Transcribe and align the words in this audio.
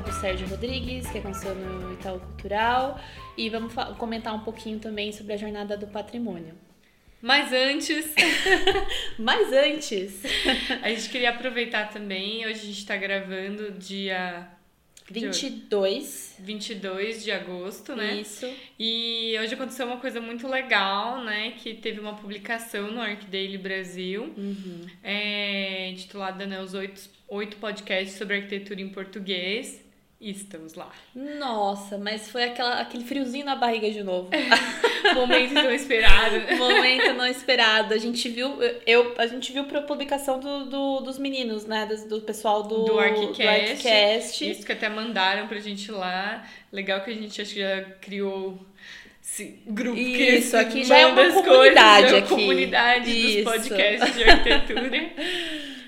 Do 0.00 0.12
Sérgio 0.12 0.48
Rodrigues, 0.48 1.08
que 1.08 1.18
aconteceu 1.18 1.54
no 1.54 1.92
Itaú 1.92 2.18
Cultural, 2.18 3.00
e 3.36 3.48
vamos 3.48 3.72
comentar 3.96 4.34
um 4.34 4.40
pouquinho 4.40 4.80
também 4.80 5.12
sobre 5.12 5.34
a 5.34 5.36
Jornada 5.36 5.76
do 5.76 5.86
Patrimônio. 5.86 6.52
Mas 7.22 7.52
antes. 7.52 8.12
Mas 9.16 9.52
antes. 9.52 10.20
a 10.82 10.88
gente 10.90 11.08
queria 11.08 11.30
aproveitar 11.30 11.90
também. 11.90 12.44
Hoje 12.44 12.60
a 12.60 12.64
gente 12.64 12.78
está 12.78 12.96
gravando 12.96 13.70
dia 13.70 14.48
22. 15.08 16.38
22 16.40 17.22
de 17.22 17.30
agosto, 17.30 17.94
né? 17.94 18.16
Isso. 18.16 18.52
E 18.76 19.36
hoje 19.40 19.54
aconteceu 19.54 19.86
uma 19.86 19.98
coisa 19.98 20.20
muito 20.20 20.48
legal, 20.48 21.22
né? 21.22 21.52
Que 21.52 21.72
teve 21.72 22.00
uma 22.00 22.16
publicação 22.16 22.90
no 22.90 23.00
ArcDaily 23.00 23.58
Brasil, 23.58 24.34
uhum. 24.36 24.86
é, 25.04 25.88
intitulada 25.90 26.46
né, 26.46 26.60
Os 26.60 26.74
oito, 26.74 27.08
oito 27.28 27.58
podcasts 27.58 28.18
sobre 28.18 28.38
arquitetura 28.38 28.80
em 28.80 28.88
português. 28.88 29.83
E 30.24 30.30
estamos 30.30 30.72
lá. 30.72 30.90
Nossa, 31.14 31.98
mas 31.98 32.30
foi 32.30 32.44
aquela, 32.44 32.80
aquele 32.80 33.04
friozinho 33.04 33.44
na 33.44 33.56
barriga 33.56 33.90
de 33.90 34.02
novo. 34.02 34.30
Momento 35.14 35.52
não 35.52 35.70
esperado. 35.70 36.34
Momento 36.56 37.12
não 37.12 37.26
esperado. 37.26 37.92
A 37.92 37.98
gente 37.98 38.30
viu, 38.30 38.56
eu, 38.86 39.14
a 39.18 39.26
gente 39.26 39.52
viu 39.52 39.60
a 39.60 39.82
publicação 39.82 40.40
do, 40.40 40.64
do, 40.64 41.00
dos 41.00 41.18
meninos, 41.18 41.66
né? 41.66 41.84
Do, 41.84 42.08
do 42.08 42.20
pessoal 42.22 42.62
do, 42.62 42.84
do 42.84 42.98
Arquicast. 42.98 43.34
do 43.36 43.48
Arquicast. 43.50 44.50
Isso 44.50 44.64
que 44.64 44.72
até 44.72 44.88
mandaram 44.88 45.46
pra 45.46 45.60
gente 45.60 45.92
lá. 45.92 46.42
Legal 46.72 47.02
que 47.02 47.10
a 47.10 47.14
gente 47.14 47.42
acho 47.42 47.52
que 47.52 47.60
já 47.60 47.82
criou 48.00 48.58
esse 49.22 49.60
grupo 49.66 49.98
Isso, 49.98 50.56
aqui 50.56 50.84
já 50.84 51.00
é 51.00 51.06
uma 51.06 51.32
comunidade. 51.42 52.02
Coisas, 52.08 52.18
aqui. 52.18 52.28
comunidade 52.28 53.10
Isso. 53.10 53.44
dos 53.44 53.52
podcasts 53.52 54.14
de 54.14 54.24
arquitetura. 54.24 55.10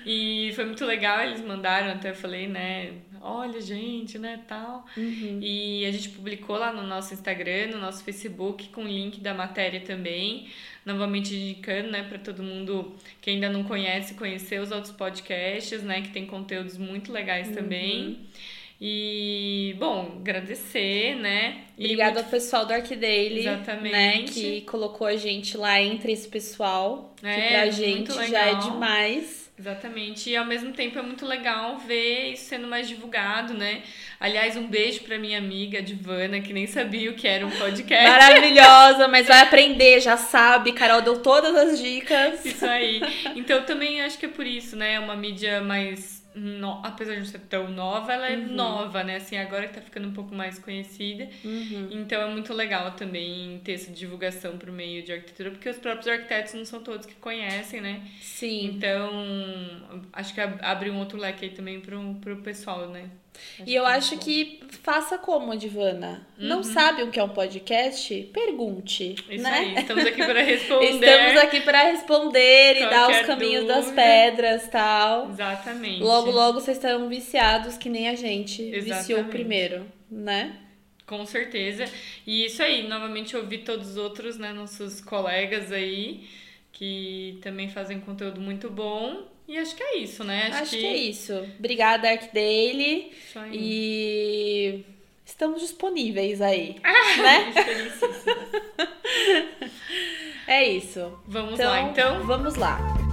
e 0.05 0.51
foi 0.53 0.65
muito 0.65 0.85
legal, 0.85 1.23
eles 1.23 1.41
mandaram, 1.41 1.93
até 1.93 2.11
eu 2.11 2.15
falei, 2.15 2.47
né? 2.47 2.91
Olha, 3.21 3.59
gente, 3.61 4.17
né, 4.17 4.41
tal. 4.47 4.85
Uhum. 4.95 5.39
E 5.41 5.85
a 5.85 5.91
gente 5.91 6.09
publicou 6.09 6.57
lá 6.57 6.71
no 6.71 6.83
nosso 6.83 7.13
Instagram, 7.13 7.67
no 7.67 7.79
nosso 7.79 8.03
Facebook, 8.03 8.69
com 8.69 8.83
o 8.83 8.87
link 8.87 9.19
da 9.19 9.33
matéria 9.33 9.81
também. 9.81 10.47
Novamente 10.85 11.35
indicando, 11.35 11.91
né, 11.91 12.03
para 12.03 12.17
todo 12.17 12.41
mundo 12.41 12.95
que 13.21 13.29
ainda 13.29 13.49
não 13.49 13.63
conhece, 13.63 14.13
conhecer 14.13 14.61
os 14.61 14.71
outros 14.71 14.93
podcasts, 14.93 15.83
né, 15.83 16.01
que 16.01 16.09
tem 16.09 16.25
conteúdos 16.25 16.77
muito 16.77 17.11
legais 17.11 17.49
uhum. 17.49 17.55
também. 17.55 18.19
E, 18.79 19.75
bom, 19.79 20.17
agradecer, 20.19 21.15
né? 21.15 21.63
Obrigada 21.75 22.13
muito... 22.13 22.25
ao 22.25 22.31
pessoal 22.31 22.65
do 22.65 22.73
Arquidaily, 22.73 23.39
Exatamente. 23.39 23.91
né? 23.91 24.23
Que 24.23 24.61
colocou 24.61 25.07
a 25.07 25.15
gente 25.15 25.57
lá 25.57 25.81
entre 25.81 26.11
esse 26.11 26.27
pessoal. 26.27 27.15
Que 27.19 27.25
é, 27.25 27.49
pra 27.49 27.69
gente 27.71 28.13
já 28.29 28.45
é 28.45 28.55
demais. 28.55 29.46
Exatamente. 29.59 30.29
E 30.29 30.37
ao 30.37 30.45
mesmo 30.45 30.71
tempo 30.71 30.99
é 30.99 31.01
muito 31.01 31.25
legal 31.25 31.77
ver 31.79 32.33
isso 32.33 32.45
sendo 32.45 32.67
mais 32.67 32.87
divulgado, 32.87 33.55
né? 33.55 33.81
Aliás, 34.19 34.55
um 34.55 34.67
beijo 34.67 35.01
para 35.01 35.17
minha 35.17 35.39
amiga 35.39 35.81
Divana, 35.81 36.39
que 36.39 36.53
nem 36.53 36.67
sabia 36.67 37.09
o 37.09 37.15
que 37.15 37.27
era 37.27 37.45
um 37.45 37.49
podcast. 37.49 38.07
Maravilhosa, 38.07 39.07
mas 39.07 39.27
vai 39.27 39.41
aprender, 39.41 39.99
já 39.99 40.15
sabe. 40.15 40.73
Carol 40.73 41.01
deu 41.01 41.21
todas 41.21 41.55
as 41.55 41.79
dicas. 41.79 42.45
Isso 42.45 42.65
aí. 42.65 43.01
Então 43.35 43.63
também 43.63 44.01
acho 44.01 44.19
que 44.19 44.27
é 44.27 44.29
por 44.29 44.45
isso, 44.45 44.75
né? 44.75 44.93
É 44.93 44.99
uma 44.99 45.15
mídia 45.15 45.59
mais 45.61 46.16
no, 46.37 46.81
apesar 46.85 47.13
de 47.13 47.19
não 47.19 47.25
ser 47.25 47.39
tão 47.39 47.69
nova, 47.69 48.13
ela 48.13 48.29
é 48.29 48.37
uhum. 48.37 48.53
nova, 48.53 49.03
né? 49.03 49.17
Assim, 49.17 49.37
agora 49.37 49.67
que 49.67 49.73
tá 49.73 49.81
ficando 49.81 50.07
um 50.07 50.13
pouco 50.13 50.33
mais 50.33 50.59
conhecida. 50.59 51.27
Uhum. 51.43 51.89
Então 51.91 52.21
é 52.21 52.29
muito 52.29 52.53
legal 52.53 52.91
também 52.91 53.59
ter 53.63 53.73
essa 53.73 53.91
divulgação 53.91 54.57
pro 54.57 54.71
meio 54.71 55.03
de 55.03 55.11
arquitetura, 55.11 55.51
porque 55.51 55.69
os 55.69 55.77
próprios 55.77 56.07
arquitetos 56.07 56.53
não 56.53 56.65
são 56.65 56.81
todos 56.81 57.05
que 57.05 57.15
conhecem, 57.15 57.81
né? 57.81 58.01
Sim. 58.21 58.65
Então, 58.65 59.11
acho 60.13 60.33
que 60.33 60.41
abre 60.41 60.89
um 60.89 60.99
outro 60.99 61.17
leque 61.17 61.45
aí 61.45 61.51
também 61.51 61.79
pro, 61.79 62.15
pro 62.15 62.37
pessoal, 62.37 62.89
né? 62.89 63.09
Acho 63.59 63.63
e 63.69 63.75
eu 63.75 63.85
acho 63.85 64.15
bom. 64.15 64.21
que 64.21 64.59
faça 64.83 65.17
como, 65.17 65.55
Divana. 65.55 66.27
Uhum. 66.39 66.47
Não 66.47 66.63
sabe 66.63 67.03
o 67.03 67.11
que 67.11 67.19
é 67.19 67.23
um 67.23 67.29
podcast? 67.29 68.29
Pergunte. 68.33 69.15
Isso 69.29 69.43
né? 69.43 69.49
aí, 69.49 69.75
estamos 69.75 70.05
aqui 70.05 70.25
para 70.25 70.41
responder. 70.43 70.85
estamos 70.85 71.41
aqui 71.41 71.61
para 71.61 71.83
responder 71.83 72.77
e 72.77 72.89
dar 72.89 73.09
os 73.09 73.27
caminhos 73.27 73.65
dúvida. 73.65 73.81
das 73.81 73.91
pedras 73.91 74.67
tal. 74.69 75.29
Exatamente. 75.29 76.01
Logo, 76.01 76.31
logo 76.31 76.59
vocês 76.59 76.77
estão 76.77 77.07
viciados 77.07 77.77
que 77.77 77.89
nem 77.89 78.09
a 78.09 78.15
gente 78.15 78.61
Exatamente. 78.61 78.97
viciou 78.97 79.23
primeiro, 79.25 79.85
né? 80.09 80.57
Com 81.05 81.25
certeza. 81.25 81.85
E 82.25 82.45
isso 82.45 82.61
aí, 82.61 82.85
novamente 82.85 83.35
ouvir 83.35 83.59
todos 83.59 83.91
os 83.91 83.97
outros, 83.97 84.37
né, 84.37 84.51
nossos 84.51 84.99
colegas 84.99 85.71
aí, 85.71 86.27
que 86.71 87.39
também 87.41 87.69
fazem 87.69 87.99
conteúdo 87.99 88.41
muito 88.41 88.69
bom. 88.69 89.25
E 89.47 89.57
acho 89.57 89.75
que 89.75 89.83
é 89.83 89.97
isso, 89.97 90.23
né? 90.23 90.47
Acho, 90.47 90.63
acho 90.63 90.71
que... 90.71 90.79
que... 90.79 90.85
é 90.85 90.97
isso. 90.97 91.33
Obrigada, 91.57 92.09
ArcDaily. 92.09 93.11
Isso 93.11 93.39
aí. 93.39 93.51
E 93.53 94.85
estamos 95.25 95.61
disponíveis 95.61 96.41
aí. 96.41 96.75
Ah, 96.83 97.17
né? 97.23 97.53
é 100.47 100.67
isso. 100.67 101.17
Vamos 101.25 101.53
então, 101.53 101.71
lá, 101.71 101.81
então? 101.81 102.25
Vamos 102.25 102.55
lá. 102.55 103.06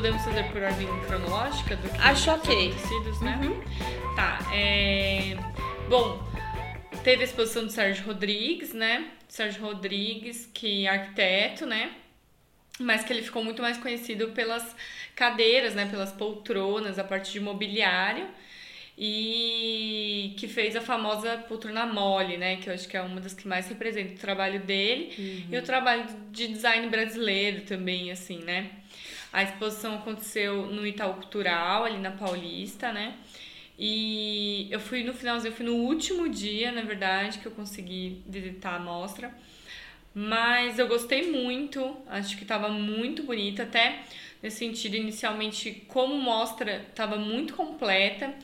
Podemos 0.00 0.24
fazer 0.24 0.44
por 0.44 0.62
ordem 0.62 0.88
cronológica 1.06 1.76
do 1.76 1.86
que 1.90 1.98
Acho 1.98 2.30
ok. 2.30 2.68
acontecidos, 2.70 3.20
né? 3.20 3.38
Uhum. 3.42 4.16
Tá. 4.16 4.38
É... 4.50 5.36
Bom, 5.90 6.26
teve 7.04 7.20
a 7.20 7.24
exposição 7.26 7.66
do 7.66 7.70
Sérgio 7.70 8.06
Rodrigues, 8.06 8.72
né? 8.72 9.10
Sérgio 9.28 9.62
Rodrigues, 9.62 10.48
que 10.54 10.86
é 10.86 10.88
arquiteto, 10.88 11.66
né? 11.66 11.92
Mas 12.78 13.04
que 13.04 13.12
ele 13.12 13.20
ficou 13.20 13.44
muito 13.44 13.60
mais 13.60 13.76
conhecido 13.76 14.28
pelas 14.28 14.74
cadeiras, 15.14 15.74
né? 15.74 15.84
Pelas 15.84 16.12
poltronas, 16.12 16.98
a 16.98 17.04
parte 17.04 17.30
de 17.30 17.38
mobiliário 17.38 18.26
e 18.96 20.34
que 20.38 20.48
fez 20.48 20.76
a 20.76 20.80
famosa 20.80 21.36
poltrona 21.46 21.84
mole, 21.84 22.38
né? 22.38 22.56
Que 22.56 22.70
eu 22.70 22.74
acho 22.74 22.88
que 22.88 22.96
é 22.96 23.02
uma 23.02 23.20
das 23.20 23.34
que 23.34 23.46
mais 23.46 23.68
representa 23.68 24.14
o 24.14 24.18
trabalho 24.18 24.60
dele 24.60 25.14
uhum. 25.18 25.54
e 25.54 25.58
o 25.58 25.62
trabalho 25.62 26.06
de 26.30 26.48
design 26.48 26.88
brasileiro 26.88 27.60
também, 27.66 28.10
assim, 28.10 28.38
né? 28.38 28.70
A 29.32 29.42
exposição 29.42 29.96
aconteceu 29.96 30.66
no 30.66 30.86
Itaú 30.86 31.14
Cultural, 31.14 31.84
ali 31.84 31.98
na 31.98 32.10
Paulista, 32.10 32.92
né? 32.92 33.14
E 33.78 34.68
eu 34.70 34.80
fui 34.80 35.02
no 35.04 35.14
finalzinho, 35.14 35.52
eu 35.52 35.56
fui 35.56 35.64
no 35.64 35.74
último 35.74 36.28
dia, 36.28 36.70
na 36.72 36.82
verdade, 36.82 37.38
que 37.38 37.46
eu 37.46 37.52
consegui 37.52 38.22
visitar 38.26 38.74
a 38.74 38.78
mostra. 38.78 39.32
Mas 40.14 40.78
eu 40.78 40.88
gostei 40.88 41.30
muito, 41.30 41.96
acho 42.08 42.36
que 42.36 42.42
estava 42.42 42.68
muito 42.68 43.22
bonita, 43.22 43.62
até 43.62 44.00
nesse 44.42 44.58
sentido, 44.58 44.96
inicialmente, 44.96 45.84
como 45.88 46.14
mostra, 46.16 46.84
estava 46.88 47.16
muito 47.16 47.54
completa. 47.54 48.34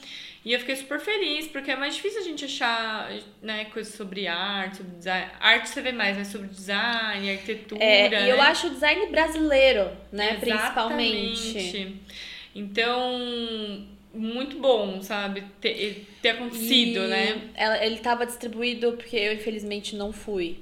E 0.47 0.53
eu 0.53 0.61
fiquei 0.61 0.77
super 0.77 1.01
feliz, 1.01 1.49
porque 1.49 1.73
é 1.73 1.77
mais 1.77 1.97
difícil 1.97 2.21
a 2.21 2.25
gente 2.25 2.45
achar 2.45 3.11
né, 3.43 3.65
coisas 3.65 3.93
sobre 3.97 4.29
arte, 4.29 4.77
sobre 4.77 4.93
design. 4.97 5.31
Arte 5.41 5.69
você 5.69 5.83
vê 5.83 5.91
mais, 5.91 6.17
mas 6.17 6.29
sobre 6.29 6.47
design, 6.47 7.33
arquitetura. 7.33 7.83
É, 7.83 8.09
né? 8.09 8.27
e 8.27 8.31
eu 8.31 8.41
acho 8.41 8.69
o 8.69 8.71
design 8.71 9.07
brasileiro, 9.07 9.91
né, 10.13 10.39
Exatamente. 10.41 11.41
principalmente. 11.41 11.97
Então, 12.55 13.89
muito 14.15 14.61
bom, 14.61 15.03
sabe? 15.03 15.43
Ter, 15.61 16.07
ter 16.23 16.29
acontecido, 16.29 17.01
e 17.01 17.09
né? 17.09 17.51
Ele 17.83 17.97
estava 17.97 18.25
distribuído, 18.25 18.93
porque 18.93 19.17
eu 19.17 19.33
infelizmente 19.33 19.97
não 19.97 20.13
fui. 20.13 20.61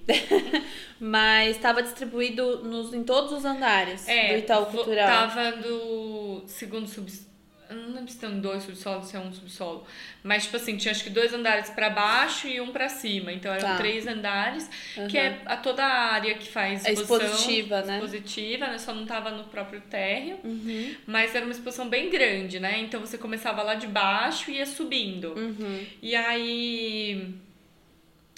Mas 0.99 1.57
estava 1.57 1.83
distribuído 1.83 2.65
nos, 2.65 2.95
em 2.95 3.05
todos 3.05 3.33
os 3.33 3.45
andares 3.45 4.09
é, 4.09 4.33
do 4.33 4.39
Itaú 4.39 4.65
Cultural. 4.65 5.07
Tava 5.07 5.53
do 5.59 6.43
segundo 6.47 6.89
subsídio 6.89 7.34
eu 7.71 7.77
não 7.77 7.95
lembro 7.95 8.11
se 8.11 8.19
tem 8.19 8.41
dois 8.41 8.63
subsolos, 8.63 9.07
se 9.07 9.17
é 9.17 9.19
um 9.21 9.33
subsolo. 9.33 9.87
Mas, 10.23 10.45
tipo 10.45 10.57
assim, 10.57 10.77
tinha 10.77 10.93
acho 10.93 11.05
que 11.05 11.11
dois 11.11 11.33
andares 11.33 11.71
para 11.71 11.91
baixo 11.91 12.47
e 12.47 12.61
um 12.61 12.73
para 12.73 12.89
cima. 12.89 13.33
Então 13.33 13.53
eram 13.53 13.69
tá. 13.69 13.77
três 13.77 14.07
andares, 14.07 14.69
uhum. 14.97 15.09
que 15.09 15.17
é 15.17 15.41
a 15.47 15.57
toda 15.57 15.85
a 15.85 16.13
área 16.13 16.35
que 16.35 16.49
faz 16.49 16.85
é 16.85 16.93
expositiva, 16.93 17.83
né? 17.83 17.97
Expositiva, 17.97 18.67
né? 18.67 18.79
Só 18.79 18.93
não 18.93 19.07
tava 19.07 19.31
no 19.31 19.45
próprio 19.45 19.81
térreo. 19.83 20.39
Uhum. 20.45 20.95
Mas 21.07 21.35
era 21.35 21.45
uma 21.45 21.53
exposição 21.53 21.89
bem 21.89 22.11
grande, 22.11 22.61
né? 22.61 22.79
Então 22.81 23.01
você 23.01 23.17
começava 23.17 23.63
lá 23.63 23.75
de 23.75 23.87
baixo 23.87 24.51
e 24.51 24.57
ia 24.57 24.67
subindo. 24.67 25.33
Uhum. 25.37 25.87
E 26.03 26.15
aí. 26.15 27.35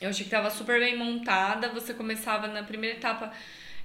Eu 0.01 0.11
achei 0.11 0.25
que 0.25 0.31
tava 0.31 0.51
super 0.51 0.79
bem 0.79 0.97
montada. 0.97 1.69
Você 1.71 1.95
começava 1.95 2.47
na 2.47 2.63
primeira 2.63 2.97
etapa 2.97 3.33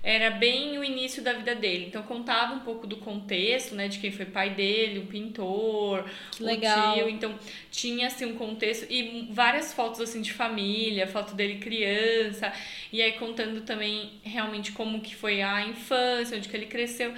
era 0.03 0.31
bem 0.31 0.77
o 0.79 0.83
início 0.83 1.21
da 1.21 1.33
vida 1.33 1.53
dele. 1.53 1.85
Então 1.87 2.01
contava 2.03 2.53
um 2.53 2.59
pouco 2.61 2.87
do 2.87 2.97
contexto, 2.97 3.75
né, 3.75 3.87
de 3.87 3.99
quem 3.99 4.11
foi 4.11 4.25
pai 4.25 4.51
dele, 4.51 4.99
um 4.99 5.05
pintor, 5.05 6.09
que 6.31 6.43
legal. 6.43 6.95
tio. 6.95 7.09
Então 7.09 7.37
tinha 7.69 8.07
assim 8.07 8.25
um 8.25 8.35
contexto 8.35 8.87
e 8.89 9.27
várias 9.31 9.73
fotos 9.73 10.01
assim 10.01 10.21
de 10.21 10.33
família, 10.33 11.05
foto 11.05 11.35
dele 11.35 11.59
criança, 11.59 12.51
e 12.91 13.01
aí 13.01 13.13
contando 13.13 13.61
também 13.61 14.13
realmente 14.23 14.71
como 14.71 15.01
que 15.01 15.15
foi 15.15 15.41
a 15.41 15.65
infância, 15.67 16.37
onde 16.37 16.49
que 16.49 16.57
ele 16.57 16.65
cresceu. 16.65 17.13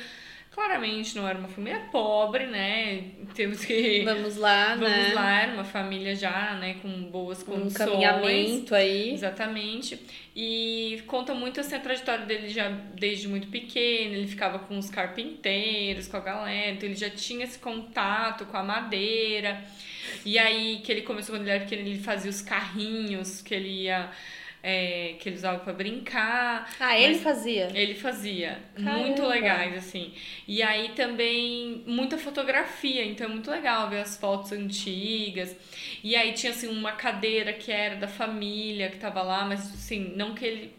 Claramente 0.54 1.16
não 1.16 1.28
era 1.28 1.38
uma 1.40 1.48
família 1.48 1.80
pobre, 1.92 2.46
né? 2.46 3.06
Temos 3.34 3.66
que. 3.66 4.02
Vamos 4.06 4.38
lá, 4.38 4.76
Vamos 4.78 4.88
né? 4.88 5.14
lá, 5.16 5.42
era 5.42 5.54
uma 5.54 5.64
família 5.64 6.16
já, 6.16 6.54
né, 6.56 6.76
com 6.80 6.90
boas 7.06 7.42
Um 7.42 7.46
condições. 7.46 7.74
caminhamento 7.90 8.76
aí. 8.76 9.14
Exatamente. 9.14 10.00
E 10.36 11.02
conta 11.08 11.34
muito 11.34 11.60
assim, 11.60 11.74
a 11.76 11.80
trajetória 11.80 12.26
dele 12.26 12.50
já 12.50 12.70
desde 12.70 13.28
muito 13.28 13.48
pequeno. 13.48 14.14
Ele 14.14 14.28
ficava 14.28 14.60
com 14.60 14.78
os 14.78 14.92
carpinteiros, 14.92 16.08
com 16.08 16.18
a 16.18 16.22
galera. 16.22 16.72
Então 16.72 16.88
ele 16.88 16.96
já 16.98 17.10
tinha 17.10 17.46
esse 17.46 17.58
contato 17.58 18.46
com 18.46 18.56
a 18.56 18.64
madeira. 18.64 19.60
E 20.24 20.38
aí 20.38 20.82
que 20.84 20.92
ele 20.92 21.02
começou 21.02 21.34
quando 21.36 21.42
ele 21.48 21.52
era 21.52 21.64
pequeno, 21.64 21.82
ele 21.88 22.00
fazia 22.00 22.30
os 22.30 22.42
carrinhos 22.42 23.42
que 23.42 23.56
ele 23.56 23.70
ia. 23.86 24.12
É, 24.66 25.16
que 25.20 25.28
ele 25.28 25.36
usava 25.36 25.60
para 25.60 25.74
brincar. 25.74 26.74
Ah, 26.80 26.98
ele 26.98 27.20
fazia. 27.20 27.70
Ele 27.74 27.94
fazia. 27.94 28.60
Caramba. 28.74 28.98
Muito 29.00 29.22
legais, 29.26 29.76
assim. 29.76 30.14
E 30.48 30.64
aí 30.64 30.90
também 30.96 31.84
muita 31.86 32.18
fotografia, 32.18 33.04
então 33.04 33.28
é 33.28 33.30
muito 33.30 33.52
legal 33.52 33.90
ver 33.90 34.00
as 34.00 34.16
fotos 34.16 34.54
antigas. 34.54 35.54
E 36.02 36.16
aí 36.16 36.32
tinha 36.32 36.54
assim 36.54 36.70
uma 36.70 36.94
cadeira 36.94 37.52
que 37.52 37.72
era 37.72 37.98
da 37.98 38.08
família 38.08 38.90
que 38.90 38.98
tava 38.98 39.22
lá, 39.22 39.44
mas 39.44 39.60
assim, 39.74 40.14
não 40.16 40.34
que 40.34 40.46
ele 40.46 40.74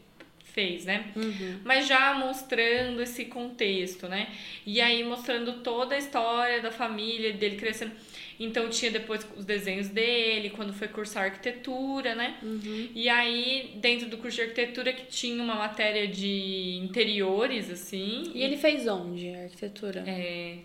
fez, 0.55 0.85
né? 0.85 1.13
Uhum. 1.15 1.61
Mas 1.65 1.87
já 1.87 2.15
mostrando 2.15 3.03
esse 3.03 3.27
contexto, 3.27 4.09
né? 4.09 4.29
E 4.65 4.81
aí 4.81 5.05
mostrando 5.05 5.61
toda 5.61 5.97
a 5.97 5.99
história 5.99 6.63
da 6.63 6.71
família 6.71 7.33
dele 7.33 7.57
crescendo. 7.57 7.93
Então 8.39 8.69
tinha 8.69 8.91
depois 8.91 9.27
os 9.37 9.45
desenhos 9.45 9.89
dele, 9.89 10.51
quando 10.51 10.73
foi 10.73 10.89
cursar 10.89 11.25
arquitetura, 11.25 12.15
né? 12.15 12.39
Uhum. 12.43 12.91
E 12.95 13.09
aí, 13.09 13.75
dentro 13.77 14.09
do 14.09 14.19
curso 14.19 14.37
de 14.37 14.43
arquitetura, 14.43 14.93
que 14.93 15.07
tinha 15.07 15.43
uma 15.43 15.55
matéria 15.55 16.09
de 16.09 16.81
interiores, 16.83 17.71
assim. 17.71 18.33
E 18.35 18.43
ele 18.43 18.57
fez 18.57 18.87
onde? 18.89 19.31
Arquitetura? 19.35 20.05
É. 20.07 20.59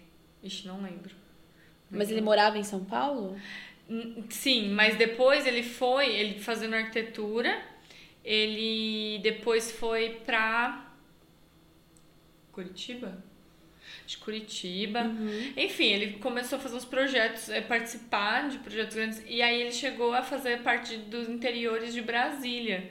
Ixi, 0.43 0.67
não 0.67 0.81
lembro. 0.81 1.15
Mas 1.91 2.11
ele 2.11 2.21
morava 2.21 2.57
em 2.57 2.63
São 2.63 2.83
Paulo? 2.85 3.35
Sim, 4.29 4.69
mas 4.69 4.95
depois 4.95 5.47
ele 5.47 5.63
foi, 5.63 6.07
ele 6.15 6.39
fazendo 6.39 6.75
arquitetura, 6.75 7.59
ele 8.23 9.19
depois 9.23 9.71
foi 9.71 10.21
pra. 10.25 10.93
Curitiba? 12.51 13.23
De 14.09 14.17
Curitiba. 14.17 15.01
Uhum. 15.03 15.53
Enfim, 15.55 15.85
ele 15.85 16.13
começou 16.19 16.57
a 16.57 16.61
fazer 16.61 16.75
uns 16.75 16.83
projetos, 16.85 17.47
é, 17.47 17.61
participar 17.61 18.49
de 18.49 18.57
projetos 18.57 18.95
grandes, 18.95 19.23
e 19.27 19.39
aí 19.39 19.61
ele 19.61 19.71
chegou 19.71 20.13
a 20.15 20.23
fazer 20.23 20.63
parte 20.63 20.97
dos 20.97 21.29
interiores 21.29 21.93
de 21.93 22.01
Brasília. 22.01 22.89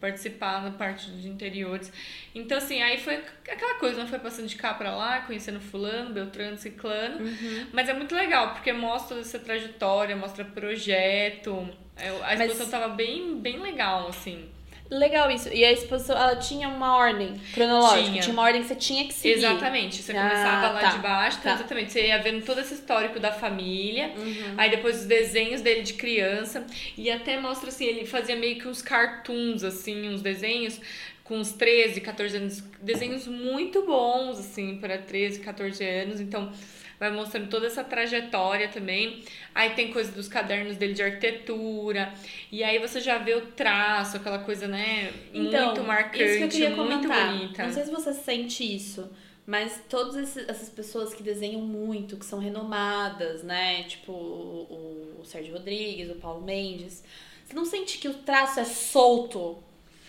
Participar 0.00 0.60
da 0.60 0.70
parte 0.70 1.10
dos 1.10 1.24
interiores. 1.24 1.92
Então, 2.34 2.58
assim, 2.58 2.80
aí 2.82 2.98
foi 2.98 3.16
aquela 3.48 3.74
coisa, 3.80 3.98
não 4.00 4.06
foi 4.08 4.18
passando 4.20 4.46
de 4.48 4.54
cá 4.56 4.72
pra 4.74 4.94
lá, 4.96 5.20
conhecendo 5.22 5.60
fulano, 5.60 6.12
beltrano, 6.14 6.56
ciclano. 6.58 7.24
Uhum. 7.24 7.66
Mas 7.72 7.88
é 7.88 7.94
muito 7.94 8.14
legal, 8.14 8.52
porque 8.54 8.72
mostra 8.72 9.18
essa 9.20 9.38
trajetória, 9.40 10.14
mostra 10.16 10.44
projeto. 10.44 11.68
É, 11.96 12.08
A 12.08 12.36
Mas- 12.36 12.40
exposição 12.40 12.68
tava 12.70 12.94
bem, 12.94 13.38
bem 13.40 13.58
legal, 13.60 14.08
assim. 14.08 14.48
Legal 14.92 15.30
isso. 15.30 15.48
E 15.48 15.64
a 15.64 15.72
exposição, 15.72 16.14
ela 16.14 16.36
tinha 16.36 16.68
uma 16.68 16.96
ordem 16.96 17.34
cronológica. 17.54 18.10
Tinha. 18.10 18.22
Tinha, 18.22 18.32
uma 18.34 18.42
ordem 18.42 18.60
que 18.60 18.68
você 18.68 18.74
tinha 18.74 19.04
que 19.06 19.14
seguir. 19.14 19.38
Exatamente. 19.38 20.02
Você 20.02 20.12
Ah, 20.12 20.28
começava 20.28 20.68
lá 20.72 20.80
tá, 20.80 20.90
de 20.90 20.98
baixo, 20.98 21.38
então, 21.40 21.52
tá. 21.52 21.58
exatamente. 21.58 21.92
Você 21.92 22.06
ia 22.08 22.18
vendo 22.18 22.44
todo 22.44 22.60
esse 22.60 22.74
histórico 22.74 23.18
da 23.18 23.32
família. 23.32 24.12
Uhum. 24.14 24.54
Aí 24.58 24.70
depois 24.70 25.00
os 25.00 25.06
desenhos 25.06 25.62
dele 25.62 25.80
de 25.80 25.94
criança. 25.94 26.66
E 26.96 27.10
até 27.10 27.40
mostra 27.40 27.70
assim, 27.70 27.86
ele 27.86 28.04
fazia 28.04 28.36
meio 28.36 28.56
que 28.58 28.68
uns 28.68 28.82
cartoons, 28.82 29.64
assim, 29.64 30.10
uns 30.10 30.20
desenhos 30.20 30.78
com 31.24 31.38
uns 31.38 31.52
13, 31.52 32.00
14 32.02 32.36
anos. 32.36 32.62
Desenhos 32.82 33.26
muito 33.26 33.86
bons, 33.86 34.38
assim, 34.38 34.76
para 34.76 34.98
13, 34.98 35.40
14 35.40 35.82
anos. 35.82 36.20
Então, 36.20 36.52
vai 37.02 37.10
mostrando 37.10 37.48
toda 37.48 37.66
essa 37.66 37.82
trajetória 37.82 38.68
também. 38.68 39.22
Aí 39.54 39.70
tem 39.70 39.92
coisa 39.92 40.12
dos 40.12 40.28
cadernos 40.28 40.76
dele 40.76 40.94
de 40.94 41.02
arquitetura. 41.02 42.12
E 42.50 42.62
aí 42.62 42.78
você 42.78 43.00
já 43.00 43.18
vê 43.18 43.34
o 43.34 43.46
traço, 43.46 44.16
aquela 44.16 44.38
coisa, 44.38 44.68
né? 44.68 45.12
Então, 45.34 45.66
muito 45.66 45.82
marcante, 45.82 46.22
isso 46.24 46.38
que 46.38 46.44
eu 46.44 46.48
queria 46.48 46.70
muito 46.70 47.08
comentar. 47.08 47.32
bonita. 47.32 47.64
Não 47.66 47.72
sei 47.72 47.84
se 47.84 47.90
você 47.90 48.12
sente 48.14 48.62
isso, 48.76 49.10
mas 49.44 49.80
todas 49.88 50.36
essas 50.36 50.68
pessoas 50.68 51.12
que 51.12 51.22
desenham 51.22 51.60
muito, 51.60 52.16
que 52.16 52.24
são 52.24 52.38
renomadas, 52.38 53.42
né? 53.42 53.82
Tipo 53.84 54.12
o, 54.12 55.18
o 55.20 55.24
Sérgio 55.24 55.54
Rodrigues, 55.54 56.08
o 56.10 56.14
Paulo 56.14 56.42
Mendes. 56.44 57.02
Você 57.44 57.54
não 57.54 57.64
sente 57.64 57.98
que 57.98 58.08
o 58.08 58.14
traço 58.14 58.60
é 58.60 58.64
solto? 58.64 59.58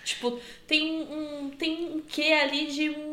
Tipo, 0.06 0.38
tem 0.68 0.92
um, 0.92 1.46
um- 1.46 1.50
tem 1.50 1.86
um 1.96 2.02
quê 2.02 2.34
ali 2.34 2.68
de 2.68 2.90
um. 2.90 3.13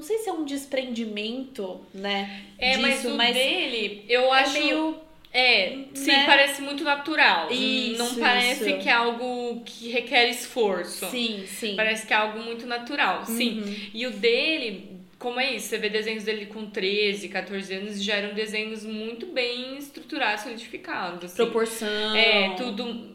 Não 0.00 0.06
sei 0.06 0.16
se 0.16 0.30
é 0.30 0.32
um 0.32 0.46
desprendimento, 0.46 1.78
né? 1.92 2.44
É, 2.56 2.78
mas 2.78 2.94
disso, 3.02 3.12
o 3.12 3.16
mas 3.18 3.34
dele, 3.34 4.02
eu 4.08 4.34
é 4.34 4.40
acho. 4.40 4.52
meio. 4.54 4.96
É, 5.30 5.76
sim, 5.92 6.06
né? 6.06 6.24
parece 6.24 6.62
muito 6.62 6.82
natural. 6.82 7.52
Isso, 7.52 7.98
não 7.98 8.14
parece 8.14 8.70
isso. 8.70 8.78
que 8.80 8.88
é 8.88 8.92
algo 8.92 9.60
que 9.62 9.90
requer 9.90 10.30
esforço. 10.30 11.06
Sim, 11.10 11.44
sim. 11.46 11.76
Parece 11.76 12.06
que 12.06 12.14
é 12.14 12.16
algo 12.16 12.38
muito 12.38 12.66
natural, 12.66 13.26
sim. 13.26 13.60
Uhum. 13.60 13.76
E 13.92 14.06
o 14.06 14.10
dele, 14.12 14.96
como 15.18 15.38
é 15.38 15.54
isso? 15.54 15.66
Você 15.66 15.76
vê 15.76 15.90
desenhos 15.90 16.24
dele 16.24 16.46
com 16.46 16.64
13, 16.64 17.28
14 17.28 17.74
anos, 17.74 18.02
já 18.02 18.14
eram 18.14 18.34
desenhos 18.34 18.86
muito 18.86 19.26
bem 19.26 19.76
estruturados, 19.76 20.44
solidificados. 20.44 21.26
Assim. 21.26 21.36
Proporção. 21.36 22.16
É, 22.16 22.54
tudo, 22.54 23.10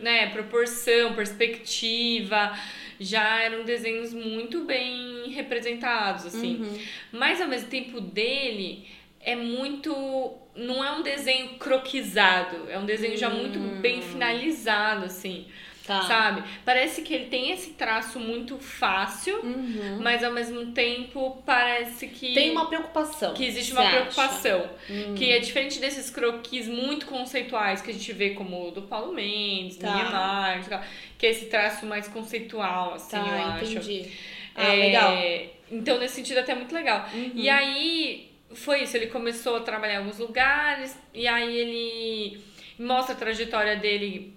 né, 0.00 0.30
proporção, 0.30 1.12
perspectiva, 1.14 2.58
já 3.04 3.42
eram 3.42 3.64
desenhos 3.64 4.12
muito 4.12 4.64
bem 4.64 5.30
representados, 5.30 6.26
assim. 6.26 6.56
Uhum. 6.56 6.78
Mas 7.12 7.40
ao 7.40 7.48
mesmo 7.48 7.68
tempo 7.68 8.00
dele 8.00 8.86
é 9.20 9.36
muito. 9.36 9.92
Não 10.54 10.84
é 10.84 10.92
um 10.92 11.02
desenho 11.02 11.58
croquisado, 11.58 12.70
é 12.70 12.78
um 12.78 12.86
desenho 12.86 13.16
já 13.16 13.28
muito 13.28 13.58
bem 13.80 14.00
finalizado, 14.00 15.06
assim, 15.06 15.46
Tá. 15.86 16.00
sabe? 16.02 16.42
Parece 16.64 17.02
que 17.02 17.12
ele 17.12 17.26
tem 17.26 17.50
esse 17.50 17.70
traço 17.72 18.18
muito 18.18 18.56
fácil, 18.58 19.36
Uhum. 19.42 19.98
mas 20.02 20.24
ao 20.24 20.32
mesmo 20.32 20.72
tempo 20.72 21.42
parece 21.44 22.06
que. 22.08 22.32
Tem 22.32 22.50
uma 22.52 22.66
preocupação. 22.68 23.34
que 23.34 23.44
existe 23.44 23.72
uma 23.72 23.82
acha? 23.82 23.90
preocupação. 23.90 24.70
Hum. 24.88 25.14
Que 25.14 25.30
é 25.32 25.38
diferente 25.40 25.78
desses 25.78 26.08
croquis 26.08 26.66
muito 26.66 27.04
conceituais 27.04 27.82
que 27.82 27.90
a 27.90 27.92
gente 27.92 28.12
vê 28.14 28.30
como 28.30 28.68
o 28.68 28.70
do 28.70 28.82
Paulo 28.82 29.12
Mendes, 29.12 29.76
Tá. 29.76 29.94
Niemeyer, 29.94 30.80
que 31.18 31.26
é 31.26 31.30
esse 31.30 31.46
traço 31.46 31.84
mais 31.84 32.08
conceitual, 32.08 32.94
assim, 32.94 33.16
eu 33.18 33.22
Tá, 33.24 33.54
acho. 33.60 33.72
entendi. 33.74 34.10
Ah, 34.54 34.64
É, 34.72 34.76
legal. 34.76 35.12
Então, 35.70 35.98
nesse 35.98 36.14
sentido, 36.14 36.38
até 36.38 36.52
é 36.52 36.54
muito 36.54 36.74
legal. 36.74 37.06
Uhum. 37.12 37.32
E 37.34 37.50
aí, 37.50 38.30
foi 38.54 38.84
isso. 38.84 38.96
Ele 38.96 39.08
começou 39.08 39.56
a 39.56 39.60
trabalhar 39.60 39.94
em 39.94 39.96
alguns 39.98 40.18
lugares, 40.18 40.96
e 41.12 41.26
aí 41.28 41.56
ele 41.56 42.40
mostra 42.78 43.14
a 43.14 43.18
trajetória 43.18 43.76
dele 43.76 44.32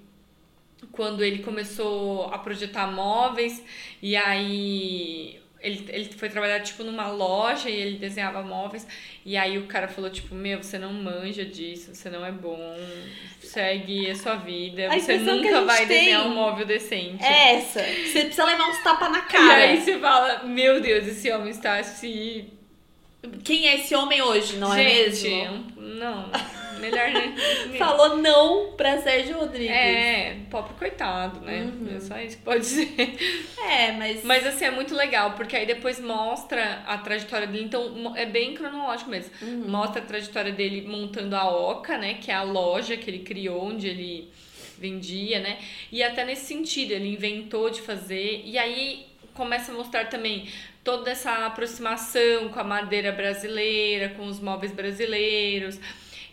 quando 0.91 1.23
ele 1.23 1.43
começou 1.43 2.25
a 2.33 2.37
projetar 2.37 2.87
móveis, 2.87 3.63
e 4.01 4.15
aí 4.15 5.39
ele, 5.59 5.85
ele 5.89 6.09
foi 6.13 6.29
trabalhar, 6.29 6.59
tipo, 6.61 6.83
numa 6.83 7.07
loja, 7.07 7.69
e 7.69 7.75
ele 7.75 7.97
desenhava 7.97 8.41
móveis, 8.41 8.87
e 9.25 9.35
aí 9.35 9.57
o 9.57 9.65
cara 9.65 9.87
falou, 9.87 10.09
tipo, 10.09 10.35
meu, 10.35 10.61
você 10.61 10.77
não 10.77 10.93
manja 10.93 11.43
disso, 11.43 11.93
você 11.93 12.09
não 12.09 12.25
é 12.25 12.31
bom, 12.31 12.75
segue 13.41 14.09
a 14.09 14.15
sua 14.15 14.35
vida, 14.35 14.87
A 14.91 14.99
você 14.99 15.17
nunca 15.17 15.61
vai 15.65 15.85
desenhar 15.85 16.27
um 16.27 16.35
móvel 16.35 16.65
decente. 16.65 17.23
É 17.23 17.55
essa. 17.55 17.81
Você 17.81 18.21
precisa 18.21 18.45
levar 18.45 18.69
uns 18.69 18.83
tapas 18.83 19.11
na 19.11 19.19
E 19.19 19.21
cara. 19.23 19.63
aí 19.63 19.81
você 19.81 19.97
fala, 19.99 20.43
meu 20.43 20.79
Deus, 20.79 21.07
esse 21.07 21.31
homem 21.31 21.49
está 21.49 21.81
se 21.83 22.45
Quem 23.43 23.67
é 23.67 23.75
esse 23.75 23.95
homem 23.95 24.21
hoje, 24.21 24.57
não 24.57 24.73
Gente, 24.75 25.27
é 25.27 25.41
mesmo? 25.49 25.65
Não, 25.75 26.29
melhor 26.79 27.09
nem. 27.09 27.33
Falou 27.77 28.17
não 28.17 28.73
pra 28.73 28.97
Sérgio 29.01 29.37
Rodrigues. 29.37 29.75
É, 29.75 30.37
pobre 30.49 30.73
coitado, 30.75 31.41
né? 31.41 31.61
Uhum. 31.61 31.95
É 31.95 31.99
só 31.99 32.17
isso 32.19 32.37
que 32.37 32.43
pode 32.43 32.61
dizer. 32.61 33.17
É, 33.59 33.91
mas. 33.91 34.23
Mas 34.23 34.45
assim, 34.45 34.65
é 34.65 34.71
muito 34.71 34.95
legal, 34.95 35.31
porque 35.31 35.55
aí 35.55 35.65
depois 35.65 35.99
mostra 35.99 36.83
a 36.85 36.97
trajetória 36.97 37.47
dele. 37.47 37.65
Então, 37.65 38.13
é 38.15 38.25
bem 38.25 38.53
cronológico 38.53 39.09
mesmo. 39.09 39.31
Uhum. 39.41 39.69
Mostra 39.69 40.01
a 40.01 40.05
trajetória 40.05 40.51
dele 40.51 40.87
montando 40.87 41.35
a 41.35 41.49
Oca, 41.49 41.97
né? 41.97 42.15
Que 42.15 42.31
é 42.31 42.35
a 42.35 42.43
loja 42.43 42.97
que 42.97 43.09
ele 43.09 43.19
criou, 43.19 43.63
onde 43.63 43.87
ele 43.87 44.31
vendia, 44.77 45.39
né? 45.39 45.57
E 45.91 46.03
até 46.03 46.23
nesse 46.23 46.45
sentido, 46.45 46.91
ele 46.91 47.13
inventou 47.13 47.69
de 47.69 47.81
fazer. 47.81 48.43
E 48.45 48.57
aí 48.57 49.07
começa 49.33 49.71
a 49.71 49.75
mostrar 49.75 50.05
também 50.05 50.47
toda 50.83 51.11
essa 51.11 51.45
aproximação 51.45 52.49
com 52.49 52.59
a 52.59 52.63
madeira 52.63 53.11
brasileira, 53.11 54.09
com 54.09 54.25
os 54.25 54.39
móveis 54.39 54.71
brasileiros. 54.71 55.79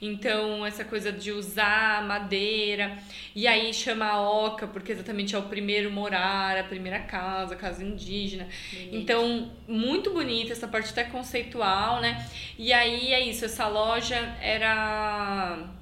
Então, 0.00 0.64
essa 0.66 0.84
coisa 0.84 1.10
de 1.10 1.32
usar 1.32 2.06
madeira. 2.06 2.98
E 3.34 3.46
aí 3.46 3.72
chama 3.72 4.06
a 4.06 4.20
oca, 4.20 4.66
porque 4.66 4.92
exatamente 4.92 5.34
é 5.34 5.38
o 5.38 5.42
primeiro 5.42 5.90
morar, 5.90 6.58
a 6.58 6.64
primeira 6.64 7.00
casa, 7.00 7.54
a 7.54 7.56
casa 7.56 7.82
indígena. 7.84 8.46
Bonito. 8.72 8.96
Então, 8.96 9.52
muito 9.66 10.12
bonita 10.12 10.52
essa 10.52 10.68
parte 10.68 10.90
até 10.90 11.04
conceitual, 11.04 12.00
né? 12.00 12.26
E 12.58 12.72
aí 12.72 13.12
é 13.12 13.20
isso, 13.20 13.44
essa 13.44 13.66
loja 13.66 14.16
era 14.40 15.74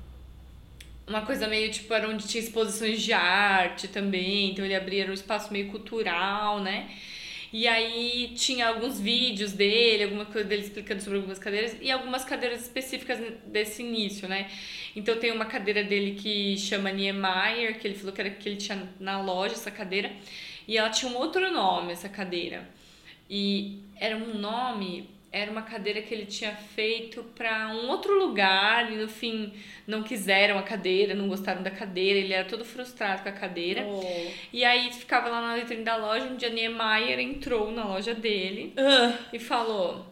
uma 1.07 1.23
coisa 1.23 1.47
meio 1.49 1.71
tipo, 1.71 1.93
era 1.93 2.09
onde 2.09 2.27
tinha 2.27 2.43
exposições 2.43 3.03
de 3.03 3.13
arte 3.13 3.89
também, 3.89 4.51
então 4.51 4.65
ele 4.65 4.75
abria 4.75 5.07
um 5.07 5.13
espaço 5.13 5.53
meio 5.53 5.69
cultural, 5.69 6.61
né? 6.61 6.89
E 7.53 7.69
aí 7.69 8.33
tinha 8.35 8.69
alguns 8.69 8.99
vídeos 8.99 9.53
dele, 9.53 10.05
alguma 10.05 10.25
coisa 10.25 10.49
dele 10.49 10.63
explicando 10.63 11.03
sobre 11.03 11.19
algumas 11.19 11.39
cadeiras 11.39 11.77
e 11.83 11.91
algumas 11.91 12.25
cadeiras 12.25 12.63
específicas 12.63 13.19
desse 13.47 13.83
início, 13.83 14.27
né? 14.27 14.51
Então 14.97 15.19
tem 15.19 15.31
uma 15.31 15.45
cadeira 15.45 15.85
dele 15.85 16.15
que 16.15 16.57
chama 16.57 16.91
Niemeyer, 16.91 17.79
que 17.79 17.87
ele 17.87 17.95
falou 17.95 18.13
que 18.13 18.21
era 18.23 18.31
que 18.31 18.49
ele 18.49 18.57
tinha 18.57 18.89
na 18.99 19.21
loja 19.21 19.55
essa 19.55 19.71
cadeira, 19.71 20.11
e 20.67 20.79
ela 20.79 20.89
tinha 20.89 21.13
um 21.13 21.17
outro 21.17 21.51
nome, 21.51 21.93
essa 21.93 22.09
cadeira. 22.09 22.67
E 23.29 23.81
era 23.97 24.17
um 24.17 24.35
nome 24.39 25.11
era 25.33 25.51
uma 25.51 25.63
cadeira 25.63 26.03
que 26.03 26.13
ele 26.13 26.27
tinha 26.27 26.55
feito 26.55 27.25
para 27.35 27.69
um 27.69 27.89
outro 27.89 28.19
lugar 28.19 28.93
e 28.93 28.97
no 28.97 29.09
fim 29.09 29.53
não 29.87 30.03
quiseram 30.03 30.59
a 30.59 30.63
cadeira, 30.63 31.15
não 31.15 31.27
gostaram 31.27 31.63
da 31.63 31.71
cadeira, 31.71 32.19
ele 32.19 32.35
era 32.35 32.47
todo 32.47 32.65
frustrado 32.65 33.23
com 33.23 33.31
a 33.31 33.33
cadeira. 33.33 33.83
Oh. 33.87 34.31
E 34.53 34.63
aí 34.63 34.93
ficava 34.93 35.29
lá 35.29 35.41
na 35.41 35.57
vitrine 35.57 35.83
da 35.83 35.97
loja, 35.97 36.27
um 36.27 36.37
dia 36.37 36.51
Niemeyer 36.51 37.19
entrou 37.19 37.73
na 37.73 37.85
loja 37.85 38.15
dele 38.15 38.75
uh. 38.77 39.19
e 39.33 39.39
falou: 39.39 40.12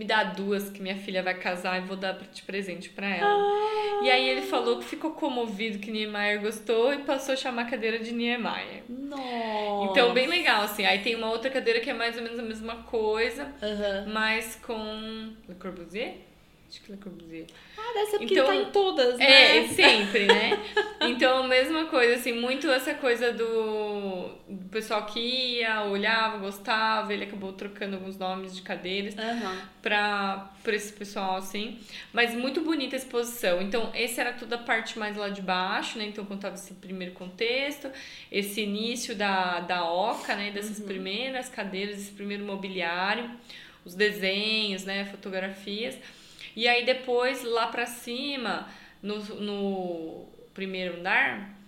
me 0.00 0.06
dá 0.06 0.24
duas 0.24 0.70
que 0.70 0.80
minha 0.80 0.96
filha 0.96 1.22
vai 1.22 1.34
casar 1.34 1.76
e 1.76 1.86
vou 1.86 1.94
dar 1.94 2.14
de 2.14 2.40
presente 2.40 2.88
para 2.88 3.06
ela. 3.06 3.28
Ah. 3.28 4.00
E 4.02 4.10
aí 4.10 4.30
ele 4.30 4.40
falou 4.40 4.78
que 4.78 4.86
ficou 4.86 5.10
comovido 5.10 5.78
que 5.78 5.90
Niemeyer 5.90 6.40
gostou 6.40 6.94
e 6.94 7.00
passou 7.00 7.34
a 7.34 7.36
chamar 7.36 7.66
a 7.66 7.70
cadeira 7.70 7.98
de 7.98 8.10
Niemeyer. 8.10 8.82
Nossa. 8.88 9.90
Então, 9.90 10.14
bem 10.14 10.26
legal, 10.26 10.62
assim. 10.62 10.86
Aí 10.86 11.00
tem 11.00 11.14
uma 11.16 11.28
outra 11.28 11.50
cadeira 11.50 11.80
que 11.80 11.90
é 11.90 11.92
mais 11.92 12.16
ou 12.16 12.22
menos 12.22 12.38
a 12.38 12.42
mesma 12.42 12.76
coisa, 12.84 13.44
uhum. 13.44 14.10
mas 14.10 14.56
com 14.64 15.34
Le 15.46 15.54
Corbusier? 15.56 16.29
Acho 16.70 16.82
que 16.82 16.92
Le 16.92 16.98
Corbusier. 16.98 17.46
Ah, 17.76 17.92
deve 17.94 18.10
ser 18.12 18.18
porque 18.18 18.34
então, 18.34 18.46
tá 18.46 18.54
em 18.54 18.64
todas, 18.66 19.18
né? 19.18 19.56
É, 19.56 19.66
sempre, 19.66 20.26
né? 20.26 20.52
então, 21.02 21.42
mesma 21.48 21.86
coisa, 21.86 22.14
assim, 22.14 22.32
muito 22.32 22.70
essa 22.70 22.94
coisa 22.94 23.32
do, 23.32 24.28
do 24.48 24.68
pessoal 24.70 25.04
que 25.04 25.18
ia, 25.18 25.82
olhava, 25.82 26.38
gostava, 26.38 27.12
ele 27.12 27.24
acabou 27.24 27.52
trocando 27.54 27.96
alguns 27.96 28.16
nomes 28.16 28.54
de 28.54 28.62
cadeiras 28.62 29.14
uhum. 29.14 29.58
pra, 29.82 30.52
pra 30.62 30.76
esse 30.76 30.92
pessoal, 30.92 31.38
assim. 31.38 31.80
Mas 32.12 32.34
muito 32.34 32.60
bonita 32.60 32.94
a 32.94 32.98
exposição. 32.98 33.60
Então, 33.60 33.90
esse 33.92 34.20
era 34.20 34.32
toda 34.32 34.54
a 34.54 34.58
parte 34.58 34.96
mais 34.96 35.16
lá 35.16 35.28
de 35.28 35.42
baixo, 35.42 35.98
né? 35.98 36.04
Então, 36.04 36.24
contava 36.24 36.54
esse 36.54 36.74
primeiro 36.74 37.14
contexto, 37.14 37.90
esse 38.30 38.60
início 38.60 39.16
da, 39.16 39.58
da 39.58 39.90
OCA, 39.90 40.36
né? 40.36 40.52
Dessas 40.52 40.78
uhum. 40.78 40.86
primeiras 40.86 41.48
cadeiras, 41.48 41.98
esse 41.98 42.12
primeiro 42.12 42.44
mobiliário, 42.44 43.28
os 43.84 43.96
desenhos, 43.96 44.84
né? 44.84 45.04
Fotografias. 45.06 45.98
E 46.54 46.66
aí 46.68 46.84
depois, 46.84 47.42
lá 47.44 47.66
pra 47.68 47.86
cima, 47.86 48.68
no, 49.02 49.18
no 49.18 50.26
primeiro 50.54 50.98
andar, 50.98 51.60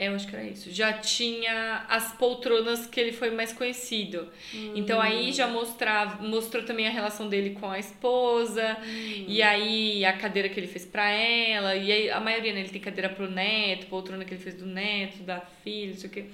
é, 0.00 0.08
eu 0.08 0.14
acho 0.14 0.26
que 0.26 0.34
era 0.34 0.44
isso. 0.46 0.70
Já 0.70 0.94
tinha 0.94 1.84
as 1.86 2.12
poltronas 2.12 2.86
que 2.86 2.98
ele 2.98 3.12
foi 3.12 3.30
mais 3.30 3.52
conhecido. 3.52 4.28
Hum. 4.54 4.72
Então 4.74 4.98
aí 4.98 5.30
já 5.30 5.46
mostrava, 5.46 6.26
mostrou 6.26 6.64
também 6.64 6.86
a 6.86 6.90
relação 6.90 7.28
dele 7.28 7.50
com 7.50 7.70
a 7.70 7.78
esposa. 7.78 8.78
Hum. 8.82 9.24
E 9.28 9.42
aí 9.42 10.02
a 10.06 10.14
cadeira 10.14 10.48
que 10.48 10.58
ele 10.58 10.66
fez 10.66 10.86
para 10.86 11.10
ela. 11.10 11.76
E 11.76 11.92
aí 11.92 12.10
a 12.10 12.18
maioria, 12.18 12.54
né, 12.54 12.60
ele 12.60 12.70
tem 12.70 12.80
cadeira 12.80 13.10
pro 13.10 13.30
neto, 13.30 13.88
poltrona 13.88 14.24
que 14.24 14.32
ele 14.32 14.42
fez 14.42 14.54
do 14.54 14.64
neto, 14.64 15.18
da 15.22 15.38
filha, 15.62 15.90
não 15.90 15.98
sei 15.98 16.08
o 16.08 16.12
quê. 16.14 16.24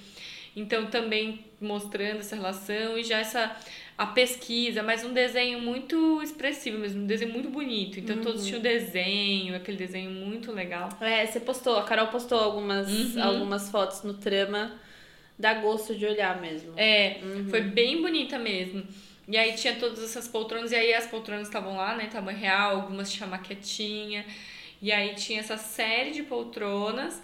Então 0.54 0.86
também 0.86 1.44
mostrando 1.60 2.20
essa 2.20 2.36
relação 2.36 2.96
e 2.96 3.02
já 3.02 3.18
essa 3.18 3.56
a 3.96 4.06
pesquisa, 4.06 4.82
mas 4.82 5.02
um 5.04 5.12
desenho 5.12 5.60
muito 5.60 6.20
expressivo 6.22 6.78
mesmo, 6.78 7.02
um 7.02 7.06
desenho 7.06 7.32
muito 7.32 7.48
bonito. 7.48 7.98
Então 7.98 8.16
uhum. 8.16 8.22
todos 8.22 8.46
tinham 8.46 8.60
desenho, 8.60 9.56
aquele 9.56 9.78
desenho 9.78 10.10
muito 10.10 10.52
legal. 10.52 10.90
É, 11.00 11.24
você 11.24 11.40
postou, 11.40 11.78
a 11.78 11.84
Carol 11.84 12.08
postou 12.08 12.38
algumas, 12.38 12.88
uhum. 12.90 13.22
algumas 13.22 13.70
fotos 13.70 14.02
no 14.02 14.14
trama, 14.14 14.74
dá 15.38 15.54
gosto 15.54 15.94
de 15.94 16.04
olhar 16.04 16.40
mesmo. 16.40 16.72
É, 16.76 17.20
uhum. 17.22 17.48
foi 17.48 17.62
bem 17.62 18.02
bonita 18.02 18.38
mesmo. 18.38 18.86
E 19.28 19.36
aí 19.36 19.54
tinha 19.54 19.74
todas 19.74 20.02
essas 20.02 20.28
poltronas, 20.28 20.72
e 20.72 20.76
aí 20.76 20.92
as 20.92 21.06
poltronas 21.06 21.48
estavam 21.48 21.76
lá, 21.76 21.96
né, 21.96 22.06
tamanho 22.06 22.38
real, 22.38 22.76
algumas 22.76 23.10
tinha 23.10 23.26
maquetinha. 23.26 24.24
E 24.80 24.92
aí 24.92 25.14
tinha 25.14 25.40
essa 25.40 25.56
série 25.56 26.10
de 26.10 26.22
poltronas 26.22 27.20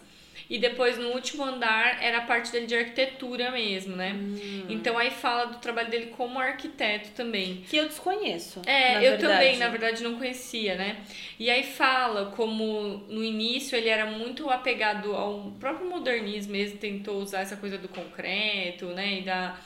e 0.52 0.58
depois 0.58 0.98
no 0.98 1.08
último 1.12 1.42
andar 1.42 2.04
era 2.04 2.18
a 2.18 2.20
parte 2.20 2.52
dele 2.52 2.66
de 2.66 2.74
arquitetura 2.74 3.50
mesmo, 3.50 3.96
né? 3.96 4.12
Hum. 4.12 4.66
Então 4.68 4.98
aí 4.98 5.10
fala 5.10 5.46
do 5.46 5.56
trabalho 5.56 5.88
dele 5.88 6.12
como 6.14 6.38
arquiteto 6.38 7.08
também. 7.12 7.64
Que 7.70 7.78
eu 7.78 7.88
desconheço. 7.88 8.60
É, 8.66 8.98
eu 8.98 9.12
verdade. 9.12 9.22
também, 9.22 9.56
na 9.56 9.68
verdade, 9.68 10.02
não 10.02 10.18
conhecia, 10.18 10.74
né? 10.74 10.98
E 11.40 11.48
aí 11.48 11.62
fala 11.62 12.26
como 12.36 13.02
no 13.08 13.24
início 13.24 13.74
ele 13.74 13.88
era 13.88 14.04
muito 14.04 14.50
apegado 14.50 15.14
ao 15.14 15.52
próprio 15.58 15.88
modernismo 15.88 16.52
mesmo, 16.52 16.76
tentou 16.76 17.22
usar 17.22 17.40
essa 17.40 17.56
coisa 17.56 17.78
do 17.78 17.88
concreto, 17.88 18.88
né? 18.88 19.20
E 19.20 19.22
da 19.22 19.56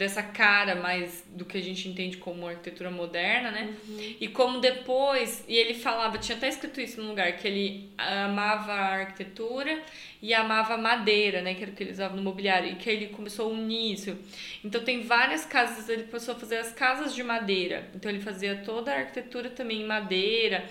dessa 0.00 0.22
cara 0.22 0.76
mais 0.76 1.22
do 1.28 1.44
que 1.44 1.58
a 1.58 1.60
gente 1.60 1.86
entende 1.86 2.16
como 2.16 2.48
arquitetura 2.48 2.90
moderna, 2.90 3.50
né? 3.50 3.76
Uhum. 3.86 4.16
E 4.18 4.28
como 4.28 4.58
depois, 4.58 5.44
e 5.46 5.54
ele 5.54 5.74
falava, 5.74 6.16
tinha 6.16 6.38
até 6.38 6.48
escrito 6.48 6.80
isso 6.80 7.02
num 7.02 7.10
lugar, 7.10 7.30
que 7.36 7.46
ele 7.46 7.90
amava 7.98 8.72
a 8.72 8.94
arquitetura 9.00 9.78
e 10.22 10.32
amava 10.32 10.72
a 10.72 10.78
madeira, 10.78 11.42
né? 11.42 11.52
Que 11.52 11.64
era 11.64 11.70
o 11.70 11.74
que 11.74 11.82
ele 11.82 11.90
usava 11.90 12.16
no 12.16 12.22
mobiliário, 12.22 12.72
e 12.72 12.76
que 12.76 12.88
ele 12.88 13.08
começou 13.08 13.50
a 13.50 13.52
unir 13.52 13.92
isso. 13.92 14.16
Então 14.64 14.82
tem 14.82 15.02
várias 15.02 15.44
casas, 15.44 15.86
ele 15.90 16.04
começou 16.04 16.34
a 16.34 16.38
fazer 16.38 16.56
as 16.56 16.72
casas 16.72 17.14
de 17.14 17.22
madeira. 17.22 17.90
Então 17.94 18.10
ele 18.10 18.20
fazia 18.20 18.56
toda 18.64 18.90
a 18.90 19.00
arquitetura 19.00 19.50
também 19.50 19.82
em 19.82 19.86
madeira. 19.86 20.64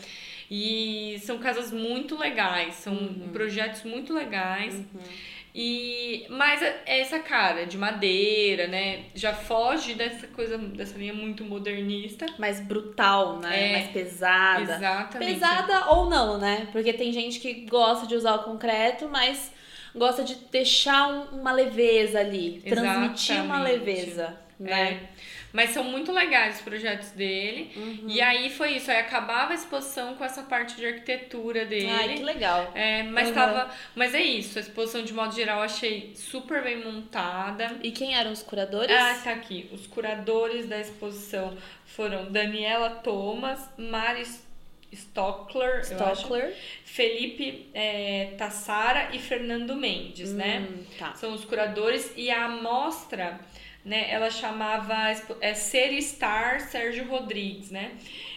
E 0.50 1.20
são 1.22 1.38
casas 1.38 1.72
muito 1.72 2.18
legais, 2.18 2.74
são 2.74 2.94
uhum. 2.96 3.30
projetos 3.32 3.84
muito 3.84 4.12
legais. 4.12 4.74
Uhum. 4.74 5.02
E 5.54 6.26
mas 6.30 6.62
é 6.62 6.82
essa 6.86 7.20
cara 7.20 7.66
de 7.66 7.78
madeira, 7.78 8.68
né? 8.68 9.06
Já 9.16 9.34
foge 9.34 9.96
dessa 9.96 10.28
coisa, 10.28 10.58
dessa 10.58 10.98
linha 10.98 11.14
muito 11.14 11.44
modernista. 11.44 12.26
Mais 12.38 12.60
brutal, 12.60 13.40
né? 13.40 13.70
É, 13.70 13.72
mais 13.74 13.88
pesada. 13.90 14.62
Exatamente. 14.76 15.34
Pesada 15.34 15.90
ou 15.90 16.10
não, 16.10 16.38
né? 16.38 16.68
Porque 16.72 16.94
tem 16.94 17.12
gente 17.12 17.40
que 17.40 17.66
gosta 17.66 18.06
de 18.06 18.16
usar 18.16 18.36
o 18.36 18.44
concreto, 18.44 19.10
mas 19.10 19.52
gosta 19.96 20.24
de 20.24 20.36
deixar 20.52 21.08
uma 21.34 21.52
leveza 21.52 22.20
ali, 22.20 22.62
transmitir 22.62 23.36
Exatamente. 23.36 23.42
uma 23.42 23.60
leveza, 23.64 24.38
né? 24.60 24.92
É. 24.92 25.00
Mas 25.52 25.72
são 25.72 25.84
muito 25.84 26.12
legais 26.12 26.58
os 26.58 26.62
projetos 26.62 27.12
dele. 27.12 27.72
Uhum. 27.76 28.06
E 28.08 28.22
aí 28.22 28.50
foi 28.50 28.74
isso. 28.74 28.92
Aí 28.92 28.98
acabava 28.98 29.52
a 29.52 29.56
exposição 29.56 30.16
com 30.16 30.24
essa 30.24 30.44
parte 30.44 30.76
de 30.76 30.86
arquitetura 30.86 31.66
dele. 31.66 31.90
Ai, 31.90 32.16
que 32.16 32.24
legal. 32.24 32.72
É, 32.76 33.04
mas, 33.04 33.30
uhum. 33.30 33.34
tava, 33.34 33.72
mas 33.96 34.14
é 34.14 34.22
isso. 34.22 34.58
A 34.58 34.62
exposição, 34.62 35.04
de 35.04 35.14
modo 35.14 35.34
geral, 35.34 35.62
achei 35.62 36.14
super 36.16 36.64
bem 36.64 36.84
montada. 36.84 37.78
E 37.82 37.92
quem 37.92 38.16
eram 38.16 38.32
os 38.32 38.44
curadores? 38.44 38.96
Ah, 38.96 39.20
tá 39.24 39.32
aqui. 39.32 39.70
Os 39.72 39.88
curadores 39.88 40.68
da 40.68 40.80
exposição 40.80 41.58
foram 41.86 42.32
Daniela 42.32 42.90
Thomas, 42.90 43.70
Maris 43.78 44.48
Stockler, 44.92 45.82
Stockler. 45.82 46.56
Felipe 46.84 47.70
é, 47.74 48.34
Tassara 48.38 49.10
e 49.14 49.20
Fernando 49.20 49.76
Mendes, 49.76 50.34
né? 50.34 50.60
hum, 50.60 50.76
né? 50.76 50.84
Tá. 50.98 51.14
São 51.14 51.34
os 51.34 51.46
curadores 51.46 52.12
e 52.16 52.30
a 52.32 52.46
amostra 52.46 53.40
né? 53.90 54.06
Ela 54.12 54.30
chamava 54.30 54.96
é, 55.42 55.54
Ser 55.56 55.92
Estar 55.94 56.62
Sérgio 56.62 57.06
Rodrigues, 57.08 57.72
né? 57.72 57.92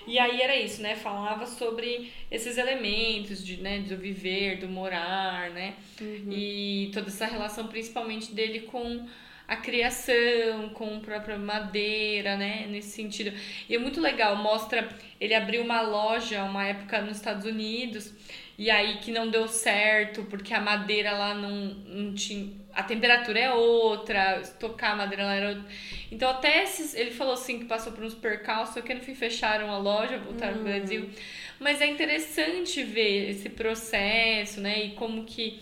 E 0.06 0.18
aí 0.18 0.40
era 0.40 0.56
isso, 0.56 0.80
né? 0.80 0.96
Falava 0.96 1.46
sobre 1.46 2.10
esses 2.30 2.56
elementos 2.56 3.44
de, 3.44 3.58
né, 3.58 3.80
do 3.80 3.96
viver, 3.96 4.58
do 4.58 4.66
morar, 4.66 5.50
né? 5.50 5.74
Uhum. 6.00 6.32
E 6.32 6.90
toda 6.94 7.08
essa 7.08 7.26
relação 7.26 7.68
principalmente 7.68 8.32
dele 8.32 8.60
com 8.60 9.06
a 9.46 9.56
criação, 9.56 10.70
com 10.70 10.96
a 10.96 11.00
própria 11.00 11.36
madeira, 11.36 12.34
né? 12.36 12.66
Nesse 12.70 12.90
sentido. 12.92 13.36
E 13.68 13.74
é 13.74 13.78
muito 13.78 14.00
legal, 14.00 14.34
mostra. 14.34 14.88
Ele 15.20 15.34
abriu 15.34 15.62
uma 15.62 15.82
loja 15.82 16.42
uma 16.44 16.66
época 16.66 17.02
nos 17.02 17.18
Estados 17.18 17.44
Unidos 17.44 18.14
e 18.56 18.70
aí 18.70 18.98
que 18.98 19.10
não 19.10 19.30
deu 19.30 19.46
certo 19.46 20.22
porque 20.24 20.54
a 20.54 20.60
madeira 20.60 21.12
lá 21.12 21.34
não, 21.34 21.74
não 21.86 22.14
tinha 22.14 22.61
a 22.74 22.82
temperatura 22.82 23.38
é 23.38 23.52
outra, 23.52 24.42
tocar 24.58 24.92
a 24.92 24.96
madeira 24.96 25.24
lá 25.24 25.34
era 25.34 25.48
outra. 25.50 25.64
Então, 26.10 26.30
até 26.30 26.62
esses, 26.62 26.94
ele 26.94 27.10
falou 27.10 27.34
assim 27.34 27.58
que 27.58 27.64
passou 27.64 27.92
por 27.92 28.04
uns 28.04 28.14
percalços, 28.14 28.82
que 28.82 28.94
no 28.94 29.00
fim 29.00 29.14
fecharam 29.14 29.70
a 29.70 29.78
loja, 29.78 30.18
voltaram 30.18 30.54
hum. 30.54 30.62
pro 30.62 30.72
Brasil. 30.72 31.10
Mas 31.58 31.80
é 31.80 31.86
interessante 31.86 32.82
ver 32.82 33.30
esse 33.30 33.48
processo, 33.48 34.60
né? 34.60 34.86
E 34.86 34.90
como 34.90 35.24
que 35.24 35.60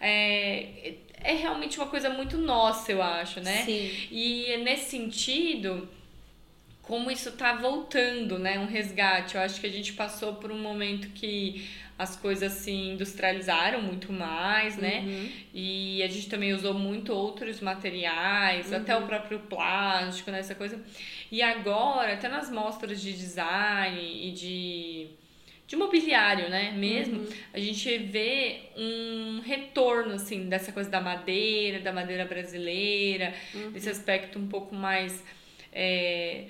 é, 0.00 0.94
é 1.22 1.34
realmente 1.34 1.78
uma 1.78 1.86
coisa 1.86 2.10
muito 2.10 2.36
nossa, 2.38 2.90
eu 2.90 3.02
acho, 3.02 3.40
né? 3.40 3.62
Sim. 3.64 3.90
E 4.10 4.56
nesse 4.58 4.90
sentido, 4.90 5.88
como 6.82 7.10
isso 7.10 7.32
tá 7.32 7.54
voltando, 7.54 8.38
né? 8.38 8.58
Um 8.58 8.66
resgate. 8.66 9.36
Eu 9.36 9.40
acho 9.42 9.60
que 9.60 9.66
a 9.66 9.70
gente 9.70 9.92
passou 9.92 10.34
por 10.34 10.50
um 10.50 10.58
momento 10.58 11.08
que 11.10 11.68
as 11.98 12.16
coisas 12.16 12.52
se 12.54 12.72
industrializaram 12.72 13.80
muito 13.80 14.12
mais, 14.12 14.76
né? 14.76 15.00
Uhum. 15.06 15.28
E 15.54 16.02
a 16.02 16.08
gente 16.08 16.28
também 16.28 16.52
usou 16.52 16.74
muito 16.74 17.12
outros 17.12 17.60
materiais, 17.60 18.72
até 18.72 18.96
Uhum. 18.96 19.04
o 19.04 19.06
próprio 19.06 19.38
plástico, 19.40 20.30
né? 20.32 20.40
Essa 20.40 20.54
coisa. 20.56 20.82
E 21.30 21.40
agora, 21.40 22.14
até 22.14 22.28
nas 22.28 22.50
mostras 22.50 23.00
de 23.00 23.12
design 23.12 24.00
e 24.00 24.32
de, 24.32 25.06
de 25.68 25.76
mobiliário, 25.76 26.48
né? 26.50 26.72
Mesmo, 26.72 27.20
Uhum. 27.20 27.28
a 27.52 27.60
gente 27.60 27.96
vê 27.98 28.62
um 28.76 29.40
retorno, 29.44 30.14
assim, 30.14 30.48
dessa 30.48 30.72
coisa 30.72 30.90
da 30.90 31.00
madeira, 31.00 31.78
da 31.78 31.92
madeira 31.92 32.24
brasileira, 32.24 33.32
Uhum. 33.54 33.70
desse 33.70 33.88
aspecto 33.88 34.38
um 34.38 34.48
pouco 34.48 34.74
mais. 34.74 35.22
é, 35.74 36.46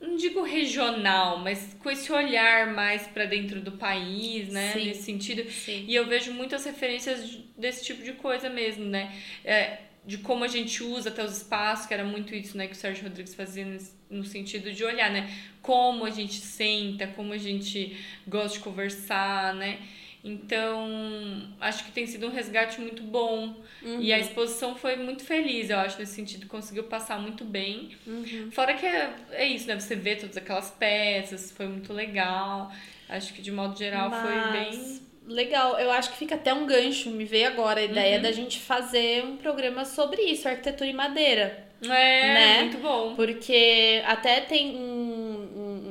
não 0.00 0.16
digo 0.16 0.42
regional, 0.42 1.38
mas 1.38 1.74
com 1.82 1.90
esse 1.90 2.12
olhar 2.12 2.72
mais 2.74 3.06
para 3.06 3.24
dentro 3.24 3.60
do 3.60 3.72
país, 3.72 4.48
né? 4.48 4.72
Sim. 4.72 4.84
Nesse 4.86 5.02
sentido. 5.02 5.50
Sim. 5.50 5.84
E 5.88 5.94
eu 5.94 6.06
vejo 6.06 6.32
muitas 6.32 6.64
referências 6.64 7.28
de- 7.28 7.44
desse 7.56 7.84
tipo 7.84 8.02
de 8.02 8.12
coisa 8.12 8.48
mesmo, 8.50 8.84
né? 8.84 9.14
É, 9.44 9.78
de 10.04 10.18
como 10.18 10.44
a 10.44 10.48
gente 10.48 10.82
usa 10.84 11.08
até 11.08 11.24
os 11.24 11.38
espaços, 11.38 11.86
que 11.86 11.94
era 11.94 12.04
muito 12.04 12.32
isso, 12.34 12.56
né, 12.56 12.66
que 12.68 12.74
o 12.74 12.76
Sérgio 12.76 13.02
Rodrigues 13.04 13.34
fazia 13.34 13.66
no 14.08 14.24
sentido 14.24 14.70
de 14.72 14.84
olhar, 14.84 15.10
né? 15.10 15.28
Como 15.60 16.04
a 16.04 16.10
gente 16.10 16.34
senta, 16.40 17.08
como 17.08 17.32
a 17.32 17.38
gente 17.38 17.96
gosta 18.26 18.58
de 18.58 18.62
conversar, 18.62 19.52
né? 19.54 19.80
Então, 20.26 21.42
acho 21.60 21.84
que 21.84 21.92
tem 21.92 22.06
sido 22.06 22.26
um 22.26 22.30
resgate 22.30 22.80
muito 22.80 23.02
bom. 23.02 23.54
E 24.00 24.12
a 24.12 24.18
exposição 24.18 24.74
foi 24.74 24.96
muito 24.96 25.22
feliz, 25.24 25.70
eu 25.70 25.78
acho, 25.78 25.98
nesse 25.98 26.14
sentido, 26.14 26.46
conseguiu 26.48 26.84
passar 26.84 27.20
muito 27.20 27.44
bem. 27.44 27.90
Uhum. 28.06 28.50
Fora 28.50 28.74
que 28.74 28.84
é, 28.84 29.14
é 29.30 29.46
isso, 29.46 29.68
né? 29.68 29.78
Você 29.78 29.94
vê 29.94 30.16
todas 30.16 30.36
aquelas 30.36 30.70
peças, 30.72 31.52
foi 31.52 31.66
muito 31.68 31.92
legal. 31.92 32.72
Acho 33.08 33.32
que 33.32 33.40
de 33.40 33.52
modo 33.52 33.78
geral 33.78 34.10
foi 34.10 34.34
Mas, 34.34 34.76
bem. 34.76 35.00
Legal, 35.28 35.78
eu 35.78 35.90
acho 35.92 36.10
que 36.10 36.16
fica 36.18 36.34
até 36.34 36.52
um 36.52 36.66
gancho, 36.66 37.10
me 37.10 37.24
veio 37.24 37.46
agora 37.48 37.80
a 37.80 37.84
ideia 37.84 38.16
Uhum. 38.16 38.22
da 38.22 38.32
gente 38.32 38.58
fazer 38.58 39.24
um 39.24 39.36
programa 39.36 39.84
sobre 39.84 40.22
isso, 40.22 40.48
arquitetura 40.48 40.90
e 40.90 40.92
madeira. 40.92 41.64
É, 41.82 41.88
né? 42.34 42.62
muito 42.62 42.78
bom. 42.78 43.14
Porque 43.14 44.02
até 44.06 44.40
tem 44.40 44.74
um, 44.76 45.15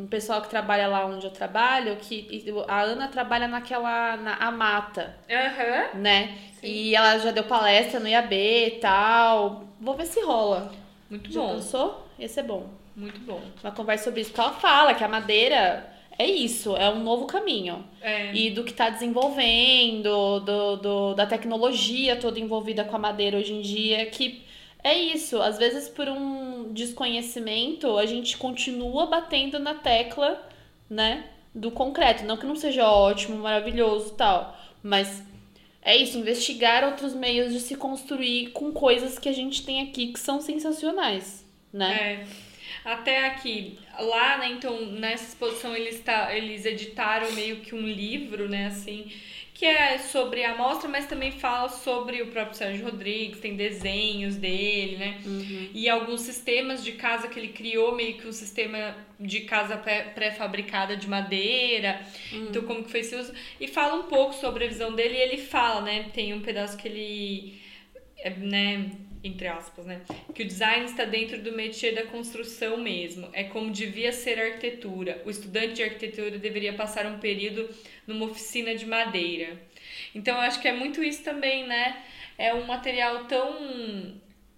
um- 0.06 0.08
pessoal 0.08 0.42
que 0.42 0.50
trabalha 0.50 0.88
lá 0.88 1.06
onde 1.06 1.26
eu 1.26 1.32
trabalho, 1.32 1.96
que 1.98 2.46
a 2.68 2.82
Ana 2.82 3.08
trabalha 3.08 3.48
naquela, 3.48 4.16
na 4.18 4.36
Amata, 4.36 5.16
Aham. 5.30 6.00
né? 6.00 6.38
Sim. 6.60 6.68
E 6.68 6.96
ela 6.96 7.18
já 7.20 7.32
deu 7.32 7.44
palestra 7.44 8.00
no 8.00 8.08
IAB 8.08 8.34
e 8.68 8.72
tal. 8.82 9.66
Vou 9.80 9.96
ver 9.96 10.06
se 10.06 10.22
rola. 10.22 10.72
Muito 11.10 11.32
Já 11.32 11.40
bom. 11.42 11.56
pensou? 11.56 12.08
Esse 12.20 12.40
é 12.40 12.44
bom. 12.44 12.68
Muito 12.96 13.20
bom. 13.22 13.42
Uma 13.64 13.72
conversa 13.72 14.06
sobre 14.06 14.22
isso. 14.22 14.32
Porque 14.32 14.42
ela 14.42 14.54
fala 14.54 14.94
que 14.94 15.04
a 15.04 15.08
madeira 15.08 15.86
é 16.18 16.26
isso, 16.26 16.76
é 16.78 16.90
um 16.90 17.04
novo 17.04 17.26
caminho. 17.26 17.86
É. 18.02 18.34
E 18.34 18.50
do 18.52 18.64
que 18.64 18.72
está 18.72 18.90
desenvolvendo, 18.90 20.40
do, 20.40 20.76
do, 20.78 21.14
da 21.14 21.26
tecnologia 21.26 22.16
toda 22.16 22.40
envolvida 22.40 22.84
com 22.86 22.96
a 22.96 23.00
madeira 23.00 23.38
hoje 23.38 23.54
em 23.54 23.62
dia, 23.62 24.06
que 24.06 24.45
é 24.86 24.96
isso. 24.96 25.42
Às 25.42 25.58
vezes, 25.58 25.90
por 25.90 26.08
um 26.08 26.72
desconhecimento, 26.72 27.98
a 27.98 28.06
gente 28.06 28.38
continua 28.38 29.08
batendo 29.08 29.58
na 29.58 29.74
tecla, 29.74 30.48
né, 30.88 31.28
do 31.56 31.72
concreto. 31.72 32.24
Não 32.24 32.38
que 32.38 32.46
não 32.46 32.56
seja 32.56 32.88
ótimo, 32.88 33.38
maravilhoso 33.38 34.14
tal, 34.14 34.56
mas 34.84 35.24
é 35.82 35.98
isso, 35.98 36.20
investigar 36.20 36.84
outros 36.84 37.16
meios 37.16 37.52
de 37.52 37.62
se 37.62 37.76
construir 37.76 38.52
com 38.52 38.72
coisas 38.72 39.18
que 39.18 39.28
a 39.28 39.34
gente 39.34 39.66
tem 39.66 39.82
aqui 39.82 40.14
que 40.14 40.20
são 40.20 40.40
sensacionais, 40.40 41.44
né? 41.74 42.24
É. 42.24 42.28
Até 42.88 43.26
aqui, 43.26 43.80
lá, 44.00 44.38
né, 44.38 44.50
então, 44.52 44.86
nessa 44.86 45.30
exposição 45.30 45.76
eles, 45.76 46.00
tá, 46.02 46.36
eles 46.36 46.64
editaram 46.64 47.32
meio 47.32 47.62
que 47.62 47.74
um 47.74 47.88
livro, 47.88 48.48
né, 48.48 48.68
assim, 48.68 49.12
que 49.56 49.66
é 49.66 49.98
sobre 50.00 50.44
a 50.44 50.54
mostra, 50.58 50.90
mas 50.90 51.06
também 51.08 51.32
fala 51.32 51.70
sobre 51.70 52.22
o 52.22 52.28
próprio 52.28 52.58
Sérgio 52.58 52.84
Rodrigues, 52.84 53.40
tem 53.40 53.56
desenhos 53.56 54.36
dele, 54.36 54.98
né, 54.98 55.22
e 55.74 55.88
alguns 55.88 56.22
sistemas 56.22 56.84
de 56.84 56.92
casa 56.92 57.30
que 57.30 57.40
ele 57.40 57.48
criou, 57.48 57.96
meio 57.96 58.16
que 58.18 58.28
um 58.28 58.34
sistema 58.34 58.94
de 59.18 59.40
casa 59.42 59.78
pré- 59.78 60.12
pré-fabricada 60.14 60.98
de 60.98 61.08
madeira, 61.08 62.02
então 62.34 62.64
como 62.64 62.84
que 62.84 62.92
foi 62.92 63.00
esse 63.00 63.16
uso, 63.16 63.34
e 63.58 63.66
fala 63.66 63.96
um 63.96 64.04
pouco 64.04 64.34
sobre 64.34 64.66
a 64.66 64.68
visão 64.68 64.94
dele, 64.94 65.16
e 65.16 65.22
ele 65.22 65.38
fala, 65.38 65.82
né, 65.82 66.10
tem 66.14 66.34
um 66.34 66.42
pedaço 66.42 66.76
que 66.78 66.90
ele, 66.90 67.62
é, 68.18 68.30
né, 68.32 68.92
entre 69.24 69.48
aspas, 69.48 69.86
né, 69.86 70.02
que 70.36 70.44
o 70.44 70.46
design 70.46 70.86
está 70.86 71.06
dentro 71.06 71.42
do 71.42 71.54
métier 71.54 71.96
da 71.96 72.04
construção 72.04 72.76
mesmo, 72.78 73.30
é 73.32 73.46
como 73.46 73.72
devia 73.72 74.12
ser 74.12 74.38
a 74.38 74.44
arquitetura, 74.48 75.22
o 75.26 75.30
estudante 75.30 75.76
de 75.76 75.84
arquitetura 75.84 76.38
deveria 76.38 76.74
passar 76.74 77.06
um 77.06 77.20
período 77.20 77.70
numa 78.08 78.26
oficina 78.26 78.76
de 78.76 78.86
madeira, 78.86 79.60
então 80.14 80.36
eu 80.36 80.42
acho 80.42 80.60
que 80.60 80.68
é 80.68 80.74
muito 80.74 81.04
isso 81.04 81.24
também, 81.24 81.66
né, 81.68 82.04
é 82.38 82.54
um 82.54 82.66
material 82.66 83.26
tão 83.26 84.16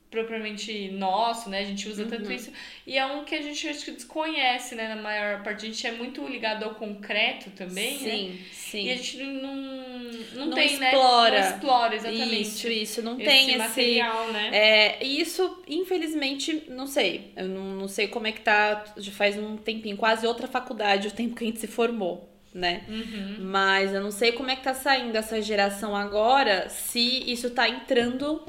propriamente 0.10 0.90
nosso, 0.90 1.50
né? 1.50 1.60
A 1.60 1.66
gente 1.66 1.88
usa 1.88 2.06
tanto 2.06 2.32
isso. 2.32 2.52
E 2.86 2.98
é 2.98 3.06
um 3.06 3.26
que 3.26 3.36
a 3.36 3.42
gente 3.42 3.68
acho 3.68 3.86
que 3.86 3.92
desconhece, 3.92 4.74
né? 4.76 4.96
Na 4.96 5.02
maior 5.02 5.44
parte. 5.44 5.66
A 5.66 5.70
gente 5.70 5.86
é 5.86 5.92
muito 5.92 6.26
ligado 6.26 6.64
ao 6.64 6.76
concreto 6.76 7.50
também, 7.52 8.00
né? 8.00 8.10
sim, 8.12 8.40
sim. 8.52 8.86
E 8.86 8.92
a 8.92 8.96
gente 8.96 9.18
não, 9.18 9.56
não, 9.56 10.46
Não 10.48 10.56
tem, 10.56 10.74
explora. 10.74 11.32
né? 11.32 11.50
Não 11.50 11.56
explora, 11.56 11.96
exatamente. 11.96 12.42
Isso, 12.42 12.68
isso. 12.68 13.02
Não 13.02 13.16
esse 13.16 13.26
tem 13.26 13.50
esse. 13.50 13.58
material, 13.58 14.32
né? 14.32 14.50
É, 14.54 15.06
e 15.06 15.20
isso, 15.20 15.62
infelizmente, 15.68 16.64
não 16.70 16.88
sei. 16.88 17.34
Eu 17.36 17.48
não, 17.50 17.76
não 17.76 17.88
sei 17.88 18.08
como 18.08 18.28
é 18.28 18.32
que 18.32 18.42
tá. 18.42 18.86
Já 18.98 19.12
faz 19.12 19.38
um 19.38 19.58
tempinho, 19.58 19.98
quase 19.98 20.26
outra 20.26 20.48
faculdade, 20.48 21.10
o 21.10 21.12
tempo 21.12 21.36
que 21.36 21.44
a 21.44 21.48
gente 21.48 21.60
se 21.60 21.68
formou, 21.68 22.30
né? 22.58 22.84
Uhum. 22.90 23.38
Mas 23.42 23.94
eu 23.94 24.02
não 24.02 24.12
sei 24.12 24.32
como 24.32 24.50
é 24.50 24.56
que 24.56 24.64
tá 24.64 24.74
saindo 24.74 25.16
essa 25.16 25.42
geração 25.42 25.96
agora, 25.96 26.68
se 26.70 27.32
isso 27.32 27.52
tá 27.52 27.70
entrando 27.70 28.42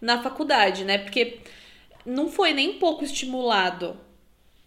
na 0.00 0.22
faculdade, 0.22 0.84
né? 0.84 0.98
Porque 0.98 1.40
não 2.04 2.28
foi 2.28 2.52
nem 2.52 2.70
um 2.70 2.78
pouco 2.78 3.02
estimulado 3.04 3.96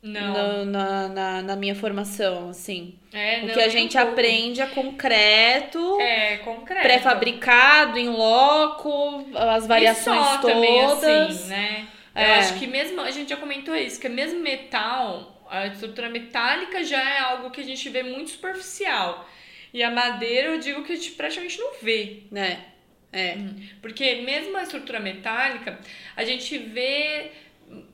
Não. 0.04 0.66
na, 0.66 0.66
na, 0.66 1.08
na, 1.08 1.42
na 1.42 1.56
minha 1.56 1.76
formação, 1.76 2.50
assim. 2.50 2.96
É, 3.14 3.40
o 3.44 3.48
não, 3.48 3.54
que 3.54 3.62
a 3.62 3.68
um 3.68 3.70
gente 3.70 3.98
pouco. 3.98 4.12
aprende 4.12 4.62
é 4.62 4.66
concreto. 4.68 6.00
É, 6.02 6.38
concreto. 6.38 6.82
pré-fabricado, 6.82 7.98
em 7.98 8.10
loco, 8.10 9.26
as 9.36 9.66
variações 9.66 10.26
só 10.26 10.38
todas. 10.40 10.56
também, 10.56 10.82
assim, 10.82 11.48
né? 11.48 11.88
Eu 12.16 12.22
É. 12.22 12.40
acho 12.40 12.56
que 12.60 12.68
mesmo, 12.68 13.00
a 13.02 13.12
gente 13.12 13.30
já 13.30 13.38
comentou 13.38 13.74
isso, 13.76 14.00
que 14.00 14.10
mesmo 14.10 14.40
metal, 14.42 15.39
a 15.50 15.68
estrutura 15.68 16.10
metálica 16.10 16.84
já 16.84 17.02
é 17.02 17.20
algo 17.20 17.52
que 17.52 17.62
a 17.62 17.64
gente 17.64 17.90
vê 17.90 18.04
muito 18.04 18.32
superficial. 18.32 19.30
E 19.74 19.84
a 19.84 19.92
madeira, 19.92 20.50
eu 20.50 20.60
digo 20.60 20.84
que 20.84 20.94
a 20.94 20.96
gente 20.96 21.12
praticamente 21.12 21.60
não 21.60 21.74
vê. 21.82 22.24
né? 22.32 22.66
É. 23.12 23.38
Porque 23.82 24.22
mesmo 24.22 24.56
a 24.56 24.64
estrutura 24.64 25.00
metálica, 25.00 25.80
a 26.16 26.24
gente 26.24 26.58
vê 26.58 27.32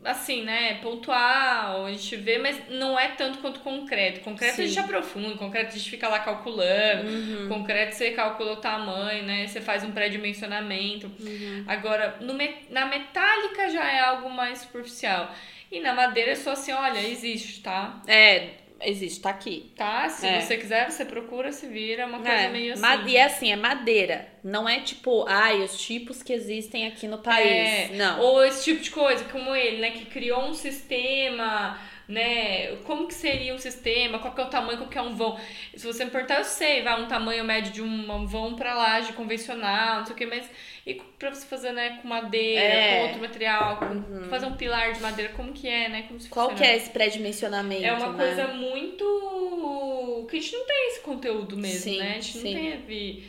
assim, 0.04 0.44
né, 0.44 0.76
pontual, 0.76 1.86
a 1.86 1.92
gente 1.92 2.16
vê, 2.16 2.38
mas 2.38 2.70
não 2.70 2.98
é 2.98 3.10
tanto 3.10 3.40
quanto 3.40 3.60
concreto. 3.60 4.22
Concreto 4.22 4.62
a 4.62 4.64
gente 4.64 4.74
Sim. 4.74 4.80
aprofunda, 4.80 5.36
concreto 5.36 5.70
a 5.74 5.78
gente 5.78 5.90
fica 5.90 6.08
lá 6.08 6.20
calculando, 6.20 7.10
Uhum. 7.10 7.50
concreto 7.50 7.96
você 7.96 8.12
calcula 8.12 8.54
o 8.54 8.58
tamanho, 8.58 9.24
né, 9.24 9.48
você 9.48 9.60
faz 9.60 9.84
um 9.84 9.92
pré-dimensionamento. 9.92 11.12
Uhum. 11.20 11.66
Agora, 11.68 12.18
no 12.22 12.34
na 12.70 12.86
metálica 12.86 13.70
já 13.70 13.92
é 13.92 14.00
algo 14.00 14.30
mais 14.30 14.60
superficial. 14.60 15.34
E 15.72 15.80
na 15.80 15.94
madeira 15.94 16.32
é 16.32 16.36
só 16.36 16.52
assim, 16.52 16.72
olha, 16.72 17.00
existe, 17.00 17.62
tá? 17.62 18.02
É, 18.08 18.50
existe, 18.82 19.22
tá 19.22 19.30
aqui. 19.30 19.72
Tá? 19.76 20.08
Se 20.10 20.26
É. 20.28 20.42
você 20.42 20.58
quiser, 20.58 20.90
você 20.92 21.06
procura, 21.06 21.52
se 21.52 21.68
vira, 21.68 22.04
é 22.04 22.06
uma 22.06 22.18
coisa 22.20 22.32
É, 22.32 22.48
meio 22.50 22.74
assim. 22.74 22.82
ma- 22.82 22.96
E 23.08 23.16
é 23.18 23.24
assim, 23.24 23.52
é 23.52 23.56
madeira. 23.56 24.28
Não 24.44 24.68
é 24.70 24.80
tipo, 24.82 25.26
ai, 25.28 25.62
os 25.62 25.78
tipos 25.82 26.22
que 26.22 26.32
existem 26.34 26.86
aqui 26.88 27.08
no 27.08 27.18
país. 27.20 27.46
É, 27.48 27.90
Não. 27.94 28.20
Ou 28.22 28.44
esse 28.46 28.64
tipo 28.64 28.82
de 28.82 28.92
coisa, 28.92 29.24
como 29.26 29.56
ele, 29.56 29.78
né? 29.78 29.92
Que 29.92 30.06
criou 30.06 30.44
um 30.46 30.54
sistema, 30.54 31.80
né? 32.08 32.76
Como 32.84 33.08
que 33.08 33.14
seria 33.14 33.54
um 33.54 33.58
sistema? 33.58 34.20
Qual 34.20 34.34
que 34.34 34.42
é 34.42 34.44
o 34.44 34.50
tamanho, 34.50 34.78
qual 34.78 34.90
que 34.90 34.98
é 34.98 35.02
um 35.02 35.16
vão? 35.16 35.40
Se 35.76 35.86
você 35.86 36.06
me 36.06 36.12
perguntar, 36.12 36.40
eu 36.40 36.44
sei, 36.44 36.82
vai 36.84 37.02
um 37.02 37.08
tamanho 37.08 37.44
médio 37.44 37.72
de 37.72 37.82
um 37.82 38.26
vão 38.28 38.56
pra 38.56 38.74
laje 38.76 39.14
convencional, 39.14 39.98
não 40.00 40.06
sei 40.06 40.14
o 40.14 40.18
que, 40.18 40.26
mas 40.26 40.50
e 40.86 40.96
pra 41.18 41.34
você 41.34 41.46
fazer, 41.48 41.72
né, 41.72 41.98
com 42.02 42.08
madeira, 42.08 42.62
É. 42.62 42.98
com 43.00 43.04
outro 43.08 43.22
material, 43.22 43.78
com, 43.78 44.30
fazer 44.30 44.46
um 44.46 44.56
pilar 44.56 44.94
de 44.94 45.02
madeira, 45.02 45.34
como 45.34 45.52
que 45.52 45.68
é, 45.68 45.90
né? 45.90 46.04
Como 46.08 46.20
se 46.20 46.30
Qual 46.30 46.50
funciona? 46.50 46.72
que 46.72 46.76
é 46.76 46.78
esse 46.78 46.90
pré-dimensionamento? 46.92 47.84
É 47.84 47.92
uma 47.94 48.14
né? 48.14 48.26
coisa 48.26 48.48
muito. 48.54 50.28
que 50.30 50.38
a 50.38 50.42
gente 50.42 50.54
não 50.56 50.66
tem 50.66 50.88
esse 50.90 51.00
conteúdo 51.02 51.58
mesmo, 51.58 51.80
Sim, 51.80 52.00
né? 52.00 52.10
A 52.12 52.14
gente 52.14 52.38
sim. 52.38 52.54
não 52.54 52.62
teve 52.72 53.24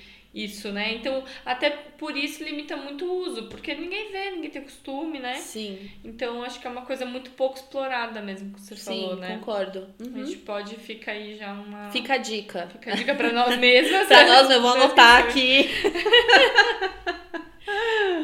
isso, 0.45 0.71
né? 0.71 0.95
Então, 0.95 1.25
até 1.45 1.71
por 1.71 2.17
isso 2.17 2.45
limita 2.45 2.77
muito 2.77 3.05
o 3.05 3.23
uso, 3.27 3.49
porque 3.49 3.75
ninguém 3.75 4.13
vê, 4.13 4.31
ninguém 4.33 4.51
tem 4.51 4.63
costume, 4.63 5.19
né? 5.19 5.35
Sim, 5.35 5.91
Então, 6.05 6.43
acho 6.43 6.61
que 6.61 6.67
é 6.67 6.71
uma 6.71 6.83
coisa 6.83 7.05
muito 7.07 7.31
pouco 7.31 7.57
explorada 7.57 8.21
mesmo, 8.21 8.53
que 8.55 8.61
você 8.61 8.77
sim, 8.77 8.85
falou, 8.85 9.17
né? 9.17 9.39
concordo. 9.39 9.89
A 10.01 10.03
Uhum. 10.05 10.25
gente 10.27 10.37
pode, 10.39 10.77
fica 10.77 11.11
aí 11.13 11.37
já 11.37 11.53
uma. 11.53 11.91
Fica 11.91 12.15
a 12.15 12.19
dica. 12.19 12.69
Fica 12.73 12.93
a 12.93 12.95
dica 12.95 13.15
pra 13.15 13.33
nós 13.33 13.57
mesmas. 13.59 14.07
Pra 14.09 14.27
nós, 14.27 14.51
eu 14.51 14.61
vou 14.61 14.73
anotar 14.73 15.23
aqui. 15.25 15.69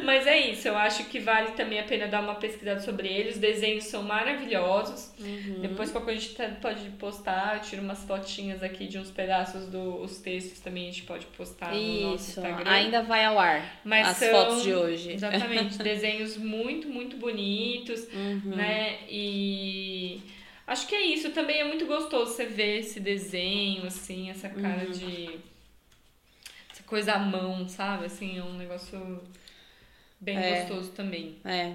Mas 0.05 0.27
é 0.27 0.39
isso, 0.51 0.69
eu 0.69 0.77
acho 0.77 1.05
que 1.07 1.19
vale 1.19 1.53
também 1.53 1.81
a 1.81 1.83
pena 1.85 2.07
dar 2.07 2.21
uma 2.23 2.35
pesquisada 2.37 2.81
sobre 2.81 3.09
ele. 3.09 3.31
Os 3.31 3.39
desenhos 3.39 3.85
são 3.85 4.03
maravilhosos. 4.03 5.13
Uhum. 5.19 5.61
Depois 5.61 5.91
qualquer 5.91 6.13
coisa 6.15 6.21
a 6.43 6.49
gente 6.49 6.61
pode 6.61 6.91
postar, 6.91 7.57
eu 7.57 7.61
tiro 7.63 7.83
umas 7.83 8.05
fotinhas 8.05 8.63
aqui 8.63 8.87
de 8.87 8.99
uns 8.99 9.11
pedaços 9.11 9.67
dos 9.69 10.19
textos 10.19 10.61
também 10.61 10.85
a 10.89 10.91
gente 10.93 11.03
pode 11.05 11.27
postar 11.27 11.73
no 11.75 12.01
nosso 12.03 12.15
Isso, 12.31 12.41
Instagram. 12.41 12.71
ainda 12.71 13.03
vai 13.03 13.25
ao 13.25 13.39
ar 13.39 13.81
Mas 13.85 14.09
as 14.09 14.17
são- 14.19 14.31
fotos 14.31 14.63
de 14.63 14.73
hoje. 14.75 15.13
Exatamente, 15.13 15.79
desenhos 15.83 16.37
muito, 16.37 16.89
muito 16.89 17.17
bonitos, 17.17 18.07
Uhum. 18.13 18.55
né? 18.57 18.99
E 19.09 20.21
acho 20.67 20.87
que 20.87 20.95
é 20.95 21.03
isso. 21.07 21.31
Também 21.31 21.59
é 21.61 21.65
muito 21.65 21.87
gostoso 21.87 22.33
você 22.33 22.47
ver 22.47 22.79
esse 22.81 23.01
desenho, 23.01 23.87
assim, 23.87 24.31
essa 24.31 24.49
cara 24.49 24.85
Uhum. 24.85 24.91
de. 24.93 25.52
Coisa 26.93 27.15
à 27.15 27.19
mão, 27.19 27.67
sabe? 27.67 28.05
Assim, 28.05 28.39
é 28.39 28.43
um 28.43 28.53
negócio 28.53 29.19
bem 30.21 30.37
É. 30.37 30.61
gostoso 30.61 30.91
também. 30.91 31.37
É. 31.43 31.73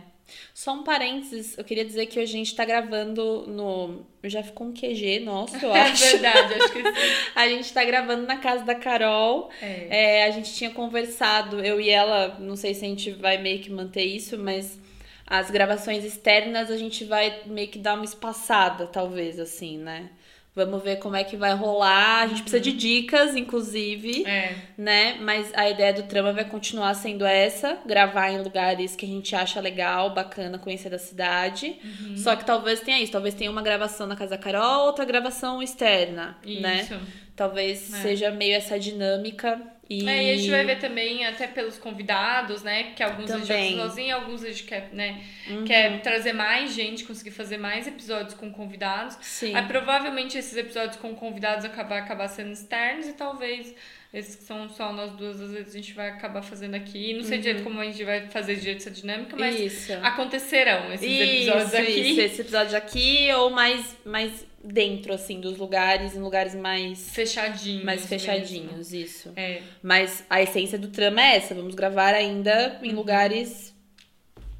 Só 0.53 0.73
um 0.73 0.83
parênteses, 0.83 1.57
eu 1.57 1.63
queria 1.63 1.83
dizer 1.83 2.05
que 2.05 2.19
hoje 2.19 2.33
a 2.35 2.37
gente 2.37 2.55
tá 2.55 2.63
gravando 2.63 3.45
no. 3.47 4.05
Já 4.25 4.43
ficou 4.43 4.67
um 4.67 4.73
QG 4.73 5.21
nosso, 5.21 5.55
eu 5.55 5.71
É 5.75 5.89
acho. 5.89 6.03
verdade, 6.03 6.53
acho 6.53 6.71
que 6.71 6.83
sim. 6.83 6.93
A 7.33 7.47
gente 7.49 7.73
tá 7.73 7.83
gravando 7.83 8.27
na 8.27 8.37
casa 8.37 8.63
da 8.63 8.75
Carol. 8.75 9.49
É. 9.59 9.87
É, 10.19 10.23
a 10.25 10.29
gente 10.29 10.53
tinha 10.53 10.69
conversado, 10.69 11.65
eu 11.65 11.81
e 11.81 11.89
ela, 11.89 12.37
não 12.39 12.55
sei 12.55 12.75
se 12.75 12.85
a 12.85 12.89
gente 12.89 13.09
vai 13.11 13.39
meio 13.39 13.59
que 13.59 13.71
manter 13.71 14.03
isso, 14.03 14.37
mas 14.37 14.77
as 15.25 15.49
gravações 15.49 16.03
externas 16.05 16.69
a 16.69 16.77
gente 16.77 17.05
vai 17.05 17.41
meio 17.47 17.69
que 17.69 17.79
dar 17.79 17.95
uma 17.95 18.05
espaçada, 18.05 18.85
talvez, 18.85 19.39
assim, 19.39 19.79
né? 19.79 20.09
Vamos 20.57 20.81
ver 20.83 20.95
como 20.97 21.15
é 21.15 21.23
que 21.23 21.37
vai 21.37 21.53
rolar. 21.53 22.23
A 22.23 22.27
gente 22.27 22.41
precisa 22.41 22.59
de 22.59 22.71
dicas, 22.73 23.35
inclusive, 23.35 24.25
É. 24.25 24.55
né? 24.75 25.17
Mas 25.21 25.51
a 25.53 25.69
ideia 25.69 25.93
do 25.93 26.01
trama 26.03 26.33
vai 26.33 26.45
continuar 26.45 26.95
sendo 26.95 27.23
essa: 27.25 27.77
gravar 27.85 28.31
em 28.31 28.41
lugares 28.41 28.95
que 28.95 29.05
a 29.05 29.07
gente 29.07 29.35
acha 29.35 29.61
legal, 29.61 30.15
bacana, 30.15 30.57
conhecer 30.57 30.89
da 30.89 30.97
cidade. 30.97 31.75
Uhum. 31.83 32.17
Só 32.17 32.35
que 32.35 32.43
talvez 32.43 32.79
tenha 32.81 32.99
isso, 32.99 33.11
talvez 33.11 33.35
tenha 33.35 33.51
uma 33.51 33.61
gravação 33.61 34.07
na 34.07 34.15
casa 34.15 34.31
da 34.31 34.37
Carol, 34.39 34.87
outra 34.87 35.05
gravação 35.05 35.61
externa, 35.61 36.35
né? 36.43 36.81
Isso. 36.81 36.99
Talvez 37.35 37.93
É. 37.93 38.01
seja 38.01 38.31
meio 38.31 38.55
essa 38.55 38.79
dinâmica. 38.79 39.61
E... 39.89 40.07
É, 40.07 40.23
e 40.23 40.31
a 40.31 40.37
gente 40.37 40.49
vai 40.49 40.65
ver 40.65 40.79
também, 40.79 41.25
até 41.25 41.47
pelos 41.47 41.77
convidados, 41.77 42.61
né? 42.63 42.91
Que 42.95 43.01
alguns 43.01 43.31
a 43.31 43.37
gente 43.37 43.47
Também. 43.47 43.71
fazer 43.77 43.87
sozinho, 43.89 44.15
alguns 44.15 44.43
a 44.43 44.47
gente 44.47 44.63
quer, 44.63 44.89
né? 44.91 45.21
Uhum. 45.47 45.63
Quer 45.63 46.01
trazer 46.01 46.33
mais 46.33 46.73
gente, 46.73 47.05
conseguir 47.05 47.31
fazer 47.31 47.57
mais 47.57 47.87
episódios 47.87 48.33
com 48.33 48.51
convidados. 48.51 49.17
Sim. 49.21 49.55
Aí 49.55 49.65
provavelmente 49.65 50.37
esses 50.37 50.57
episódios 50.57 50.97
com 50.97 51.15
convidados 51.15 51.63
acabar, 51.63 51.99
acabar 51.99 52.27
sendo 52.27 52.51
externos 52.51 53.07
e 53.07 53.13
talvez 53.13 53.73
esses 54.17 54.35
que 54.35 54.43
são 54.43 54.67
só 54.69 54.91
nós 54.91 55.11
duas, 55.13 55.39
às 55.41 55.51
vezes 55.51 55.73
a 55.73 55.77
gente 55.77 55.93
vai 55.93 56.09
acabar 56.09 56.41
fazendo 56.41 56.75
aqui. 56.75 57.13
Não 57.13 57.23
sei 57.23 57.37
direito 57.39 57.63
como 57.63 57.79
a 57.79 57.85
gente 57.85 58.03
vai 58.03 58.27
fazer 58.29 58.55
direito 58.55 58.77
essa 58.79 58.91
dinâmica, 58.91 59.35
mas 59.37 59.55
Uhum. 59.59 59.65
Isso. 59.65 59.93
acontecerão 60.01 60.93
esses 60.93 61.05
episódios 61.21 61.67
isso, 61.73 61.75
aqui. 61.77 61.91
Isso, 62.11 62.21
esse 62.21 62.41
episódio 62.41 62.77
aqui 62.77 63.29
ou 63.33 63.49
mais, 63.49 63.95
mais 64.05 64.45
dentro, 64.63 65.13
assim, 65.13 65.39
dos 65.39 65.57
lugares, 65.57 66.15
em 66.15 66.19
lugares 66.19 66.53
mais, 66.55 67.09
Fechadinhos. 67.11 67.83
mais 67.85 68.01
mesmo. 68.01 68.09
fechadinhos, 68.19 68.93
isso. 68.93 69.31
É, 69.35 69.61
Mas 69.81 70.25
a 70.29 70.41
essência 70.41 70.77
do 70.77 70.87
trama 70.89 71.21
é 71.21 71.37
essa, 71.37 71.53
vamos 71.55 71.75
gravar 71.75 72.13
ainda 72.13 72.79
em 72.83 72.91
lugares 72.91 73.73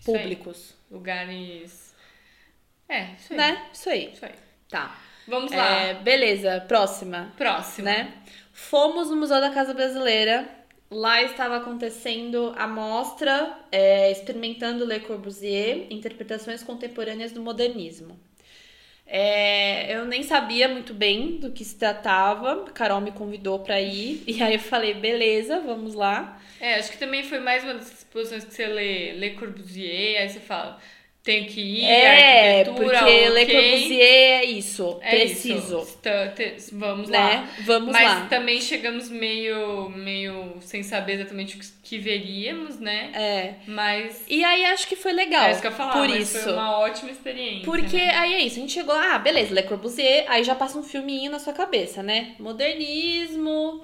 Uhum. 0.08 0.16
aí. 0.16 0.22
públicos, 0.22 0.76
Lugares. 0.90 1.94
É, 2.88 3.10
isso 3.20 3.34
aí. 3.34 3.38
né? 3.38 3.66
Isso 3.74 3.90
aí. 3.90 4.10
Isso 4.14 4.26
aí. 4.26 4.32
Tá. 4.70 4.98
Vamos 5.28 5.52
lá. 5.52 5.70
É, 5.82 5.94
beleza, 5.96 6.64
próxima. 6.66 7.34
Próximo. 7.38 7.84
né? 7.86 8.14
Fomos 8.58 9.12
no 9.12 9.16
Museu 9.16 9.40
da 9.40 9.52
Casa 9.52 9.72
Brasileira. 9.72 10.50
Lá 10.90 11.22
estava 11.22 11.58
acontecendo 11.58 12.54
a 12.58 12.68
mostra 12.68 13.56
é, 13.72 14.12
experimentando 14.12 14.84
Le 14.84 15.00
Corbusier, 15.00 15.86
interpretações 15.92 16.64
contemporâneas 16.64 17.32
do 17.32 17.40
modernismo. 17.40 18.20
É, 19.06 19.96
eu 19.96 20.06
nem 20.06 20.24
sabia 20.24 20.68
muito 20.68 20.92
bem 20.92 21.38
do 21.38 21.52
que 21.52 21.64
se 21.64 21.76
tratava. 21.76 22.66
A 22.68 22.72
Carol 22.72 23.00
me 23.00 23.12
convidou 23.12 23.60
para 23.60 23.80
ir 23.80 24.24
e 24.28 24.42
aí 24.42 24.56
eu 24.56 24.60
falei, 24.60 24.96
beleza, 24.96 25.60
vamos 25.60 25.94
lá. 25.94 26.42
É, 26.60 26.76
acho 26.76 26.92
que 26.92 26.98
também 26.98 27.24
foi 27.24 27.40
mais 27.40 27.64
uma 27.64 27.76
das 27.76 27.92
exposições 28.00 28.44
que 28.44 28.54
você 28.56 28.66
lê, 28.66 29.14
lê 29.14 29.30
Corbusier, 29.36 30.20
aí 30.20 30.28
você 30.28 30.40
fala, 30.40 30.82
tenho 31.28 31.46
que 31.46 31.60
ir, 31.60 31.84
é, 31.84 32.60
arquitetura, 32.62 33.00
porque 33.00 33.30
Le 33.30 33.44
ok. 33.44 33.46
Corbusier 33.62 34.02
é 34.42 34.46
isso, 34.46 34.98
É 35.02 35.10
preciso, 35.10 35.80
isso. 35.80 36.00
Te- 36.02 36.56
vamos 36.72 37.10
né? 37.10 37.18
lá. 37.20 37.50
Vamos 37.66 37.92
Mas 37.92 38.04
lá. 38.08 38.26
também 38.30 38.62
chegamos 38.62 39.10
meio, 39.10 39.90
meio 39.90 40.54
sem 40.62 40.84
saber 40.84 41.16
exatamente 41.16 41.58
o 41.58 41.60
que- 41.84 41.98
veríamos, 41.98 42.80
né? 42.80 43.12
É. 43.14 43.54
Mas 43.70 44.24
E 44.30 44.42
aí 44.42 44.64
acho 44.68 44.88
que 44.88 44.96
foi 44.96 45.12
legal. 45.12 45.48
é 45.48 45.52
isso 45.52 45.60
que 45.62 45.68
eu 45.68 45.72
falar, 45.72 45.92
por 45.94 46.10
isso. 46.10 46.40
foi 46.40 46.54
uma 46.54 46.80
ótima 46.80 47.12
experiência. 47.12 47.66
Porque 47.66 47.98
né? 47.98 48.16
aí 48.16 48.34
é 48.36 48.42
isso, 48.44 48.56
a 48.58 48.62
gente 48.62 48.72
chegou, 48.72 48.96
ah, 48.96 49.18
beleza, 49.20 49.54
Le 49.54 49.64
Corbusier, 49.64 50.24
aí 50.30 50.46
já 50.46 50.56
passa 50.56 50.78
um 50.80 50.84
filminho 50.84 51.30
na 51.30 51.40
sua 51.40 51.52
cabeça, 51.52 52.02
né? 52.02 52.36
Modernismo, 52.40 53.82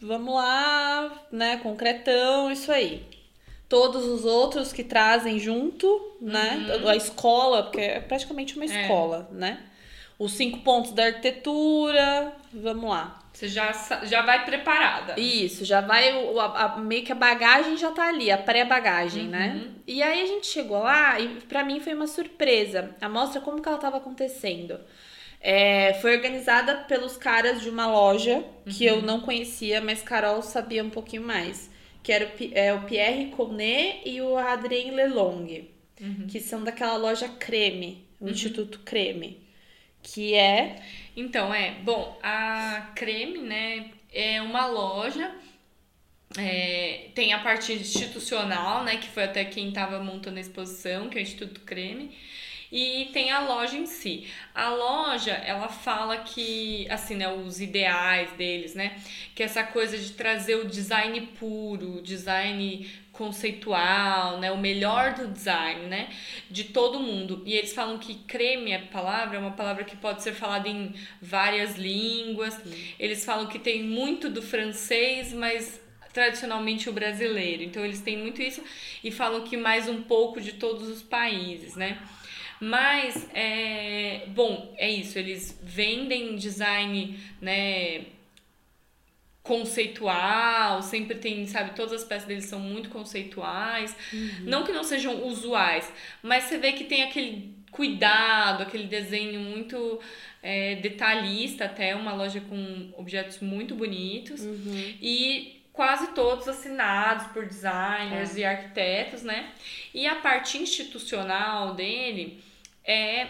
vamos 0.00 0.34
lá, 0.34 1.12
né? 1.30 1.58
Concretão, 1.62 2.50
isso 2.50 2.72
aí. 2.72 3.02
Todos 3.70 4.04
os 4.04 4.24
outros 4.26 4.70
que 4.72 4.84
trazem 4.84 5.38
junto, 5.38 6.16
né? 6.20 6.66
A 6.86 6.94
escola, 6.96 7.62
porque 7.62 7.80
é 7.80 8.00
praticamente 8.00 8.56
uma 8.56 8.66
Uhum. 8.66 8.72
É. 8.72 8.82
escola, 8.82 9.28
né? 9.32 9.60
Os 10.18 10.32
cinco 10.32 10.58
pontos 10.58 10.92
da 10.92 11.04
arquitetura, 11.06 12.32
vamos 12.52 12.90
lá. 12.90 13.18
Você 13.32 13.46
já, 13.48 13.72
já 14.02 14.22
vai 14.22 14.44
preparada. 14.44 15.18
Isso, 15.18 15.64
já 15.64 15.80
vai, 15.80 16.12
o- 16.26 16.38
a- 16.40 16.64
a- 16.64 16.76
meio 16.78 17.04
que 17.04 17.12
a 17.12 17.14
bagagem 17.14 17.76
já 17.76 17.90
tá 17.92 18.08
ali, 18.08 18.30
a 18.30 18.36
pré-bagagem, 18.36 19.28
né? 19.28 19.52
Uhum. 19.54 19.74
E 19.86 20.02
aí 20.02 20.20
a 20.20 20.26
gente 20.26 20.46
chegou 20.48 20.80
lá 20.80 21.18
e 21.20 21.28
pra 21.48 21.64
mim 21.64 21.78
foi 21.80 21.94
uma 21.94 22.08
surpresa. 22.08 22.94
A 23.00 23.08
mostra, 23.08 23.40
como 23.40 23.62
que 23.62 23.68
ela 23.68 23.78
tava 23.78 23.96
acontecendo? 23.98 24.78
É, 25.40 25.94
foi 26.02 26.16
organizada 26.16 26.74
pelos 26.88 27.16
caras 27.16 27.62
de 27.62 27.70
uma 27.70 27.86
loja 27.86 28.44
que 28.66 28.86
Uhum. 28.90 28.96
eu 28.96 29.02
não 29.02 29.20
conhecia, 29.20 29.80
mas 29.80 30.02
Carol 30.02 30.42
sabia 30.42 30.82
um 30.84 30.90
pouquinho 30.90 31.22
mais. 31.22 31.69
Que 32.02 32.12
era 32.12 32.26
o, 32.26 32.30
é, 32.52 32.72
o 32.74 32.84
Pierre 32.84 33.26
Connet 33.30 34.02
e 34.08 34.20
o 34.22 34.36
Adrien 34.36 34.90
Lelong, 34.92 35.68
Uhum. 36.00 36.26
que 36.26 36.40
são 36.40 36.64
daquela 36.64 36.96
loja 36.96 37.28
Creme, 37.28 38.06
o 38.18 38.28
Instituto 38.28 38.80
Creme. 38.80 39.46
Que 40.02 40.34
é. 40.34 40.82
Então, 41.16 41.52
é, 41.52 41.72
bom, 41.82 42.18
a 42.22 42.92
Creme, 42.96 43.38
né, 43.38 43.90
é 44.12 44.40
uma 44.40 44.66
loja, 44.66 45.30
é, 46.38 47.10
tem 47.14 47.32
a 47.32 47.40
parte 47.40 47.72
institucional, 47.72 48.84
né, 48.84 48.96
que 48.98 49.08
foi 49.08 49.24
até 49.24 49.44
quem 49.44 49.68
estava 49.68 50.02
montando 50.02 50.38
a 50.38 50.40
exposição, 50.40 51.08
que 51.08 51.18
é 51.18 51.20
o 51.20 51.22
Instituto 51.22 51.60
Creme, 51.62 52.16
e 52.70 53.10
tem 53.12 53.30
a 53.30 53.40
loja 53.40 53.76
em 53.76 53.86
si. 53.86 54.26
A 54.54 54.70
loja, 54.70 55.32
ela 55.32 55.68
fala 55.68 56.18
que, 56.18 56.86
assim, 56.88 57.16
né, 57.16 57.32
os 57.32 57.60
ideais 57.60 58.30
deles, 58.32 58.74
né, 58.74 58.96
que 59.34 59.42
essa 59.42 59.62
coisa 59.62 59.98
de 59.98 60.12
trazer 60.12 60.56
o 60.56 60.66
design 60.66 61.20
puro, 61.38 62.00
design 62.02 62.88
conceitual, 63.12 64.38
né, 64.38 64.50
o 64.50 64.56
melhor 64.56 65.14
do 65.14 65.28
design, 65.28 65.86
né, 65.86 66.08
de 66.50 66.64
todo 66.64 67.00
mundo. 67.00 67.42
E 67.44 67.54
eles 67.54 67.72
falam 67.72 67.98
que 67.98 68.14
creme, 68.14 68.74
a 68.74 68.80
palavra, 68.80 69.36
é 69.36 69.40
uma 69.40 69.52
palavra 69.52 69.84
que 69.84 69.96
pode 69.96 70.22
ser 70.22 70.32
falada 70.32 70.68
em 70.68 70.94
várias 71.20 71.76
línguas. 71.76 72.58
Eles 72.98 73.24
falam 73.24 73.46
que 73.46 73.58
tem 73.58 73.82
muito 73.82 74.30
do 74.30 74.40
francês, 74.40 75.32
mas 75.32 75.80
tradicionalmente 76.12 76.88
o 76.88 76.92
brasileiro. 76.92 77.62
Então 77.62 77.84
eles 77.84 78.00
têm 78.00 78.16
muito 78.16 78.42
isso 78.42 78.62
e 79.02 79.10
falam 79.10 79.42
que 79.42 79.56
mais 79.56 79.88
um 79.88 80.02
pouco 80.02 80.40
de 80.40 80.54
todos 80.54 80.88
os 80.88 81.02
países, 81.02 81.76
né? 81.76 81.98
Mas, 82.60 83.26
é, 83.34 84.24
bom, 84.28 84.74
é 84.76 84.90
isso, 84.90 85.18
eles 85.18 85.58
vendem 85.62 86.36
design, 86.36 87.18
né, 87.40 88.04
conceitual, 89.42 90.82
sempre 90.82 91.16
tem, 91.16 91.46
sabe, 91.46 91.74
todas 91.74 91.92
as 91.94 92.04
peças 92.04 92.28
deles 92.28 92.44
são 92.44 92.60
muito 92.60 92.90
conceituais. 92.90 93.96
Não 94.42 94.62
que 94.64 94.72
não 94.72 94.84
sejam 94.84 95.24
usuais, 95.26 95.90
mas 96.22 96.44
você 96.44 96.58
vê 96.58 96.72
que 96.72 96.84
tem 96.84 97.02
aquele 97.02 97.54
cuidado, 97.70 98.62
aquele 98.62 98.84
desenho 98.84 99.40
muito 99.40 99.98
é, 100.42 100.74
detalhista, 100.76 101.64
até 101.64 101.96
uma 101.96 102.12
loja 102.12 102.40
com 102.42 102.92
objetos 102.96 103.38
muito 103.40 103.74
bonitos. 103.74 104.42
E 105.00 105.62
quase 105.72 106.08
todos 106.08 106.46
assinados 106.46 107.26
por 107.28 107.46
designers 107.46 108.36
e 108.36 108.44
arquitetos, 108.44 109.22
né? 109.22 109.50
E 109.94 110.06
a 110.06 110.16
parte 110.16 110.58
institucional 110.58 111.74
dele 111.74 112.42
é 112.84 113.28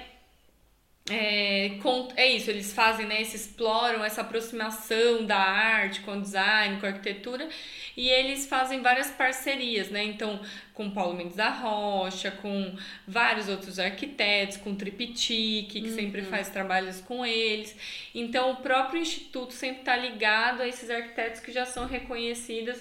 é, 1.09 1.71
com- 1.83 2.09
é 2.17 2.29
isso, 2.29 2.51
eles 2.51 2.73
fazem, 2.73 3.05
né? 3.07 3.17
Eles 3.17 3.35
exploram 3.35 4.05
essa 4.05 4.21
aproximação 4.21 5.25
da 5.27 5.37
arte 5.39 6.03
com 6.03 6.13
o 6.17 6.21
design, 6.21 6.79
com 6.79 6.87
a 6.87 6.91
arquitetura, 6.91 7.49
e 7.97 8.09
eles 8.09 8.47
fazem 8.47 8.81
várias 8.81 9.11
parcerias, 9.11 9.91
né? 9.91 10.05
Então, 10.05 10.41
com 10.73 10.91
Paulo 10.91 11.17
Mendes 11.17 11.35
da 11.35 11.49
Rocha, 11.49 12.31
com 12.31 12.77
vários 13.09 13.49
outros 13.49 13.81
arquitetos, 13.81 14.57
com 14.59 14.75
Triptique, 14.77 15.81
que 15.83 15.91
sempre 15.91 16.23
faz 16.23 16.49
trabalhos 16.49 17.01
com 17.01 17.27
eles. 17.27 17.75
Então, 18.15 18.53
o 18.53 18.57
próprio 18.57 19.01
instituto 19.03 19.53
sempre 19.53 19.81
está 19.81 19.97
ligado 19.97 20.61
a 20.63 20.69
esses 20.69 20.91
arquitetos 20.91 21.41
que 21.41 21.51
já 21.51 21.67
são 21.67 21.87
reconhecidos 21.87 22.79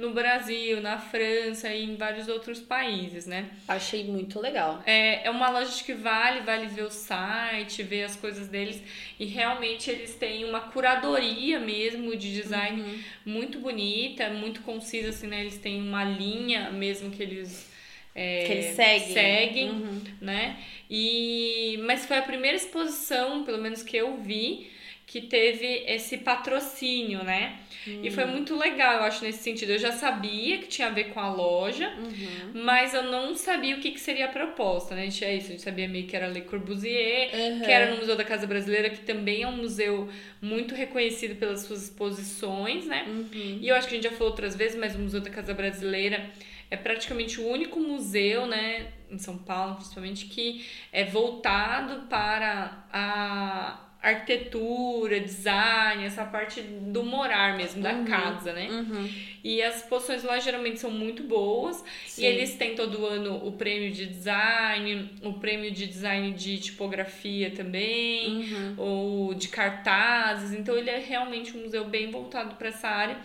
no 0.00 0.12
Brasil, 0.12 0.80
na 0.80 0.98
França 0.98 1.68
e 1.72 1.84
em 1.84 1.96
vários 1.96 2.26
outros 2.28 2.58
países, 2.60 3.26
né? 3.26 3.50
Achei 3.68 4.04
muito 4.04 4.40
legal. 4.40 4.82
É, 4.86 5.26
é 5.26 5.30
uma 5.30 5.50
loja 5.50 5.84
que 5.84 5.92
vale, 5.94 6.40
vale 6.40 6.66
ver 6.66 6.82
o 6.84 6.90
site, 6.90 7.82
ver 7.82 8.04
as 8.04 8.16
coisas 8.16 8.48
deles 8.48 8.82
e 9.18 9.26
realmente 9.26 9.90
eles 9.90 10.14
têm 10.14 10.44
uma 10.44 10.60
curadoria 10.60 11.58
mesmo 11.60 12.16
de 12.16 12.32
design 12.32 12.80
Uhum. 12.82 12.98
muito 13.26 13.58
bonita, 13.60 14.28
muito 14.30 14.62
concisa, 14.62 15.10
assim, 15.10 15.26
né? 15.26 15.40
Eles 15.40 15.58
têm 15.58 15.80
uma 15.80 16.04
linha 16.04 16.70
mesmo 16.70 17.10
que 17.10 17.22
eles. 17.22 17.70
é, 18.14 18.44
Que 18.46 18.52
eles 18.52 18.66
seguem. 18.74 19.12
seguem, 19.12 19.70
Uhum. 19.70 20.00
né? 20.20 20.56
E 20.88 21.78
mas 21.84 22.06
foi 22.06 22.16
a 22.18 22.22
primeira 22.22 22.56
exposição, 22.56 23.44
pelo 23.44 23.58
menos 23.58 23.82
que 23.82 23.96
eu 23.96 24.16
vi, 24.18 24.70
que 25.06 25.20
teve 25.22 25.84
esse 25.86 26.18
patrocínio, 26.18 27.22
né? 27.24 27.58
E 27.86 28.10
foi 28.10 28.24
muito 28.26 28.56
legal, 28.56 28.94
eu 28.96 29.02
acho, 29.04 29.24
nesse 29.24 29.42
sentido. 29.42 29.70
Eu 29.72 29.78
já 29.78 29.92
sabia 29.92 30.58
que 30.58 30.66
tinha 30.68 30.88
a 30.88 30.90
ver 30.90 31.04
com 31.12 31.20
a 31.20 31.32
loja, 31.32 31.88
Uhum. 31.98 32.62
mas 32.62 32.92
eu 32.94 33.02
não 33.04 33.34
sabia 33.34 33.76
o 33.76 33.80
que, 33.80 33.90
que 33.92 34.00
seria 34.00 34.26
a 34.26 34.28
proposta, 34.28 34.94
né? 34.94 35.02
A 35.02 35.04
gente 35.04 35.24
é 35.24 35.34
isso, 35.36 35.46
a 35.48 35.50
gente 35.52 35.62
sabia 35.62 35.88
meio 35.88 36.06
que 36.06 36.14
era 36.16 36.28
Le 36.28 36.42
Corbusier, 36.42 37.30
Uhum. 37.34 37.60
que 37.60 37.70
era 37.70 37.90
no 37.90 37.96
Museu 37.98 38.16
da 38.16 38.24
Casa 38.24 38.46
Brasileira, 38.46 38.90
que 38.90 39.00
também 39.00 39.42
é 39.42 39.48
um 39.48 39.56
museu 39.56 40.08
muito 40.42 40.74
reconhecido 40.74 41.36
pelas 41.36 41.60
suas 41.62 41.84
exposições, 41.84 42.86
né? 42.86 43.04
Uhum. 43.08 43.58
E 43.60 43.68
eu 43.68 43.74
acho 43.76 43.88
que 43.88 43.94
a 43.94 43.96
gente 43.96 44.10
já 44.10 44.16
falou 44.16 44.28
outras 44.30 44.54
vezes, 44.54 44.78
mas 44.78 44.94
o 44.94 44.98
Museu 44.98 45.20
da 45.20 45.30
Casa 45.30 45.54
Brasileira 45.54 46.30
é 46.70 46.76
praticamente 46.76 47.40
o 47.40 47.48
único 47.48 47.80
museu, 47.80 48.46
né, 48.46 48.92
em 49.10 49.18
São 49.18 49.36
Paulo 49.36 49.74
principalmente, 49.74 50.26
que 50.26 50.64
é 50.92 51.04
voltado 51.04 52.06
para 52.08 52.84
a 52.92 53.89
arquitetura, 54.02 55.20
design, 55.20 56.04
essa 56.04 56.24
parte 56.24 56.60
do 56.62 57.02
morar 57.02 57.56
mesmo, 57.56 57.82
da 57.82 57.92
Uhum. 57.92 58.04
casa, 58.04 58.52
né? 58.52 58.68
Uhum. 58.70 59.08
E 59.42 59.62
as 59.62 59.76
exposições 59.78 60.22
lá 60.22 60.38
geralmente 60.38 60.78
são 60.80 60.90
muito 60.90 61.22
boas. 61.22 61.84
Sim. 62.06 62.22
E 62.22 62.26
eles 62.26 62.54
têm 62.56 62.74
todo 62.74 63.04
ano 63.06 63.46
o 63.46 63.52
prêmio 63.52 63.90
de 63.90 64.06
design, 64.06 65.10
o 65.22 65.34
prêmio 65.34 65.70
de 65.70 65.86
design 65.86 66.32
de 66.32 66.58
tipografia 66.58 67.50
também, 67.50 68.28
Uhum. 68.28 68.74
ou 68.76 69.34
de 69.34 69.48
cartazes. 69.48 70.52
Então 70.52 70.76
ele 70.76 70.90
é 70.90 70.98
realmente 70.98 71.56
um 71.56 71.62
museu 71.62 71.84
bem 71.84 72.10
voltado 72.10 72.54
para 72.56 72.68
essa 72.68 72.88
área. 72.88 73.16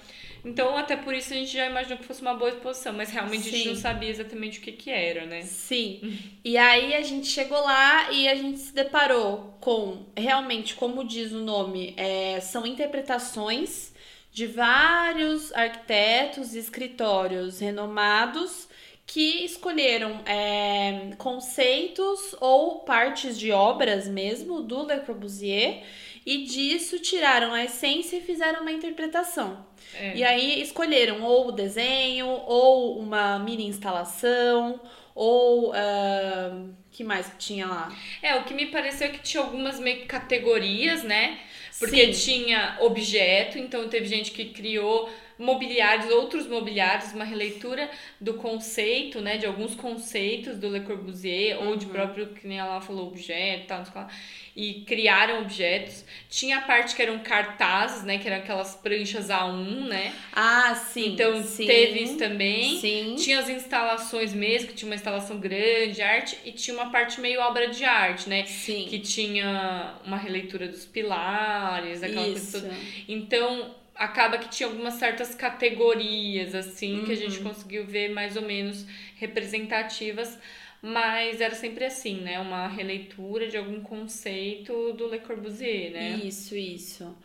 Então, 0.46 0.78
até 0.78 0.96
por 0.96 1.14
isso 1.14 1.34
a 1.34 1.36
gente 1.36 1.52
já 1.52 1.66
imaginou 1.66 1.98
que 1.98 2.06
fosse 2.06 2.22
uma 2.22 2.36
boa 2.36 2.52
exposição, 2.52 2.94
mas 2.94 3.10
realmente 3.10 3.50
a 3.50 3.52
gente 3.52 3.64
Sim. 3.64 3.70
não 3.70 3.76
sabia 3.76 4.10
exatamente 4.10 4.60
o 4.60 4.62
que, 4.62 4.72
que 4.72 4.92
era, 4.92 5.26
né? 5.26 5.42
Sim. 5.42 6.20
E 6.46 6.58
aí 6.58 6.94
a 6.94 7.02
gente 7.02 7.26
chegou 7.26 7.60
lá 7.60 8.12
e 8.12 8.30
a 8.30 8.36
gente 8.36 8.60
se 8.60 8.72
deparou 8.72 9.58
com, 9.60 10.06
realmente, 10.16 10.76
como 10.76 11.04
diz 11.04 11.32
o 11.32 11.40
nome, 11.40 11.96
é, 11.98 12.40
são 12.40 12.68
interpretações 12.68 13.92
de 14.32 14.46
vários 14.46 15.52
arquitetos 15.54 16.54
e 16.54 16.60
escritórios 16.60 17.60
renomados 17.60 18.68
que 19.08 19.44
escolheram 19.44 20.22
é, 20.26 21.12
conceitos 21.18 22.36
ou 22.40 22.82
partes 22.82 23.40
de 23.40 23.52
obras 23.52 24.08
mesmo 24.08 24.62
do 24.62 24.86
Le 24.86 25.00
Corbusier 25.00 25.84
e 26.26 26.44
disso 26.44 27.00
tiraram 27.00 27.54
a 27.54 27.64
essência 27.64 28.18
e 28.18 28.22
fizeram 28.22 28.62
uma 28.62 28.72
interpretação. 28.72 29.66
É. 29.94 30.16
E 30.16 30.24
aí 30.24 30.62
escolheram 30.62 31.24
ou 31.24 31.50
o 31.50 31.52
desenho, 31.52 32.28
ou 32.28 32.98
uma 32.98 33.38
mini 33.40 33.68
instalação, 33.68 34.80
ou. 35.14 35.72
ah, 35.74 36.66
que 36.96 37.04
mais 37.04 37.28
que 37.28 37.38
tinha 37.38 37.68
lá? 37.68 37.94
É, 38.22 38.36
o 38.36 38.46
que 38.46 38.54
me 38.54 38.68
pareceu 38.68 39.08
é 39.08 39.12
que 39.12 39.20
tinha 39.20 39.44
algumas 39.44 39.80
meio 39.80 40.00
que 40.00 40.06
categorias, 40.06 41.04
né? 41.04 41.40
Porque 41.78 42.14
Sim. 42.14 42.44
tinha 42.46 42.78
objeto, 42.80 43.58
então 43.60 43.90
teve 43.90 44.06
gente 44.06 44.32
que 44.32 44.46
criou 44.46 45.10
mobiliários, 45.38 46.10
outros 46.12 46.48
mobiliários, 46.48 47.14
uma 47.14 47.26
releitura 47.26 47.90
do 48.20 48.36
conceito, 48.36 49.22
né, 49.22 49.38
de 49.38 49.46
alguns 49.46 49.76
conceitos 49.76 50.58
do 50.58 50.70
Le 50.70 50.82
Corbusier, 50.82 51.62
ou 51.62 51.76
de 51.76 51.86
próprio, 51.86 52.28
que 52.28 52.48
nem 52.48 52.58
ela 52.58 52.80
falou, 52.82 53.08
objeto, 53.08 53.68
tal, 53.68 53.80
não 53.80 53.86
sei 53.86 53.96
lá, 53.96 54.10
e 54.56 54.74
criaram 54.86 55.42
objetos. 55.42 56.06
Tinha 56.30 56.60
a 56.60 56.62
parte 56.62 56.96
que 56.96 57.02
eram 57.02 57.20
cartazes, 57.20 58.04
né, 58.04 58.18
que 58.18 58.28
eram 58.28 58.38
aquelas 58.38 58.76
pranchas 58.76 59.28
A1, 59.28 59.88
né? 59.88 60.14
Ah, 60.32 60.74
sim. 60.76 61.14
então 61.14 61.44
sim, 61.44 61.66
teve 61.66 62.04
isso 62.04 62.18
também. 62.18 62.80
Sim. 62.80 63.16
Tinha 63.18 63.40
as 63.40 63.50
instalações 63.50 64.34
mesmo, 64.34 64.70
que 64.70 64.74
tinha 64.74 64.90
uma 64.90 64.96
instalação 64.96 65.40
grande, 65.40 66.02
arte, 66.02 66.38
e 66.46 66.52
tinha 66.52 66.76
uma 66.76 66.90
parte 66.90 67.20
meio 67.20 67.42
obra 67.42 67.68
de 67.68 67.84
arte, 67.84 68.30
né? 68.30 68.46
Sim. 68.46 68.86
que 68.86 69.00
tinha 69.00 69.96
uma 70.06 70.18
releitura 70.18 70.68
dos 70.68 70.86
pilares, 70.86 72.02
aquela 72.02 72.28
Isso. 72.28 72.52
coisa 72.52 72.70
toda. 72.70 72.76
Então, 73.08 73.76
acaba 73.96 74.38
que 74.38 74.50
tinha 74.50 74.68
algumas 74.70 74.96
certas 74.96 75.34
categorias, 75.36 76.54
assim, 76.56 77.04
que 77.04 77.12
a 77.12 77.16
gente 77.16 77.40
Uhum. 77.40 77.42
conseguiu 77.42 77.86
ver 77.86 78.10
mais 78.10 78.36
ou 78.36 78.44
menos 78.44 78.86
representativas, 79.18 80.38
mas 80.82 81.42
era 81.42 81.56
sempre 81.56 81.86
assim, 81.86 82.22
né? 82.22 82.40
Uma 82.40 82.68
releitura 82.68 83.48
de 83.48 83.58
algum 83.58 83.82
conceito 83.82 84.94
do 84.94 85.08
Le 85.10 85.20
Corbusier, 85.20 85.92
né? 85.92 86.22
Isso, 86.28 86.56
isso. 86.56 87.16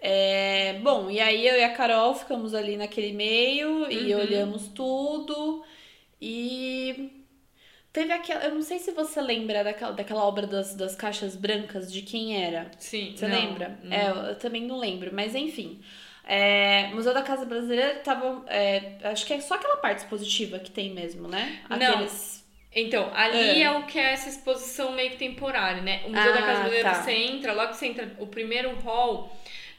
É, 0.00 0.78
bom, 0.80 1.10
e 1.10 1.18
aí 1.20 1.46
eu 1.46 1.56
e 1.56 1.64
a 1.64 1.72
Carol 1.74 2.14
ficamos 2.14 2.54
ali 2.54 2.76
naquele 2.76 3.12
meio 3.12 3.90
e 3.90 4.14
Uhum. 4.14 4.14
olhamos 4.14 4.68
tudo. 4.68 5.64
E 6.20 7.24
teve 7.92 8.12
aquela. 8.12 8.44
Eu 8.46 8.54
não 8.54 8.62
sei 8.62 8.78
se 8.78 8.92
você 8.92 9.20
lembra 9.20 9.64
daquela, 9.64 9.92
daquela 9.92 10.24
obra 10.26 10.46
das, 10.46 10.74
das 10.76 10.96
caixas 10.96 11.36
brancas, 11.36 11.92
de 11.92 12.02
quem 12.02 12.42
era. 12.44 12.70
Sim, 12.78 13.14
Você 13.14 13.26
não, 13.26 13.28
lembra? 13.28 13.78
não. 13.82 14.18
É, 14.24 14.32
eu 14.32 14.36
também 14.38 14.64
não 14.66 14.78
lembro, 14.78 15.14
mas 15.14 15.34
enfim. 15.34 15.80
É, 16.30 16.88
Museu 16.92 17.14
da 17.14 17.22
Casa 17.22 17.46
Brasileira 17.46 17.94
tava. 18.04 18.44
é, 18.48 18.98
acho 19.04 19.24
que 19.26 19.32
é 19.32 19.40
só 19.40 19.54
aquela 19.54 19.78
parte 19.78 20.00
expositiva 20.00 20.58
que 20.58 20.70
tem 20.70 20.90
mesmo, 20.90 21.26
né? 21.26 21.60
Não. 21.70 21.76
Aqueles. 21.94 22.46
Então, 22.74 23.10
ali 23.14 23.62
É. 23.62 23.62
é. 23.62 23.70
o 23.72 23.84
que 23.84 23.98
é 23.98 24.12
essa 24.12 24.28
exposição 24.28 24.92
meio 24.92 25.10
que 25.12 25.16
temporária, 25.16 25.80
né? 25.80 26.02
O 26.04 26.10
Museu 26.10 26.32
da 26.32 26.38
Ah, 26.38 26.42
Casa 26.42 26.60
Brasileira, 26.60 26.90
tá. 26.90 27.02
você 27.02 27.12
entra, 27.12 27.52
logo 27.54 27.70
que 27.70 27.76
você 27.78 27.86
entra, 27.86 28.12
o 28.18 28.26
primeiro 28.26 28.70
hall 28.80 29.34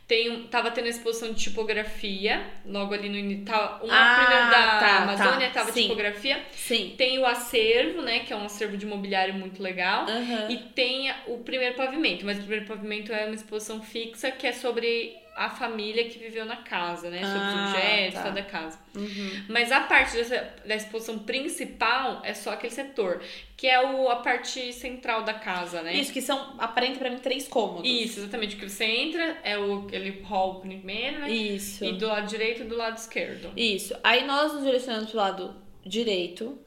tem, 0.08 0.32
um- 0.32 0.48
tava 0.48 0.72
tendo 0.72 0.86
a 0.88 0.90
exposição 0.90 1.32
de 1.32 1.40
tipografia, 1.40 2.44
logo 2.66 2.96
ali 2.96 3.10
no 3.10 3.16
início. 3.16 3.46
Tava, 3.46 3.86
uma 3.86 3.94
Ah, 3.94 4.16
primeiro 4.26 4.50
da 4.50 4.80
tá, 4.80 4.98
Amazônia 5.04 5.48
tá, 5.50 5.54
tava 5.60 5.72
sim. 5.72 5.84
tipografia. 5.84 6.44
Sim. 6.52 6.96
Tem 6.98 7.20
o 7.20 7.28
acervo, 7.28 8.02
né? 8.02 8.22
Que 8.22 8.34
é 8.34 8.36
um 8.36 8.46
acervo 8.46 8.76
de 8.76 8.88
mobiliário 8.88 9.36
muito 9.36 9.62
legal. 9.62 10.06
Aham. 10.10 10.48
E 10.50 10.58
tem 10.58 11.12
o 11.28 11.38
primeiro 11.38 11.76
pavimento, 11.76 12.26
mas 12.26 12.38
o 12.38 12.42
primeiro 12.42 12.66
pavimento 12.66 13.14
é 13.14 13.26
uma 13.26 13.36
exposição 13.36 13.84
fixa 13.84 14.32
que 14.32 14.48
é 14.48 14.52
sobre 14.52 15.16
a 15.39 15.49
família 15.49 16.04
que 16.10 16.19
viveu 16.19 16.43
na 16.45 16.58
casa, 16.58 17.10
né? 17.10 17.21
Sobre 17.23 17.39
Ah, 17.39 17.63
os 17.63 17.69
objetos, 17.71 18.13
tá. 18.15 18.23
toda 18.23 18.39
a 18.41 18.43
casa. 18.43 18.80
Uhum. 18.93 19.43
Mas 19.47 19.71
a 19.71 19.80
parte 19.80 20.17
dessa, 20.17 20.54
da 20.65 20.75
exposição 20.75 21.19
principal 21.19 22.21
é 22.25 22.34
só 22.34 22.52
aquele 22.52 22.73
setor, 22.73 23.21
que 23.56 23.65
é 23.65 23.80
o, 23.82 24.10
a 24.10 24.17
parte 24.17 24.73
central 24.73 25.23
da 25.23 25.34
casa, 25.34 25.82
né? 25.82 25.93
Isso, 25.93 26.12
que 26.12 26.21
são, 26.21 26.56
aparenta 26.58 26.99
pra 26.99 27.10
mim, 27.10 27.19
três 27.19 27.47
cômodos. 27.47 27.89
Isso, 27.89 28.19
exatamente. 28.19 28.58
Que 28.58 28.67
você 28.69 28.84
entra 28.84 29.38
é 29.41 29.58
o, 29.58 29.86
aquele 29.86 30.21
hall 30.23 30.60
primeiro, 30.60 31.19
né? 31.19 31.32
Isso. 31.32 31.86
E 31.86 31.93
do 31.93 32.08
lado 32.08 32.28
direito 32.28 32.63
e 32.63 32.65
do 32.65 32.75
lado 32.75 32.97
esquerdo. 32.97 33.54
Isso. 33.56 33.95
Aí 34.04 34.25
nós 34.28 34.52
nos 34.54 34.63
direcionamos 34.65 35.10
pro 35.10 35.19
lado 35.19 35.56
direito, 35.86 36.60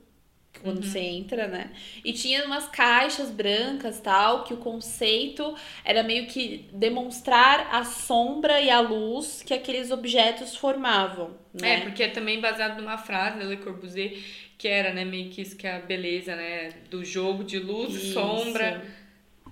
quando 0.63 0.77
Uhum. 0.79 0.83
você 0.83 0.99
entra, 1.01 1.47
né? 1.49 1.71
E 2.05 2.13
tinha 2.13 2.45
umas 2.45 2.69
caixas 2.69 3.31
brancas 3.31 4.01
tal, 4.01 4.45
que 4.45 4.55
o 4.55 4.57
conceito 4.59 5.55
era 5.85 6.03
meio 6.03 6.27
que 6.27 6.69
demonstrar 6.73 7.69
a 7.75 7.85
sombra 7.85 8.61
e 8.61 8.71
a 8.71 8.81
luz 8.81 9.43
que 9.45 9.53
aqueles 9.53 9.91
objetos 9.91 10.57
formavam, 10.57 11.37
É, 11.57 11.61
né? 11.63 11.81
porque 11.81 12.03
é 12.05 12.09
também 12.09 12.41
baseado 12.41 12.79
numa 12.81 12.99
frase 12.99 13.39
da 13.39 13.45
Le 13.45 13.57
Corbusier, 13.59 14.19
que 14.57 14.69
era, 14.69 14.93
né, 14.93 15.05
meio 15.05 15.29
que 15.31 15.41
isso 15.43 15.57
que 15.57 15.67
é 15.67 15.77
a 15.77 15.81
beleza, 15.81 16.37
né? 16.37 16.69
Do 16.89 17.05
jogo 17.05 17.43
de 17.43 17.59
luz 17.59 17.95
e 17.95 18.13
sombra 18.13 18.85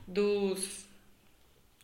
dos 0.07 0.87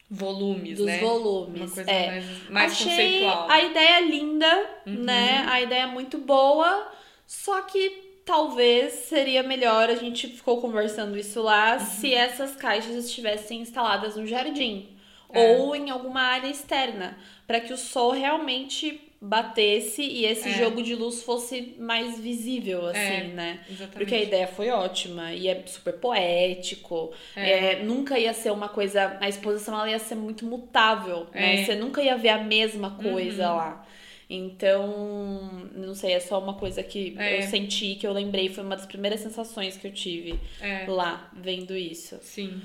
volumes, 0.08 0.76
Dos 0.78 0.86
né? 0.86 0.98
volumes. 0.98 1.60
Uma 1.62 1.70
coisa 1.70 1.90
é. 1.90 2.06
mais, 2.06 2.48
mais 2.50 2.72
Achei 2.72 2.86
conceitual. 2.88 3.50
a 3.50 3.60
ideia 3.62 4.00
linda, 4.00 4.70
Uhum. 4.86 4.92
né? 5.02 5.44
A 5.48 5.60
ideia 5.60 5.82
é 5.82 5.86
muito 5.86 6.18
boa, 6.18 6.92
só 7.26 7.62
que 7.62 8.05
talvez 8.26 8.92
seria 9.08 9.42
melhor, 9.42 9.88
a 9.88 9.94
gente 9.94 10.26
ficou 10.28 10.60
conversando 10.60 11.16
isso 11.16 11.40
lá, 11.40 11.74
Uhum. 11.74 11.80
se 11.80 12.12
essas 12.12 12.54
caixas 12.56 12.94
estivessem 13.06 13.60
instaladas 13.60 14.16
no 14.16 14.26
jardim 14.26 14.88
É. 15.32 15.38
ou 15.38 15.74
em 15.74 15.88
alguma 15.90 16.20
área 16.20 16.48
externa, 16.48 17.16
para 17.46 17.60
que 17.60 17.72
o 17.72 17.76
sol 17.78 18.10
realmente 18.10 19.00
batesse 19.20 20.02
e 20.02 20.26
esse 20.26 20.48
É. 20.48 20.52
jogo 20.52 20.82
de 20.82 20.94
luz 20.94 21.22
fosse 21.22 21.74
mais 21.78 22.18
visível, 22.18 22.86
assim, 22.86 22.98
É, 22.98 23.22
né? 23.24 23.60
Exatamente. 23.68 23.96
Porque 23.96 24.14
a 24.14 24.22
ideia 24.22 24.46
foi 24.46 24.68
ótima 24.70 25.32
e 25.32 25.48
é 25.48 25.62
super 25.66 25.94
poético. 25.94 27.12
É, 27.34 27.82
nunca 27.82 28.18
ia 28.18 28.34
ser 28.34 28.50
uma 28.52 28.68
coisa. 28.68 29.16
A 29.20 29.28
exposição 29.28 29.74
ela 29.74 29.88
ia 29.90 29.98
ser 29.98 30.16
muito 30.16 30.44
mutável, 30.44 31.26
né? 31.32 31.54
É. 31.54 31.64
Você 31.64 31.74
nunca 31.74 32.02
ia 32.02 32.16
ver 32.16 32.28
a 32.28 32.38
mesma 32.38 32.90
coisa 33.02 33.48
Uhum. 33.50 33.56
lá. 33.56 33.86
Então, 34.28 35.68
não 35.74 35.94
sei, 35.94 36.12
é 36.14 36.20
só 36.20 36.40
uma 36.42 36.54
coisa 36.54 36.82
que 36.82 37.14
É. 37.18 37.38
eu 37.38 37.42
senti, 37.42 37.94
que 37.94 38.06
eu 38.06 38.12
lembrei. 38.12 38.48
Foi 38.48 38.64
uma 38.64 38.76
das 38.76 38.86
primeiras 38.86 39.20
sensações 39.20 39.76
que 39.76 39.86
eu 39.86 39.92
tive 39.92 40.38
É. 40.60 40.84
lá, 40.88 41.30
vendo 41.34 41.76
isso. 41.76 42.18
Sim. 42.22 42.60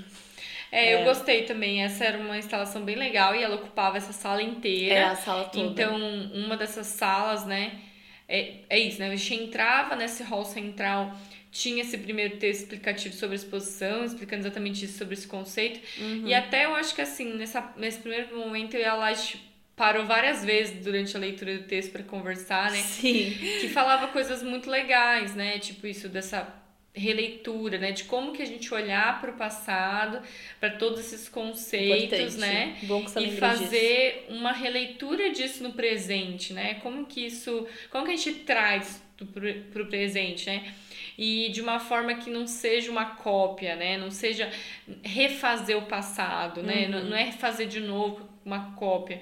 É, 0.72 0.94
eu 0.94 1.04
gostei 1.04 1.42
também. 1.44 1.82
Essa 1.84 2.04
era 2.04 2.18
uma 2.18 2.36
instalação 2.36 2.82
bem 2.82 2.96
legal 2.96 3.34
e 3.34 3.42
ela 3.42 3.56
ocupava 3.56 3.96
essa 3.96 4.12
sala 4.12 4.42
inteira. 4.42 4.94
É 4.94 5.04
a 5.04 5.14
sala 5.14 5.44
toda. 5.44 5.64
Então, 5.66 5.96
uma 6.34 6.56
dessas 6.56 6.86
salas, 6.86 7.44
né, 7.46 7.78
é, 8.28 8.54
é 8.68 8.78
isso, 8.78 8.98
né? 8.98 9.08
A 9.10 9.14
gente 9.16 9.34
entrava 9.44 9.94
nesse 9.94 10.22
hall 10.22 10.44
central 10.44 11.14
tinha 11.52 11.82
esse 11.82 11.98
primeiro 11.98 12.38
texto 12.38 12.62
explicativo 12.62 13.14
sobre 13.14 13.34
a 13.34 13.36
exposição, 13.36 14.02
explicando 14.06 14.40
exatamente 14.44 14.86
isso 14.86 14.96
sobre 14.96 15.12
esse 15.12 15.26
conceito. 15.28 15.80
Uhum. 16.00 16.26
E 16.26 16.32
até 16.32 16.64
eu 16.64 16.74
acho 16.74 16.94
que 16.94 17.02
assim, 17.02 17.34
nessa, 17.34 17.74
nesse 17.76 17.98
primeiro 17.98 18.34
momento 18.38 18.72
eu 18.74 18.80
e 18.80 18.84
a 18.86 18.94
Lash 18.94 19.36
parou 19.76 20.06
várias 20.06 20.44
vezes 20.44 20.84
durante 20.84 21.16
a 21.16 21.20
leitura 21.20 21.58
do 21.58 21.64
texto 21.64 21.92
para 21.92 22.02
conversar, 22.02 22.70
né? 22.70 22.78
Sim. 22.78 23.36
Que 23.60 23.68
falava 23.68 24.08
coisas 24.08 24.42
muito 24.42 24.70
legais, 24.70 25.34
né? 25.34 25.58
Tipo 25.58 25.86
isso 25.86 26.08
dessa 26.08 26.62
releitura, 26.94 27.78
né, 27.78 27.90
de 27.90 28.04
como 28.04 28.32
que 28.32 28.42
a 28.42 28.46
gente 28.46 28.72
olhar 28.72 29.18
para 29.20 29.30
o 29.30 29.34
passado, 29.34 30.20
para 30.60 30.70
todos 30.70 31.00
esses 31.00 31.26
conceitos, 31.26 32.34
Importante. 32.34 32.36
né, 32.36 32.76
Bom 32.82 33.02
que 33.02 33.10
você 33.10 33.20
e 33.20 33.36
fazer 33.36 34.26
disso. 34.26 34.38
uma 34.38 34.52
releitura 34.52 35.30
disso 35.30 35.62
no 35.62 35.72
presente, 35.72 36.52
né, 36.52 36.74
como 36.82 37.06
que 37.06 37.24
isso, 37.24 37.66
como 37.90 38.04
que 38.04 38.12
a 38.12 38.16
gente 38.16 38.40
traz 38.40 39.02
para 39.72 39.82
o 39.82 39.86
presente, 39.86 40.46
né, 40.46 40.74
e 41.16 41.48
de 41.48 41.62
uma 41.62 41.80
forma 41.80 42.14
que 42.14 42.28
não 42.28 42.46
seja 42.46 42.90
uma 42.90 43.06
cópia, 43.06 43.74
né, 43.74 43.96
não 43.96 44.10
seja 44.10 44.50
refazer 45.02 45.78
o 45.78 45.86
passado, 45.86 46.62
né, 46.62 46.84
uhum. 46.84 46.90
não, 46.90 47.04
não 47.04 47.16
é 47.16 47.24
refazer 47.24 47.68
de 47.68 47.80
novo 47.80 48.28
uma 48.44 48.72
cópia, 48.74 49.18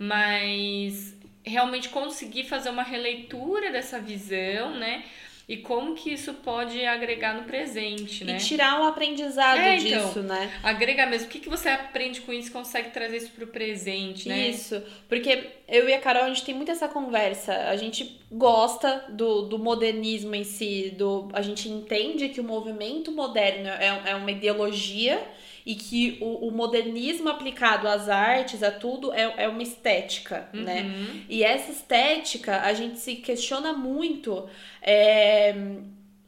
mas 0.00 1.14
realmente 1.44 1.90
conseguir 1.90 2.44
fazer 2.44 2.70
uma 2.70 2.82
releitura 2.82 3.70
dessa 3.70 4.00
visão, 4.00 4.78
né, 4.78 5.04
e 5.46 5.56
como 5.56 5.96
que 5.96 6.12
isso 6.12 6.32
pode 6.34 6.86
agregar 6.86 7.34
no 7.34 7.42
presente, 7.42 8.24
né? 8.24 8.36
E 8.36 8.38
tirar 8.38 8.80
um 8.80 8.84
aprendizado 8.84 9.58
é, 9.58 9.78
então, 9.78 10.06
disso, 10.06 10.22
né? 10.22 10.48
Agregar 10.62 11.08
mesmo. 11.08 11.26
O 11.26 11.28
que, 11.28 11.40
que 11.40 11.48
você 11.48 11.68
aprende 11.68 12.20
com 12.20 12.32
isso 12.32 12.52
consegue 12.52 12.90
trazer 12.90 13.16
isso 13.16 13.32
pro 13.32 13.48
presente, 13.48 14.28
né? 14.28 14.48
Isso. 14.48 14.80
Porque 15.08 15.48
eu 15.66 15.88
e 15.88 15.92
a 15.92 15.98
Carol, 15.98 16.22
a 16.22 16.28
gente 16.28 16.44
tem 16.44 16.54
muito 16.54 16.70
essa 16.70 16.86
conversa. 16.86 17.52
A 17.68 17.74
gente 17.74 18.20
gosta 18.30 19.06
do, 19.08 19.42
do 19.42 19.58
modernismo 19.58 20.36
em 20.36 20.44
si, 20.44 20.94
do, 20.96 21.28
a 21.32 21.42
gente 21.42 21.68
entende 21.68 22.28
que 22.28 22.40
o 22.40 22.44
movimento 22.44 23.10
moderno 23.10 23.70
é, 23.70 24.02
é 24.10 24.14
uma 24.14 24.30
ideologia 24.30 25.20
e 25.64 25.74
que 25.74 26.18
o, 26.20 26.48
o, 26.48 26.50
modernismo 26.50 27.28
aplicado 27.28 27.86
às 27.86 28.08
artes, 28.08 28.62
a 28.62 28.70
tudo, 28.70 29.12
é, 29.12 29.44
é 29.44 29.48
uma 29.48 29.62
estética, 29.62 30.48
né? 30.52 30.82
uhum. 30.82 30.88
né? 30.88 31.24
E 31.28 31.44
essa 31.44 31.70
estética, 31.70 32.62
a 32.62 32.72
gente 32.72 32.98
se 32.98 33.16
questiona 33.16 33.72
muito 33.72 34.48
é, 34.82 35.54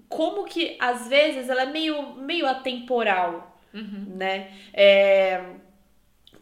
como 0.08 0.44
que, 0.44 0.76
às 0.78 1.08
vezes, 1.08 1.48
ela 1.48 1.62
é 1.62 1.66
meio, 1.66 2.14
meio 2.16 2.46
atemporal, 2.46 3.58
uhum. 3.72 4.14
né? 4.16 4.50
É, 4.72 5.42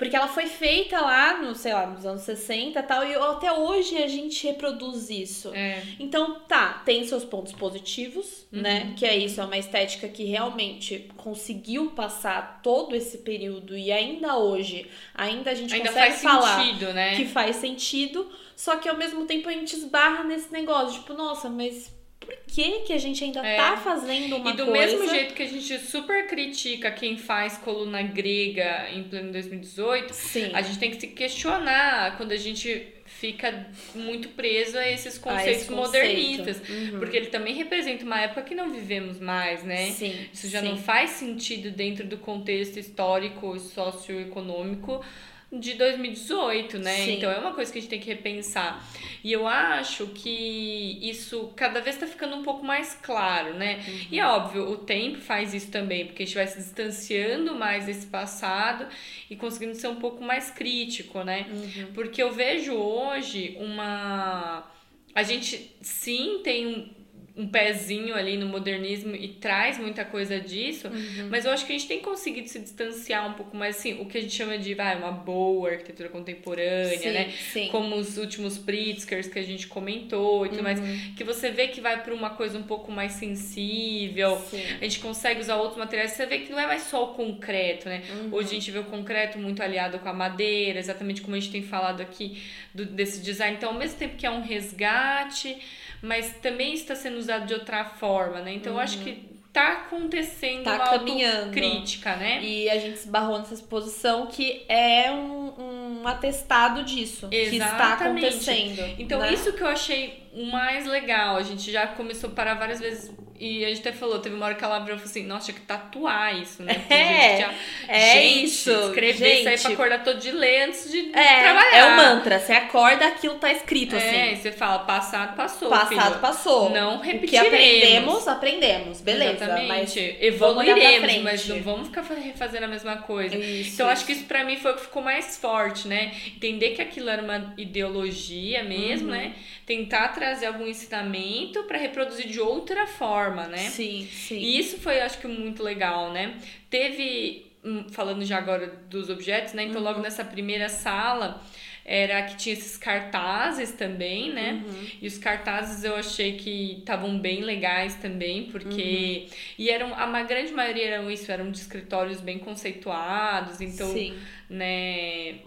porque 0.00 0.16
ela 0.16 0.28
foi 0.28 0.46
feita 0.46 0.98
lá, 0.98 1.42
no, 1.42 1.54
sei 1.54 1.74
lá, 1.74 1.86
nos 1.86 2.06
anos 2.06 2.22
60 2.22 2.80
e 2.80 2.82
tal, 2.84 3.06
e 3.06 3.14
até 3.14 3.52
hoje 3.52 3.98
a 3.98 4.08
gente 4.08 4.46
reproduz 4.46 5.10
isso. 5.10 5.52
É. 5.54 5.82
Então, 5.98 6.40
tá, 6.48 6.80
tem 6.86 7.06
seus 7.06 7.22
pontos 7.22 7.52
positivos, 7.52 8.46
uhum. 8.50 8.62
né? 8.62 8.94
Que 8.96 9.04
é 9.04 9.14
isso, 9.14 9.42
é 9.42 9.44
uma 9.44 9.58
estética 9.58 10.08
que 10.08 10.24
realmente 10.24 11.10
conseguiu 11.18 11.90
passar 11.90 12.62
todo 12.62 12.96
esse 12.96 13.18
período 13.18 13.76
e 13.76 13.92
ainda 13.92 14.38
hoje, 14.38 14.88
ainda 15.14 15.50
a 15.50 15.54
gente 15.54 15.74
ainda 15.74 15.88
consegue 15.88 16.12
faz 16.12 16.22
falar 16.22 16.64
sentido, 16.64 16.94
né? 16.94 17.16
que 17.16 17.26
faz 17.26 17.56
sentido, 17.56 18.26
só 18.56 18.76
que 18.76 18.88
ao 18.88 18.96
mesmo 18.96 19.26
tempo 19.26 19.50
a 19.50 19.52
gente 19.52 19.76
esbarra 19.76 20.24
nesse 20.24 20.50
negócio, 20.50 20.98
tipo, 21.00 21.12
nossa, 21.12 21.50
mas 21.50 21.94
por 22.30 22.36
que, 22.46 22.80
que 22.80 22.92
a 22.92 22.98
gente 22.98 23.24
ainda 23.24 23.44
é. 23.44 23.56
tá 23.56 23.76
fazendo 23.76 24.36
uma 24.36 24.54
coisa... 24.54 24.54
E 24.54 24.56
do 24.56 24.66
coisa... 24.66 24.86
mesmo 24.86 25.08
jeito 25.08 25.34
que 25.34 25.42
a 25.42 25.48
gente 25.48 25.78
super 25.80 26.28
critica 26.28 26.90
quem 26.90 27.18
faz 27.18 27.58
coluna 27.58 28.02
grega 28.02 28.88
em 28.90 29.02
pleno 29.02 29.32
2018, 29.32 30.14
Sim. 30.14 30.50
a 30.54 30.62
gente 30.62 30.78
tem 30.78 30.90
que 30.90 31.00
se 31.00 31.08
questionar 31.08 32.16
quando 32.16 32.32
a 32.32 32.36
gente 32.36 32.94
fica 33.04 33.66
muito 33.94 34.28
preso 34.30 34.78
a 34.78 34.88
esses 34.88 35.18
conceitos 35.18 35.68
a 35.68 35.72
modernistas. 35.72 36.60
Uhum. 36.68 37.00
Porque 37.00 37.16
ele 37.16 37.26
também 37.26 37.54
representa 37.54 38.04
uma 38.04 38.20
época 38.20 38.42
que 38.42 38.54
não 38.54 38.70
vivemos 38.70 39.18
mais, 39.18 39.64
né? 39.64 39.90
Sim, 39.90 40.14
Isso 40.32 40.48
já 40.48 40.60
sim. 40.60 40.68
não 40.68 40.76
faz 40.76 41.10
sentido 41.10 41.70
dentro 41.70 42.06
do 42.06 42.16
contexto 42.16 42.78
histórico 42.78 43.56
e 43.56 43.60
socioeconômico 43.60 45.04
de 45.52 45.74
2018, 45.74 46.78
né? 46.78 47.04
Sim. 47.04 47.16
Então 47.16 47.30
é 47.30 47.38
uma 47.38 47.52
coisa 47.52 47.72
que 47.72 47.78
a 47.78 47.80
gente 47.80 47.90
tem 47.90 47.98
que 47.98 48.08
repensar. 48.08 48.86
E 49.22 49.32
eu 49.32 49.46
acho 49.46 50.06
que 50.08 50.98
isso 51.02 51.52
cada 51.56 51.80
vez 51.80 51.96
está 51.96 52.06
ficando 52.06 52.36
um 52.36 52.42
pouco 52.42 52.64
mais 52.64 52.94
claro, 53.02 53.54
né? 53.54 53.84
Uhum. 53.86 54.06
E 54.12 54.20
é 54.20 54.26
óbvio, 54.26 54.70
o 54.70 54.76
tempo 54.76 55.18
faz 55.18 55.52
isso 55.52 55.70
também, 55.70 56.06
porque 56.06 56.22
a 56.22 56.26
gente 56.26 56.34
vai 56.34 56.46
se 56.46 56.58
distanciando 56.58 57.54
mais 57.54 57.86
desse 57.86 58.06
passado 58.06 58.86
e 59.28 59.34
conseguindo 59.34 59.74
ser 59.74 59.88
um 59.88 59.96
pouco 59.96 60.22
mais 60.22 60.50
crítico, 60.50 61.22
né? 61.24 61.46
Uhum. 61.50 61.92
Porque 61.92 62.22
eu 62.22 62.32
vejo 62.32 62.72
hoje 62.74 63.56
uma. 63.58 64.70
A 65.12 65.22
gente 65.24 65.76
sim 65.82 66.40
tem 66.44 66.96
um 67.36 67.46
pezinho 67.46 68.14
ali 68.14 68.36
no 68.36 68.46
modernismo 68.46 69.14
e 69.14 69.28
traz 69.28 69.78
muita 69.78 70.04
coisa 70.04 70.40
disso, 70.40 70.88
uhum. 70.88 71.28
mas 71.30 71.44
eu 71.44 71.52
acho 71.52 71.64
que 71.64 71.72
a 71.72 71.78
gente 71.78 71.88
tem 71.88 72.00
conseguido 72.00 72.48
se 72.48 72.58
distanciar 72.58 73.28
um 73.28 73.34
pouco 73.34 73.56
mais, 73.56 73.76
assim, 73.76 74.00
o 74.00 74.06
que 74.06 74.18
a 74.18 74.20
gente 74.20 74.34
chama 74.34 74.58
de 74.58 74.74
vai, 74.74 74.96
uma 74.96 75.12
boa 75.12 75.70
arquitetura 75.70 76.08
contemporânea, 76.08 76.98
sim, 76.98 77.10
né? 77.10 77.30
Sim. 77.52 77.68
Como 77.68 77.96
os 77.96 78.18
últimos 78.18 78.58
Pritzkers 78.58 79.28
que 79.28 79.38
a 79.38 79.42
gente 79.42 79.66
comentou 79.68 80.44
e 80.44 80.48
tudo 80.50 80.58
uhum. 80.58 80.64
mais, 80.64 80.80
que 81.16 81.22
você 81.22 81.50
vê 81.50 81.68
que 81.68 81.80
vai 81.80 82.02
para 82.02 82.12
uma 82.12 82.30
coisa 82.30 82.58
um 82.58 82.62
pouco 82.62 82.90
mais 82.90 83.12
sensível, 83.12 84.38
sim. 84.50 84.62
a 84.80 84.84
gente 84.84 84.98
consegue 84.98 85.40
usar 85.40 85.56
outros 85.56 85.78
materiais, 85.78 86.12
você 86.12 86.26
vê 86.26 86.40
que 86.40 86.50
não 86.50 86.58
é 86.58 86.66
mais 86.66 86.82
só 86.82 87.04
o 87.04 87.14
concreto, 87.14 87.88
né? 87.88 88.02
Uhum. 88.10 88.28
Hoje 88.32 88.48
a 88.48 88.54
gente 88.54 88.70
vê 88.70 88.78
o 88.78 88.84
concreto 88.84 89.38
muito 89.38 89.62
aliado 89.62 89.98
com 89.98 90.08
a 90.08 90.12
madeira, 90.12 90.78
exatamente 90.78 91.22
como 91.22 91.36
a 91.36 91.40
gente 91.40 91.52
tem 91.52 91.62
falado 91.62 92.00
aqui 92.00 92.42
do, 92.74 92.84
desse 92.84 93.20
design, 93.20 93.56
então 93.56 93.70
ao 93.70 93.78
mesmo 93.78 93.98
tempo 93.98 94.16
que 94.16 94.26
é 94.26 94.30
um 94.30 94.42
resgate 94.42 95.56
mas 96.02 96.34
também 96.42 96.74
está 96.74 96.94
sendo 96.94 97.18
usado 97.18 97.46
de 97.46 97.54
outra 97.54 97.84
forma, 97.84 98.40
né? 98.40 98.52
Então 98.54 98.72
uhum. 98.72 98.78
eu 98.78 98.82
acho 98.82 98.98
que 98.98 99.30
tá 99.52 99.72
acontecendo 99.72 100.64
tá 100.64 100.74
uma 100.76 100.84
caminhando. 100.84 101.52
crítica, 101.52 102.14
né? 102.16 102.42
E 102.42 102.70
a 102.70 102.78
gente 102.78 102.98
se 102.98 103.08
barrou 103.08 103.38
nessa 103.38 103.54
exposição 103.54 104.26
que 104.26 104.64
é 104.68 105.10
um, 105.10 106.00
um 106.02 106.08
atestado 106.08 106.84
disso. 106.84 107.28
Exatamente. 107.30 107.50
Que 107.50 107.56
está 107.56 107.92
acontecendo. 107.94 108.94
Então, 108.98 109.20
né? 109.20 109.32
isso 109.32 109.52
que 109.52 109.62
eu 109.62 109.68
achei 109.68 110.29
o 110.32 110.44
mais 110.46 110.86
legal. 110.86 111.36
A 111.36 111.42
gente 111.42 111.70
já 111.70 111.86
começou 111.86 112.30
a 112.30 112.32
parar 112.32 112.54
várias 112.54 112.80
vezes 112.80 113.10
e 113.40 113.64
a 113.64 113.68
gente 113.68 113.80
até 113.80 113.92
falou, 113.92 114.18
teve 114.18 114.34
uma 114.34 114.44
hora 114.44 114.54
que 114.54 114.62
ela 114.62 114.76
abriu 114.76 114.96
e 114.96 114.98
falou 114.98 115.10
assim, 115.10 115.24
nossa, 115.24 115.46
tinha 115.46 115.54
que 115.54 115.62
tatuar 115.62 116.38
isso, 116.38 116.62
né? 116.62 116.74
Porque 116.74 116.92
é, 116.92 117.40
já... 117.40 117.54
é 117.88 118.12
gente, 118.12 118.44
isso. 118.44 118.70
Escrever 118.70 119.36
gente, 119.36 119.48
aí 119.48 119.58
pra 119.58 119.70
acordar 119.70 120.04
todo 120.04 120.18
de 120.18 120.30
ler 120.30 120.64
antes 120.64 120.92
de 120.92 121.10
é, 121.14 121.40
trabalhar. 121.40 121.74
É 121.74 121.84
o 121.86 121.96
mantra, 121.96 122.38
você 122.38 122.52
acorda, 122.52 123.06
aquilo 123.06 123.36
tá 123.36 123.50
escrito 123.50 123.96
é, 123.96 123.98
assim. 123.98 124.16
É, 124.16 124.36
você 124.36 124.52
fala, 124.52 124.80
passado 124.80 125.34
passou. 125.34 125.70
Passado 125.70 125.88
filho. 125.88 126.20
passou. 126.20 126.68
Não 126.68 126.98
repetiremos. 126.98 127.46
O 127.46 127.50
que 127.50 127.56
aprendemos, 127.56 128.28
aprendemos. 128.28 129.00
Beleza. 129.00 129.44
Exatamente. 129.44 129.68
Mas 129.68 129.96
Evoluiremos, 130.20 131.22
mas 131.22 131.48
não 131.48 131.62
vamos 131.62 131.88
ficar 131.88 132.02
refazendo 132.02 132.66
a 132.66 132.68
mesma 132.68 132.96
coisa. 132.98 133.34
Isso, 133.38 133.72
então, 133.72 133.86
isso. 133.86 133.92
acho 133.94 134.04
que 134.04 134.12
isso 134.12 134.24
pra 134.24 134.44
mim 134.44 134.58
foi 134.58 134.72
o 134.72 134.74
que 134.74 134.82
ficou 134.82 135.00
mais 135.00 135.38
forte, 135.38 135.88
né? 135.88 136.12
Entender 136.26 136.72
que 136.72 136.82
aquilo 136.82 137.08
era 137.08 137.22
uma 137.22 137.54
ideologia 137.56 138.62
mesmo, 138.62 139.08
uhum. 139.08 139.14
né? 139.14 139.32
Tentar 139.64 140.08
trazer 140.20 140.46
algum 140.46 140.66
ensinamento 140.66 141.64
para 141.64 141.78
reproduzir 141.78 142.28
de 142.28 142.38
outra 142.38 142.86
forma, 142.86 143.46
né? 143.46 143.70
Sim, 143.70 144.08
sim. 144.10 144.36
E 144.36 144.58
isso 144.58 144.78
foi, 144.78 145.00
acho 145.00 145.18
que, 145.18 145.26
muito 145.26 145.62
legal, 145.62 146.12
né? 146.12 146.36
Teve, 146.68 147.50
hum, 147.64 147.86
falando 147.90 148.24
já 148.24 148.38
agora 148.38 148.68
dos 148.88 149.10
objetos, 149.10 149.54
né? 149.54 149.64
Então, 149.64 149.80
uhum. 149.80 149.88
logo 149.88 150.00
nessa 150.00 150.24
primeira 150.24 150.68
sala 150.68 151.42
era 151.84 152.22
que 152.22 152.36
tinha 152.36 152.52
esses 152.52 152.76
cartazes 152.76 153.72
também, 153.72 154.32
né? 154.32 154.62
Uhum. 154.64 154.86
E 155.02 155.06
os 155.08 155.18
cartazes 155.18 155.82
eu 155.82 155.96
achei 155.96 156.36
que 156.36 156.78
estavam 156.78 157.18
bem 157.18 157.40
legais 157.40 157.96
também, 157.96 158.44
porque. 158.52 159.26
Uhum. 159.26 159.36
E 159.58 159.70
eram. 159.70 159.94
A 159.94 160.22
grande 160.22 160.52
maioria 160.52 160.86
eram 160.86 161.10
isso, 161.10 161.32
eram 161.32 161.50
de 161.50 161.58
escritórios 161.58 162.20
bem 162.20 162.38
conceituados, 162.38 163.60
então, 163.60 163.92
Sim. 163.92 164.16
né? 164.48 165.40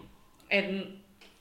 Era, 0.50 0.88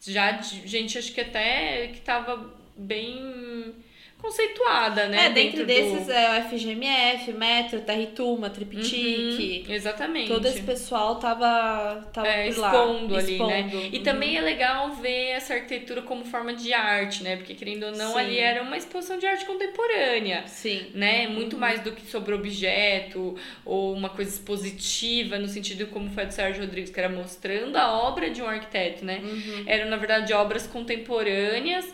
já 0.01 0.41
gente, 0.41 0.99
acho 0.99 1.13
que 1.13 1.21
até 1.21 1.89
que 1.89 2.01
tava 2.01 2.62
bem 2.83 3.75
conceituada, 4.23 5.09
né? 5.09 5.27
É, 5.27 5.31
dentro, 5.31 5.67
dentro 5.67 5.67
desses 5.67 6.07
do... 6.07 6.13
é 6.13 6.39
o 6.39 6.49
FGMF, 6.49 7.33
Metro, 7.33 7.81
Territuma, 7.81 8.49
Triptique. 8.49 9.65
Uhum, 9.67 9.75
exatamente. 9.75 10.29
Todo 10.29 10.47
esse 10.47 10.63
pessoal 10.63 11.17
tava, 11.17 12.09
tava 12.13 12.29
é, 12.29 12.49
por 12.53 12.59
lá, 12.61 12.69
expondo 12.69 13.17
ali, 13.17 13.33
expondo. 13.33 13.51
né? 13.51 13.91
E 13.93 13.97
uhum. 13.99 14.03
também 14.05 14.37
é 14.37 14.41
legal 14.41 14.93
ver 14.93 15.31
essa 15.31 15.55
arquitetura 15.55 16.03
como 16.03 16.25
forma 16.25 16.55
de 16.55 16.73
arte, 16.73 17.25
né? 17.25 17.37
Porque 17.37 17.53
querendo 17.55 17.87
ou 17.87 17.93
não, 17.93 18.13
Sim. 18.13 18.19
ali 18.21 18.39
era 18.39 18.63
uma 18.63 18.77
exposição 18.77 19.19
de 19.19 19.27
arte 19.27 19.45
contemporânea. 19.45 20.45
Sim. 20.47 20.87
Né? 20.95 21.27
Muito 21.27 21.59
mais 21.59 21.81
do 21.81 21.91
que 21.91 22.07
sobre 22.07 22.33
objeto 22.33 23.37
ou 23.65 23.93
uma 23.93 24.09
coisa 24.09 24.31
expositiva, 24.31 25.37
no 25.37 25.49
sentido 25.49 25.89
como 25.89 26.09
foi 26.11 26.23
a 26.23 26.27
do 26.27 26.33
Sérgio 26.33 26.63
Rodrigues, 26.63 26.91
que 26.91 27.01
era 27.01 27.09
mostrando 27.09 27.75
a 27.77 27.93
obra 27.93 28.31
de 28.31 28.41
um 28.41 28.47
arquiteto, 28.47 29.05
né? 29.05 29.21
Uhum. 29.21 29.65
Eram, 29.67 29.91
na 29.91 29.97
verdade, 29.97 30.33
obras 30.33 30.65
contemporâneas 30.65 31.93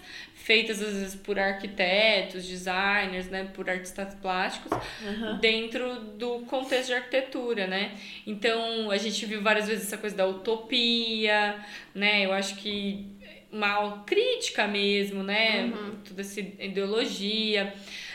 feitas 0.49 0.81
às 0.81 0.95
vezes 0.95 1.15
por 1.15 1.39
arquitetos, 1.39 2.47
designers, 2.47 3.29
né, 3.29 3.51
por 3.53 3.69
artistas 3.69 4.15
plásticos, 4.15 4.73
uhum. 5.03 5.37
dentro 5.41 5.97
do 6.17 6.39
contexto 6.47 6.87
de 6.87 6.95
arquitetura, 6.95 7.67
né? 7.67 7.93
Então, 8.27 8.91
a 8.91 8.97
gente 8.97 9.27
viu 9.27 9.43
várias 9.43 9.69
vezes 9.69 9.89
essa 9.89 9.99
coisa 9.99 10.17
da 10.17 10.27
utopia, 10.27 11.55
né? 11.95 12.25
Eu 12.25 12.33
acho 12.33 12.55
que 12.55 13.05
uma 13.53 14.03
crítica 14.07 14.67
mesmo, 14.67 15.23
né? 15.23 15.65
Uhum. 15.65 15.97
Toda 16.03 16.23
essa 16.23 16.41
ideologia. 16.41 17.75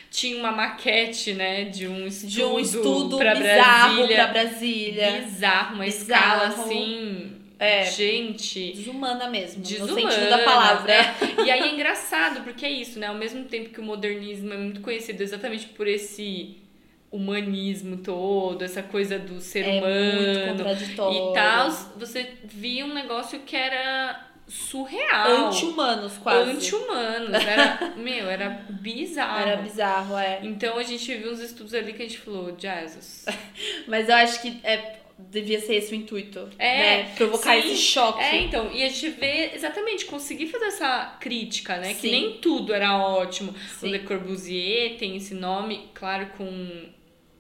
Tinha 0.09 0.38
uma 0.38 0.51
maquete, 0.51 1.34
né, 1.34 1.65
de 1.65 1.88
um 1.88 2.07
estudo, 2.07 2.31
De 2.31 2.43
um 2.43 2.59
estudo 2.59 3.17
bizarro 3.17 4.07
Brasília. 4.07 4.27
Brasília. 4.27 5.11
Bizarro, 5.21 5.75
uma 5.75 5.86
Bizarro. 5.86 6.45
escala 6.45 6.47
assim. 6.47 7.42
É. 7.64 7.86
Gente. 7.86 8.74
Desumana 8.74 9.30
mesmo, 9.30 9.59
no 9.59 9.68
Desumana, 9.68 10.11
sentido 10.11 10.30
da 10.30 10.39
palavra. 10.39 10.91
é. 10.91 11.16
E 11.45 11.51
aí 11.51 11.61
é 11.61 11.74
engraçado, 11.74 12.41
porque 12.43 12.66
é 12.66 12.72
isso, 12.72 12.99
né? 12.99 13.07
Ao 13.07 13.16
mesmo 13.16 13.45
tempo 13.45 13.70
que 13.70 13.80
o 13.80 13.84
modernismo 13.84 14.53
é 14.53 14.57
muito 14.57 14.82
conhecido 14.82 15.22
exatamente 15.22 15.68
por 15.68 15.88
esse 15.88 16.57
humanismo 17.11 17.97
todo, 17.97 18.64
essa 18.64 18.82
coisa 18.82 19.20
do 19.20 19.39
ser 19.39 19.66
É 19.68 19.78
humano 19.78 20.72
e 21.11 21.34
tal, 21.34 21.70
você 21.95 22.32
via 22.43 22.84
um 22.84 22.93
negócio 22.93 23.39
que 23.41 23.55
era 23.55 24.30
surreal. 24.47 25.47
Anti-humanos, 25.47 26.18
quase. 26.18 26.51
Anti-humanos. 26.51 27.34
Era, 27.34 27.93
meu, 27.97 28.30
era 28.30 28.49
bizarro. 28.68 29.47
Era 29.47 29.61
bizarro, 29.61 30.18
é. 30.18 30.39
Então 30.43 30.78
a 30.78 30.84
gente 30.84 31.14
viu 31.16 31.32
uns 31.32 31.39
estudos 31.39 31.74
ali 31.74 31.93
que 31.93 32.01
a 32.01 32.05
gente 32.07 32.18
falou, 32.20 32.55
Jesus. 32.57 33.26
Mas 33.88 34.09
eu 34.09 34.16
acho 34.16 34.41
que 34.41 34.59
é, 34.64 34.97
devia 35.18 35.59
ser 35.59 35.76
esse 35.76 35.93
o 35.93 35.95
intuito. 35.95 36.49
É, 36.59 36.78
né? 37.03 37.11
Provocar 37.16 37.53
sim. 37.53 37.59
esse 37.72 37.78
choque. 37.78 38.22
É, 38.24 38.41
então, 38.41 38.72
e 38.74 38.84
a 38.84 38.89
gente 38.89 39.09
vê 39.09 39.51
exatamente, 39.53 40.05
conseguir 40.05 40.47
fazer 40.47 40.66
essa 40.66 41.18
crítica, 41.20 41.78
né? 41.78 41.93
Que 41.93 42.01
Sim. 42.01 42.11
nem 42.11 42.34
tudo 42.38 42.74
era 42.74 42.97
ótimo. 42.97 43.53
Sim. 43.80 43.88
O 43.88 43.91
Le 43.91 43.99
Corbusier 43.99 44.97
tem 44.97 45.16
esse 45.18 45.34
nome, 45.34 45.89
claro, 45.93 46.28
com. 46.38 46.91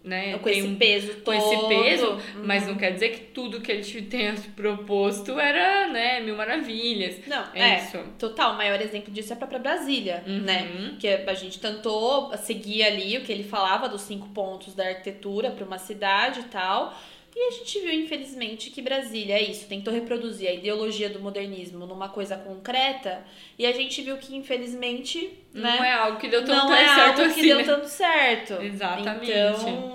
Né, 0.05 0.37
com 0.39 0.49
esse 0.49 0.63
um- 0.63 0.75
peso 0.75 1.13
com 1.13 1.21
todo. 1.21 1.35
esse 1.37 1.67
peso, 1.69 2.07
Uhum. 2.11 2.43
mas 2.43 2.67
não 2.67 2.75
quer 2.75 2.91
dizer 2.91 3.07
que 3.11 3.19
tudo 3.27 3.61
que 3.61 3.71
ele 3.71 3.83
tenha 4.11 4.35
proposto 4.53 5.39
era, 5.39 5.87
né, 5.87 6.19
mil 6.19 6.35
maravilhas. 6.35 7.25
Não, 7.25 7.45
É 7.53 7.61
é. 7.69 7.77
isso. 7.77 7.97
Total, 8.19 8.51
o 8.53 8.57
maior 8.57 8.81
exemplo 8.81 9.13
disso 9.13 9.31
é 9.31 9.35
a 9.35 9.37
própria 9.37 9.59
Brasília, 9.59 10.21
Uhum. 10.27 10.39
né? 10.41 10.95
Que 10.99 11.07
a 11.07 11.33
gente 11.33 11.57
tentou 11.57 12.35
seguir 12.35 12.83
ali 12.83 13.17
o 13.17 13.21
que 13.21 13.31
ele 13.31 13.45
falava 13.45 13.87
dos 13.87 14.01
cinco 14.01 14.27
pontos 14.27 14.75
da 14.75 14.85
arquitetura 14.89 15.51
para 15.51 15.63
uma 15.65 15.77
cidade 15.77 16.41
e 16.41 16.43
tal. 16.43 16.93
E 17.35 17.47
a 17.47 17.51
gente 17.51 17.79
viu, 17.79 17.91
infelizmente, 17.93 18.69
que 18.69 18.81
Brasília 18.81 19.35
é 19.35 19.43
isso, 19.43 19.65
tentou 19.67 19.91
reproduzir 19.91 20.47
a 20.47 20.53
ideologia 20.53 21.09
do 21.09 21.19
modernismo 21.19 21.85
numa 21.87 22.07
coisa 22.07 22.37
concreta. 22.37 23.25
E 23.57 23.65
a 23.65 23.71
gente 23.71 24.01
viu 24.03 24.17
que, 24.17 24.35
infelizmente, 24.35 25.31
né? 25.51 25.77
Não 25.77 25.83
é 25.83 25.93
algo 25.93 26.19
que 26.19 26.27
deu 26.27 26.45
tanto 26.45 26.67
não 26.67 26.73
é 26.73 26.85
certo 26.85 27.21
algo 27.21 27.33
que 27.33 27.39
assim, 27.39 27.41
deu 27.41 27.57
né? 27.57 27.63
tanto 27.63 27.87
certo. 27.87 28.53
Exatamente. 28.61 29.31
Então, 29.31 29.93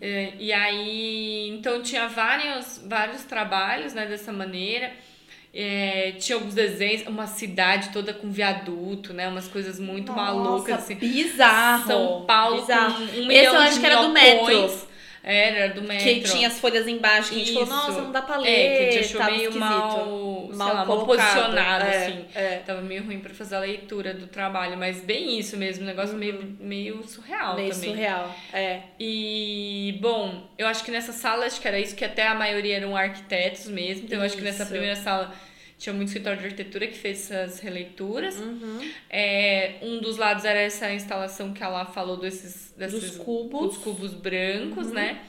É, 0.00 0.32
e 0.38 0.52
aí, 0.52 1.48
então 1.48 1.82
tinha 1.82 2.06
vários, 2.06 2.82
vários 2.84 3.24
trabalhos, 3.24 3.94
né, 3.94 4.04
dessa 4.04 4.30
maneira. 4.30 4.92
É, 5.54 6.12
tinha 6.18 6.36
alguns 6.36 6.52
desenhos, 6.52 7.06
uma 7.06 7.26
cidade 7.26 7.90
toda 7.90 8.12
com 8.12 8.30
viaduto, 8.30 9.14
né, 9.14 9.26
umas 9.28 9.48
coisas 9.48 9.80
muito 9.80 10.12
malucas, 10.12 10.74
nossa, 10.74 10.74
assim. 10.74 10.96
bizarro. 10.96 11.86
São 11.86 12.24
Paulo 12.26 12.60
bizarro. 12.60 12.94
com 12.94 13.02
um 13.02 13.06
Esse 13.06 13.20
milhão 13.22 13.54
eu 13.54 13.60
acho 13.60 13.80
que 13.80 13.86
era 13.86 14.02
do 14.02 14.08
metro. 14.10 14.93
Era, 15.26 15.56
era 15.56 15.74
do 15.74 15.80
metro. 15.82 16.04
Que 16.04 16.20
tinha 16.20 16.48
as 16.48 16.60
folhas 16.60 16.86
embaixo, 16.86 17.30
que 17.30 17.36
a 17.36 17.38
gente 17.38 17.52
falou, 17.54 17.64
Isso. 17.64 17.72
nossa, 17.74 18.02
não 18.02 18.12
dá 18.12 18.20
pra 18.20 18.36
ler. 18.36 18.48
É, 18.50 18.76
que 18.76 18.82
a 18.98 19.02
gente 19.02 19.16
achou 19.16 19.24
meio 19.36 19.58
mal, 19.58 20.48
Mal 20.52 20.74
lá, 20.74 20.84
mal 20.84 21.06
posicionado, 21.06 21.84
É, 21.86 22.06
assim. 22.06 22.24
é. 22.34 22.56
Tava 22.66 22.82
meio 22.82 23.02
ruim 23.04 23.18
pra 23.20 23.32
fazer 23.34 23.56
a 23.56 23.60
leitura 23.60 24.12
do 24.12 24.26
trabalho, 24.26 24.76
mas 24.76 25.00
bem 25.00 25.38
isso 25.38 25.56
mesmo, 25.56 25.82
um 25.82 25.86
negócio 25.86 26.14
meio, 26.16 26.56
meio 26.60 27.02
surreal 27.08 27.50
Uhum. 27.52 27.56
Meio 27.62 27.72
também. 27.74 27.90
surreal. 27.90 28.34
É. 28.52 28.80
E, 29.00 29.98
bom, 30.00 30.46
eu 30.58 30.66
acho 30.66 30.84
que 30.84 30.90
nessa 30.90 31.12
sala, 31.12 31.46
acho 31.46 31.60
que 31.60 31.66
era 31.66 31.78
isso, 31.80 31.96
que 31.96 32.04
até 32.04 32.26
a 32.26 32.34
maioria 32.34 32.76
eram 32.76 32.94
arquitetos 32.96 33.66
mesmo. 33.66 34.04
Então, 34.04 34.18
eu 34.18 34.24
acho 34.24 34.36
que 34.36 34.42
nessa 34.42 34.62
Isso. 34.62 34.70
primeira 34.70 34.96
sala 34.96 35.32
tinha 35.78 35.92
muito 35.92 36.08
escritório 36.08 36.38
de 36.38 36.44
arquitetura 36.46 36.86
que 36.86 36.96
fez 36.96 37.30
essas 37.30 37.60
releituras. 37.60 38.36
Uhum. 38.38 38.90
É, 39.10 39.76
um 39.82 40.00
dos 40.00 40.16
lados 40.16 40.44
era 40.44 40.60
essa 40.60 40.92
instalação 40.92 41.52
que 41.52 41.62
ela 41.62 41.84
falou 41.86 42.16
desses, 42.16 42.72
desses 42.76 43.00
Dos 43.00 43.16
cubos. 43.18 43.60
dos 43.74 43.78
cubos 43.78 44.14
brancos, 44.14 44.88
Uhum. 44.88 44.94
né? 44.94 45.20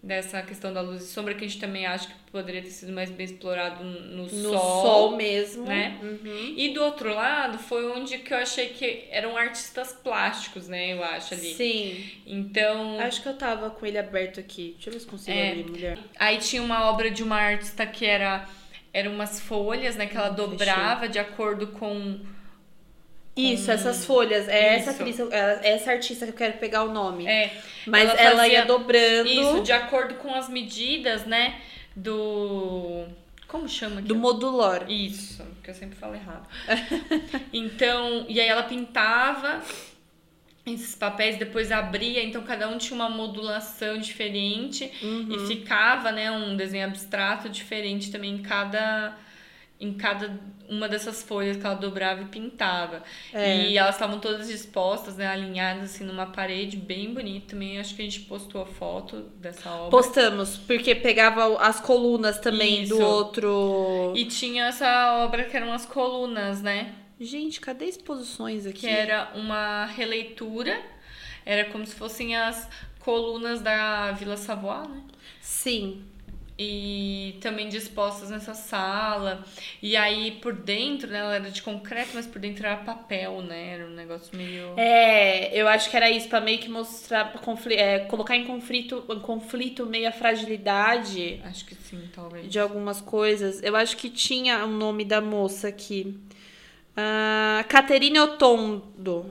Dessa 0.00 0.40
questão 0.42 0.72
da 0.72 0.80
luz 0.80 1.02
e 1.02 1.06
sombra, 1.08 1.34
que 1.34 1.44
a 1.44 1.48
gente 1.48 1.58
também 1.60 1.84
acha 1.84 2.06
que 2.06 2.14
poderia 2.30 2.62
ter 2.62 2.70
sido 2.70 2.92
mais 2.92 3.10
bem 3.10 3.24
explorado 3.24 3.82
no, 3.82 4.22
No 4.22 4.28
sol. 4.28 4.82
sol, 4.82 5.16
mesmo. 5.16 5.64
né? 5.64 5.98
Uhum. 6.00 6.54
E 6.56 6.68
do 6.72 6.80
outro 6.84 7.12
lado 7.12 7.58
foi 7.58 7.84
onde 7.90 8.16
que 8.18 8.32
eu 8.32 8.38
achei 8.38 8.68
que 8.68 9.06
eram 9.10 9.36
artistas 9.36 9.92
plásticos, 9.92 10.68
né? 10.68 10.92
Eu 10.92 11.02
acho 11.02 11.34
ali. 11.34 11.52
Sim. 11.52 12.04
Então, 12.24 13.00
Acho 13.00 13.20
que 13.20 13.28
eu 13.28 13.34
tava 13.34 13.70
com 13.70 13.84
ele 13.84 13.98
aberto 13.98 14.38
aqui. 14.38 14.74
Deixa 14.76 14.88
eu 14.88 14.92
ver 14.92 15.00
se 15.00 15.06
consigo 15.06 15.36
É. 15.36 15.50
abrir, 15.50 15.64
mulher. 15.68 15.98
Aí 16.16 16.38
tinha 16.38 16.62
uma 16.62 16.88
obra 16.88 17.10
de 17.10 17.24
uma 17.24 17.36
artista 17.36 17.84
que 17.84 18.06
era 18.06 18.48
eram 18.92 19.12
umas 19.14 19.40
folhas, 19.40 19.96
né, 19.96 20.06
que 20.06 20.16
ela 20.16 20.30
Hum, 20.30 20.34
dobrava 20.34 21.08
de 21.08 21.18
acordo 21.18 21.68
com 21.68 22.20
Isso, 23.36 23.70
essas 23.70 24.04
folhas. 24.04 24.48
É 24.48 24.74
essa 24.76 24.90
Isso. 24.90 24.90
atriz, 24.92 25.20
é 25.20 25.72
essa 25.74 25.92
artista 25.92 26.26
que 26.26 26.32
eu 26.32 26.36
quero 26.36 26.58
pegar 26.58 26.82
o 26.84 26.92
nome. 26.92 27.26
é, 27.26 27.62
Mas 27.86 28.12
ela 28.14 28.46
ela, 28.48 28.48
ia 28.48 28.62
dobrando 28.64 29.28
isso 29.28 29.60
de 29.60 29.72
acordo 29.72 30.16
com 30.16 30.34
as 30.34 30.48
medidas, 30.48 31.24
né, 31.26 31.60
do 31.94 33.06
como 33.46 33.68
chama 33.68 34.02
do 34.02 34.14
aquilo? 34.14 34.18
modulor. 34.18 34.84
Isso, 34.88 35.44
que 35.62 35.70
eu 35.70 35.74
sempre 35.74 35.96
falo 35.96 36.14
errado. 36.14 36.48
então, 37.52 38.24
e 38.28 38.40
aí 38.40 38.48
ela 38.48 38.62
pintava 38.64 39.62
esses 40.74 40.94
papéis, 40.94 41.36
depois 41.38 41.70
abria, 41.72 42.22
então 42.22 42.42
cada 42.42 42.68
um 42.68 42.78
tinha 42.78 42.94
uma 42.94 43.08
modulação 43.08 43.98
diferente 43.98 44.90
Uhum. 45.02 45.28
e 45.30 45.46
ficava, 45.46 46.10
né, 46.12 46.30
um 46.30 46.56
desenho 46.56 46.86
abstrato 46.86 47.48
diferente 47.48 48.10
também 48.10 48.34
em 48.34 48.42
cada 48.42 49.16
em 49.80 49.92
cada 49.94 50.36
uma 50.68 50.88
dessas 50.88 51.22
folhas 51.22 51.56
que 51.56 51.64
ela 51.64 51.76
dobrava 51.76 52.22
e 52.22 52.24
pintava. 52.24 53.00
É. 53.32 53.68
E 53.68 53.78
elas 53.78 53.94
estavam 53.94 54.18
todas 54.18 54.48
dispostas, 54.48 55.16
né, 55.16 55.26
alinhadas 55.28 55.84
assim 55.84 56.04
numa 56.04 56.26
parede 56.26 56.76
bem 56.76 57.14
bonita 57.14 57.50
também. 57.50 57.78
Acho 57.78 57.94
que 57.94 58.02
a 58.02 58.04
gente 58.04 58.20
postou 58.22 58.62
a 58.62 58.66
foto 58.66 59.18
dessa 59.36 59.70
obra. 59.70 59.90
Postamos, 59.90 60.56
porque 60.56 60.94
pegava 60.96 61.56
as 61.60 61.78
colunas 61.80 62.38
também 62.40 62.82
Isso. 62.82 62.96
do 62.96 63.00
outro. 63.00 64.12
E 64.16 64.24
tinha 64.24 64.64
essa 64.66 65.22
obra 65.24 65.44
que 65.44 65.56
eram 65.56 65.72
as 65.72 65.86
colunas, 65.86 66.60
né? 66.60 66.92
Gente, 67.20 67.60
cadê 67.60 67.86
exposições 67.86 68.66
aqui? 68.66 68.80
que 68.80 68.86
era 68.86 69.32
uma 69.34 69.86
releitura, 69.86 70.80
era 71.44 71.64
como 71.66 71.84
se 71.86 71.94
fossem 71.94 72.36
as 72.36 72.68
colunas 73.00 73.60
da 73.60 74.12
Vila 74.12 74.36
Savoie, 74.36 74.88
né? 74.88 75.02
Sim. 75.40 76.04
E 76.60 77.38
também 77.40 77.68
dispostas 77.68 78.30
nessa 78.30 78.52
sala. 78.52 79.44
E 79.80 79.96
aí 79.96 80.32
por 80.42 80.52
dentro, 80.52 81.08
né, 81.08 81.18
ela 81.18 81.36
era 81.36 81.50
de 81.52 81.62
concreto, 81.62 82.10
mas 82.14 82.26
por 82.26 82.40
dentro 82.40 82.66
era 82.66 82.76
papel, 82.78 83.42
né? 83.42 83.74
Era 83.74 83.86
um 83.86 83.94
negócio 83.94 84.36
meio. 84.36 84.74
É, 84.76 85.56
eu 85.56 85.68
acho 85.68 85.88
que 85.88 85.96
era 85.96 86.10
isso, 86.10 86.28
pra 86.28 86.40
meio 86.40 86.58
que 86.58 86.68
mostrar, 86.68 87.32
é, 87.70 88.00
colocar 88.00 88.36
em 88.36 88.44
conflito, 88.44 89.04
em 89.08 89.20
conflito 89.20 89.86
meio 89.86 90.08
a 90.08 90.12
fragilidade 90.12 91.40
Acho 91.44 91.64
que 91.64 91.76
sim, 91.76 92.02
talvez. 92.12 92.50
de 92.50 92.58
algumas 92.58 93.00
coisas. 93.00 93.62
Eu 93.62 93.76
acho 93.76 93.96
que 93.96 94.10
tinha 94.10 94.64
o 94.64 94.68
nome 94.68 95.04
da 95.04 95.20
moça 95.20 95.68
aqui. 95.68 96.18
Ah, 97.00 97.64
Caterine 97.68 98.18
Otondo. 98.18 99.26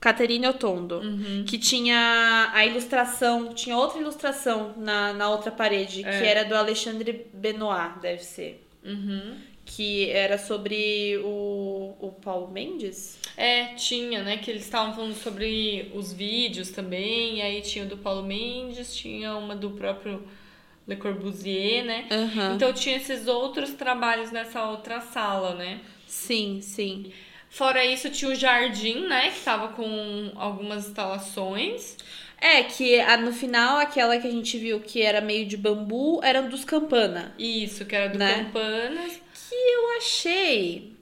Caterine 0.00 0.48
Otondo. 0.48 0.96
Uhum. 0.98 1.44
Que 1.46 1.56
tinha 1.56 2.50
a 2.52 2.66
ilustração, 2.66 3.54
tinha 3.54 3.76
outra 3.76 4.00
ilustração 4.00 4.74
na, 4.76 5.12
na 5.12 5.30
outra 5.30 5.52
parede, 5.52 6.04
É. 6.04 6.18
que 6.18 6.26
era 6.26 6.44
do 6.44 6.54
Alexandre 6.56 7.26
Benoit, 7.32 8.00
deve 8.00 8.24
ser. 8.24 8.66
Uhum. 8.84 9.36
Que 9.64 10.10
era 10.10 10.36
sobre 10.38 11.16
o, 11.24 11.94
o 12.00 12.12
Paulo 12.22 12.48
Mendes? 12.50 13.18
É, 13.36 13.74
tinha, 13.74 14.22
né? 14.22 14.36
Que 14.38 14.50
eles 14.50 14.64
estavam 14.64 14.92
falando 14.94 15.14
sobre 15.14 15.90
os 15.94 16.12
vídeos 16.12 16.70
também. 16.70 17.38
E 17.38 17.42
aí 17.42 17.60
tinha 17.62 17.84
o 17.84 17.88
do 17.88 17.96
Paulo 17.96 18.22
Mendes, 18.24 18.94
tinha 18.96 19.34
uma 19.36 19.54
do 19.56 19.70
próprio 19.70 20.22
Le 20.86 20.96
Corbusier, 20.96 21.84
né? 21.84 22.06
Aham. 22.10 22.54
Então 22.54 22.72
tinha 22.72 22.96
esses 22.96 23.26
outros 23.26 23.72
trabalhos 23.74 24.30
nessa 24.30 24.64
outra 24.70 25.00
sala, 25.00 25.54
né? 25.54 25.80
Sim, 26.06 26.60
sim. 26.60 27.12
Fora 27.50 27.84
isso, 27.84 28.10
tinha 28.10 28.30
o 28.30 28.34
jardim, 28.34 29.06
né? 29.06 29.30
Que 29.30 29.40
tava 29.40 29.68
com 29.68 30.32
algumas 30.36 30.88
instalações. 30.88 31.96
É, 32.38 32.62
que 32.64 33.00
a- 33.00 33.16
no 33.16 33.32
final, 33.32 33.78
aquela 33.78 34.18
que 34.18 34.26
a 34.26 34.30
gente 34.30 34.58
viu 34.58 34.80
que 34.80 35.00
era 35.02 35.20
meio 35.20 35.46
de 35.46 35.56
bambu, 35.56 36.20
era 36.22 36.42
dos 36.42 36.64
Campana. 36.64 37.34
Isso, 37.38 37.84
que 37.86 37.96
era 37.96 38.10
do 38.10 38.18
Né? 38.18 38.44
Campanas. 38.44 39.20
Eu 39.50 39.96
achei. 39.96 40.92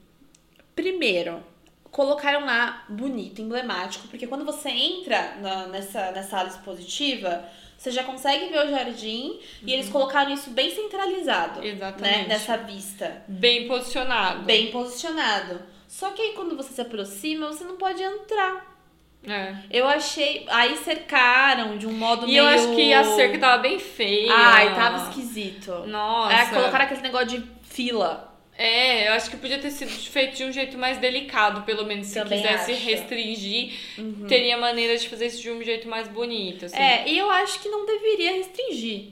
Primeiro, 0.77 1.43
colocaram 1.91 2.45
lá 2.45 2.85
bonito, 2.89 3.41
emblemático, 3.41 4.07
porque 4.09 4.27
quando 4.27 4.45
você 4.45 4.69
entra 4.71 5.37
na- 5.41 5.67
nessa, 5.69 6.11
nessa 6.13 6.39
área 6.39 6.49
expositiva, 6.51 7.45
você 7.85 7.91
já 7.91 8.03
consegue 8.03 8.47
ver 8.47 8.67
o 8.67 8.71
jardim 8.71 9.39
e 9.63 9.71
eles 9.71 9.91
colocaram 9.91 10.33
isso 10.33 10.49
bem 10.49 10.75
centralizado. 10.75 11.61
Uhum. 11.61 11.67
Exatamente. 11.67 12.19
Né, 12.21 12.27
nessa 12.29 12.57
vista. 12.57 13.23
Bem 13.29 13.69
posicionado. 13.69 14.43
Bem 14.45 14.71
posicionado. 14.71 15.61
Só 15.87 16.11
que 16.13 16.23
aí 16.23 16.33
quando 16.33 16.57
você 16.57 16.73
se 16.73 16.81
aproxima, 16.81 17.49
você 17.49 17.63
não 17.63 17.77
pode 17.77 18.03
entrar. 18.03 18.75
É. 19.27 19.55
Eu 19.71 19.87
achei. 19.87 20.47
Aí 20.49 20.79
cercaram 20.79 21.77
de 21.77 21.87
um 21.87 21.93
modo 21.93 22.25
E 22.25 22.29
meio. 22.29 22.39
eu 22.39 22.47
acho 22.47 22.75
que 22.75 22.93
a 22.93 23.05
cerca 23.05 23.39
tava 23.39 23.63
bem 23.63 23.79
feia. 23.79 24.33
Ai, 24.35 24.75
tava 24.75 25.09
esquisito. 25.09 25.85
Nossa. 25.87 26.35
É, 26.35 26.47
colocaram 26.47 26.87
aquele 26.87 27.03
negócio 27.03 27.27
de 27.27 27.45
fila. 27.63 28.34
É, 28.57 29.09
eu 29.09 29.13
acho 29.15 29.31
que 29.31 29.37
podia 29.37 29.59
ter 29.59 29.71
sido 29.71 29.91
feito 29.91 30.37
de 30.37 30.45
um 30.45 30.53
jeito 30.53 30.79
mais 30.79 30.99
delicado, 30.99 31.63
pelo 31.63 31.85
menos. 31.85 32.07
Se 32.07 32.21
Também 32.21 32.41
quisesse 32.41 32.73
acho. 32.73 32.85
restringir, 32.85 33.73
teria 34.29 34.57
maneira 34.57 34.97
de 34.97 35.09
fazer 35.09 35.27
isso 35.27 35.43
de 35.43 35.51
um 35.51 35.63
jeito 35.63 35.89
mais 35.89 36.07
bonito. 36.07 36.67
Assim. 36.67 36.77
É, 36.77 37.09
e 37.09 37.19
eu 37.19 37.29
acho 37.31 37.61
que 37.61 37.69
não 37.69 37.85
deveria 37.85 38.33
restringir, 38.33 39.07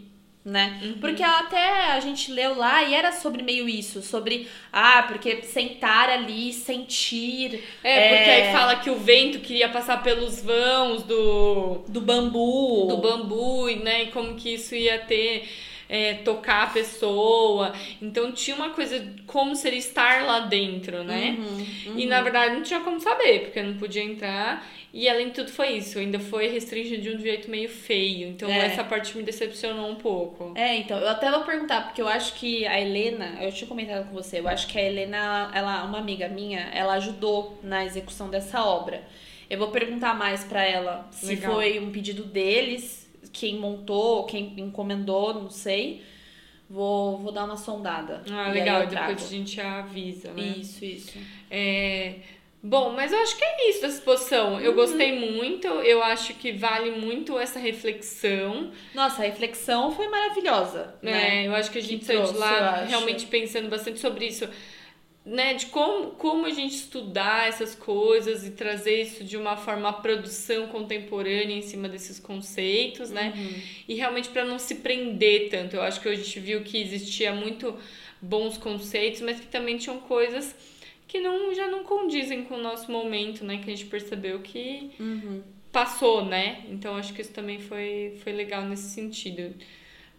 né? 0.45 0.79
Uhum. 0.83 0.99
Porque 1.01 1.25
até 1.25 1.87
a 1.91 1.99
gente 1.99 2.31
leu 2.31 2.57
lá 2.57 2.85
e 2.85 2.95
era 2.95 3.11
sobre 3.11 3.43
meio 3.43 3.69
isso, 3.69 4.01
sobre, 4.01 4.47
ah, 4.73 5.05
porque 5.09 5.43
sentar 5.43 6.09
ali, 6.09 6.53
sentir 6.53 7.65
É, 7.83 8.09
porque 8.11 8.31
É. 8.31 8.47
aí 8.47 8.53
fala 8.53 8.77
que 8.77 8.91
o 8.91 8.97
vento 8.97 9.41
queria 9.41 9.69
passar 9.69 10.05
pelos 10.05 10.41
vãos 10.41 11.03
do, 11.03 11.85
do 11.89 12.01
bambu. 12.01 12.87
do 12.87 12.97
bambu, 12.99 13.69
e, 13.69 13.75
né? 13.77 14.05
E 14.05 14.07
como 14.13 14.37
que 14.37 14.55
isso 14.55 14.75
ia 14.77 15.01
ter. 15.01 15.49
É, 15.93 16.15
tocar 16.15 16.63
a 16.63 16.67
pessoa. 16.69 17.75
Então 18.01 18.33
tinha 18.33 18.57
uma 18.57 18.71
coisa 18.71 19.07
como 19.27 19.55
seria 19.55 19.79
estar 19.79 20.25
lá 20.25 20.41
dentro, 20.41 21.05
né? 21.05 21.37
Uhum, 21.39 21.99
E 21.99 22.07
na 22.07 22.23
verdade 22.23 22.55
não 22.55 22.63
tinha 22.63 22.81
como 22.81 22.99
saber, 22.99 23.41
porque 23.41 23.63
não 23.63 23.75
podia 23.77 24.03
entrar. 24.03 24.67
E 24.95 25.09
além 25.09 25.29
de 25.29 25.35
tudo 25.35 25.51
foi 25.51 25.73
isso, 25.73 25.99
ainda 25.99 26.19
foi 26.19 26.49
restringido 26.49 27.03
de 27.03 27.11
um 27.15 27.19
jeito 27.19 27.51
meio 27.51 27.69
feio. 27.69 28.29
Então 28.29 28.49
É. 28.49 28.67
essa 28.67 28.83
parte 28.85 29.17
me 29.17 29.23
decepcionou 29.23 29.91
um 29.91 29.95
pouco. 29.97 30.53
É, 30.55 30.77
então, 30.77 30.99
eu 30.99 31.09
até 31.09 31.31
vou 31.31 31.41
perguntar, 31.43 31.83
porque 31.85 32.01
eu 32.01 32.09
acho 32.09 32.35
que 32.35 32.67
a 32.67 32.79
Helena, 32.81 33.39
eu 33.41 33.51
tinha 33.53 33.67
comentado 33.69 34.07
com 34.09 34.15
você, 34.15 34.41
eu 34.41 34.49
acho 34.49 34.67
que 34.67 34.79
a 34.79 34.83
Helena, 34.83 35.51
ela, 35.55 35.85
uma 35.85 35.99
amiga 35.99 36.29
minha, 36.29 36.61
ela 36.75 36.95
ajudou 36.95 37.59
na 37.63 37.85
execução 37.85 38.29
dessa 38.31 38.65
obra. 38.65 39.03
Eu 39.49 39.59
vou 39.59 39.69
perguntar 39.69 40.15
mais 40.15 40.45
pra 40.45 40.63
ela 40.65 41.07
se 41.11 41.27
Legal. 41.27 41.53
foi 41.53 41.79
um 41.79 41.91
pedido 41.91 42.25
deles, 42.25 43.11
quem 43.33 43.59
montou, 43.59 44.25
quem 44.25 44.55
encomendou, 44.59 45.35
não 45.35 45.51
sei. 45.51 46.03
Vou, 46.69 47.19
vou 47.19 47.33
dar 47.33 47.45
uma 47.45 47.57
sondada. 47.57 48.23
Ah, 48.31 48.49
legal, 48.51 48.87
depois 48.87 49.25
a 49.25 49.29
gente 49.29 49.61
avisa, 49.61 50.33
né? 50.33 50.55
Isso, 50.57 50.85
isso. 50.85 51.19
É, 51.51 52.15
Bom, 52.65 52.93
mas 52.93 53.11
eu 53.11 53.19
acho 53.19 53.37
que 53.37 53.45
é 53.45 53.71
isso 53.71 53.81
dessa 53.81 53.97
exposição. 53.97 54.53
Uhum. 54.53 54.61
Eu 54.61 54.73
gostei 54.73 55.19
muito, 55.19 55.67
eu 55.67 56.01
acho 56.01 56.35
que 56.35 56.53
vale 56.53 56.93
muito 56.93 57.37
essa 57.37 57.59
reflexão. 57.59 58.71
Nossa, 58.95 59.21
a 59.21 59.25
reflexão 59.25 59.91
foi 59.91 60.07
maravilhosa, 60.07 60.95
né? 61.03 61.11
né? 61.11 61.49
Eu 61.49 61.57
acho 61.57 61.73
que 61.73 61.79
a 61.79 61.83
gente 61.83 62.01
Que 62.01 62.05
saiu 62.05 62.23
de 62.23 62.39
lá 62.39 62.85
realmente 62.85 63.27
pensando 63.27 63.69
bastante 63.69 63.99
sobre 63.99 64.27
isso. 64.27 64.49
Né, 65.25 65.55
de 65.55 65.67
como, 65.67 66.11
como 66.13 66.47
a 66.47 66.51
gente 66.51 66.75
estudar 66.75 67.47
essas 67.47 67.77
coisas 67.77 68.45
e 68.45 68.51
trazer 68.51 69.03
isso 69.03 69.23
de 69.23 69.37
uma 69.37 69.57
forma 69.57 69.89
a 69.89 69.93
produção 69.93 70.67
contemporânea 70.67 71.55
em 71.55 71.63
cima 71.63 71.89
desses 71.89 72.19
conceitos, 72.19 73.09
né? 73.09 73.33
Uhum. 73.37 73.63
E 73.89 73.95
realmente 73.95 74.31
para 74.31 74.45
não 74.45 74.59
se 74.59 74.75
prender 74.77 75.49
tanto. 75.49 75.77
Eu 75.77 75.83
acho 75.83 76.01
que 76.01 76.09
a 76.09 76.15
gente 76.17 76.41
viu 76.41 76.63
que 76.65 76.77
existia 76.77 77.33
muito 77.33 77.79
bons 78.21 78.59
conceitos, 78.59 79.21
mas 79.21 79.39
que 79.39 79.47
também 79.47 79.79
tinham 79.79 79.99
coisas 80.01 80.57
que 81.07 81.21
não, 81.21 81.55
já 81.55 81.69
não 81.69 81.85
condizem 81.85 82.43
com 82.45 82.55
o 82.55 82.61
nosso 82.61 82.91
momento, 82.91 83.45
né? 83.45 83.59
Que 83.59 83.71
a 83.71 83.77
gente 83.77 83.87
percebeu 83.87 84.41
que 84.41 84.91
Uhum. 84.99 85.41
passou, 85.71 86.25
né? 86.25 86.65
Então 86.69 86.97
acho 86.97 87.13
que 87.13 87.21
isso 87.21 87.33
também 87.33 87.61
foi, 87.61 88.19
foi 88.25 88.33
legal 88.33 88.65
nesse 88.65 88.91
sentido. 88.91 89.55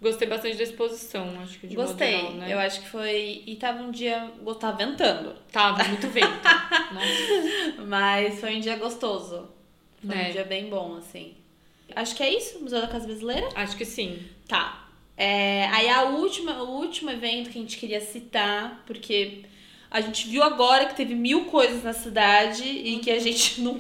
Gostei 0.03 0.27
bastante 0.27 0.57
da 0.57 0.63
exposição, 0.63 1.39
acho 1.41 1.57
que 1.59 1.65
de 1.67 1.75
Gostei. 1.75 2.11
geral, 2.17 2.31
né? 2.33 2.53
Eu 2.53 2.59
acho 2.59 2.81
que 2.81 2.89
foi. 2.89 3.41
E 3.47 3.55
tava 3.55 3.81
um 3.81 3.89
dia. 3.89 4.31
Tava 4.59 4.77
ventando. 4.77 5.33
Tava 5.51 5.83
muito 5.85 6.07
vento. 6.09 6.27
Nossa. 6.93 7.81
Mas 7.87 8.39
foi 8.39 8.57
um 8.57 8.59
dia 8.59 8.75
gostoso. 8.75 9.47
Foi 10.05 10.15
É. 10.15 10.27
um 10.27 10.31
dia 10.33 10.43
bem 10.43 10.69
bom, 10.69 10.97
assim. 10.97 11.33
Acho 11.95 12.15
que 12.15 12.21
é 12.23 12.35
isso, 12.37 12.59
Museu 12.59 12.81
da 12.81 12.87
Casa 12.87 13.05
Brasileira? 13.07 13.47
Acho 13.55 13.77
que 13.77 13.85
sim. 13.85 14.19
Tá. 14.47 14.89
É, 15.15 15.67
aí 15.67 15.87
a 15.89 16.03
última, 16.05 16.63
o 16.63 16.71
último 16.79 17.09
evento 17.09 17.49
que 17.49 17.57
a 17.57 17.61
gente 17.61 17.77
queria 17.77 18.01
citar, 18.01 18.83
porque 18.85 19.43
a 19.91 20.01
gente 20.01 20.27
viu 20.27 20.41
agora 20.43 20.87
que 20.87 20.95
teve 20.95 21.13
mil 21.15 21.45
coisas 21.45 21.83
na 21.83 21.93
cidade 21.93 22.63
e 22.67 22.99
que 22.99 23.11
a 23.11 23.19
gente 23.19 23.61
não 23.63 23.79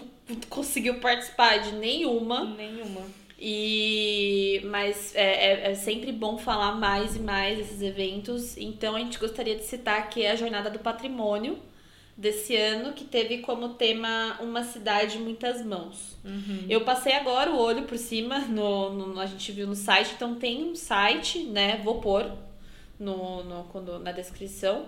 conseguiu 0.49 0.99
participar 0.99 1.57
de 1.57 1.73
nenhuma. 1.73 2.45
Nenhuma. 2.45 3.01
E 3.45 4.61
mas 4.65 5.13
é, 5.15 5.67
é, 5.67 5.71
é 5.71 5.75
sempre 5.75 6.11
bom 6.13 6.37
falar 6.37 6.75
mais 6.75 7.15
e 7.15 7.19
mais 7.19 7.57
desses 7.57 7.81
eventos. 7.81 8.57
Então 8.57 8.95
a 8.95 8.99
gente 8.99 9.19
gostaria 9.19 9.55
de 9.55 9.63
citar 9.63 9.99
aqui 9.99 10.25
a 10.25 10.35
Jornada 10.35 10.69
do 10.69 10.79
Patrimônio 10.79 11.57
desse 12.15 12.55
ano, 12.55 12.93
que 12.93 13.03
teve 13.03 13.39
como 13.39 13.69
tema 13.69 14.37
Uma 14.39 14.63
Cidade 14.63 15.17
Muitas 15.17 15.65
Mãos. 15.65 16.15
Eu 16.69 16.81
passei 16.81 17.13
agora 17.13 17.51
o 17.51 17.57
olho 17.59 17.83
por 17.83 17.97
cima, 17.97 18.39
no, 18.39 18.91
no- 18.91 19.19
a 19.19 19.25
gente 19.25 19.51
viu 19.51 19.67
no 19.67 19.75
site, 19.75 20.13
então 20.15 20.35
tem 20.35 20.63
um 20.63 20.75
site, 20.75 21.39
né? 21.43 21.81
Vou 21.83 21.99
pôr 21.99 22.31
no, 22.99 23.43
no, 23.43 23.63
quando, 23.65 23.99
na 23.99 24.11
descrição. 24.11 24.85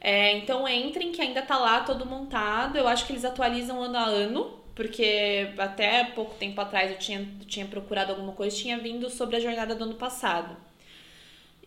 É, 0.00 0.36
então 0.36 0.68
entrem 0.68 1.10
que 1.12 1.22
ainda 1.22 1.40
tá 1.40 1.56
lá 1.56 1.80
todo 1.80 2.04
montado. 2.04 2.76
Eu 2.76 2.86
acho 2.86 3.06
que 3.06 3.12
eles 3.12 3.24
atualizam 3.24 3.80
ano 3.82 3.96
a 3.96 4.04
ano, 4.04 4.52
porque 4.74 5.52
até 5.58 6.04
pouco 6.04 6.34
tempo 6.34 6.60
atrás 6.60 6.90
eu 6.90 6.98
tinha, 6.98 7.26
tinha 7.46 7.66
procurado 7.66 8.12
alguma 8.12 8.32
coisa, 8.32 8.56
tinha 8.56 8.78
vindo 8.78 9.08
sobre 9.08 9.36
a 9.36 9.40
jornada 9.40 9.74
do 9.74 9.84
ano 9.84 9.94
passado. 9.94 10.56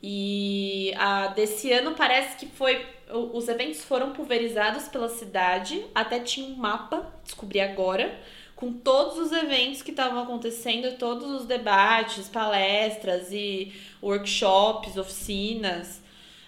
E 0.02 0.94
a 0.98 1.28
desse 1.28 1.72
ano 1.72 1.96
parece 1.96 2.38
que 2.38 2.46
foi. 2.46 2.86
Os 3.34 3.48
eventos 3.48 3.84
foram 3.84 4.12
pulverizados 4.12 4.90
pela 4.90 5.08
cidade, 5.08 5.86
até 5.96 6.20
tinha 6.20 6.46
um 6.46 6.56
mapa, 6.56 7.10
descobri 7.24 7.62
agora, 7.62 8.20
com 8.54 8.74
todos 8.74 9.18
os 9.18 9.32
eventos 9.32 9.82
que 9.82 9.92
estavam 9.92 10.22
acontecendo, 10.22 10.98
todos 10.98 11.30
os 11.42 11.46
debates, 11.46 12.28
palestras 12.28 13.32
e 13.32 13.74
workshops, 14.04 14.98
oficinas. 14.98 16.02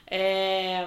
É, 0.06 0.86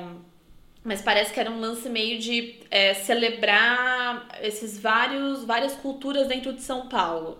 Mas 0.84 1.00
parece 1.00 1.32
que 1.32 1.38
era 1.38 1.50
um 1.50 1.60
lance 1.60 1.88
meio 1.88 2.18
de 2.18 2.56
é, 2.70 2.92
celebrar 2.92 4.26
esses 4.42 4.80
vários 4.80 5.44
várias 5.44 5.74
culturas 5.74 6.26
dentro 6.26 6.52
de 6.52 6.60
São 6.60 6.88
Paulo. 6.88 7.38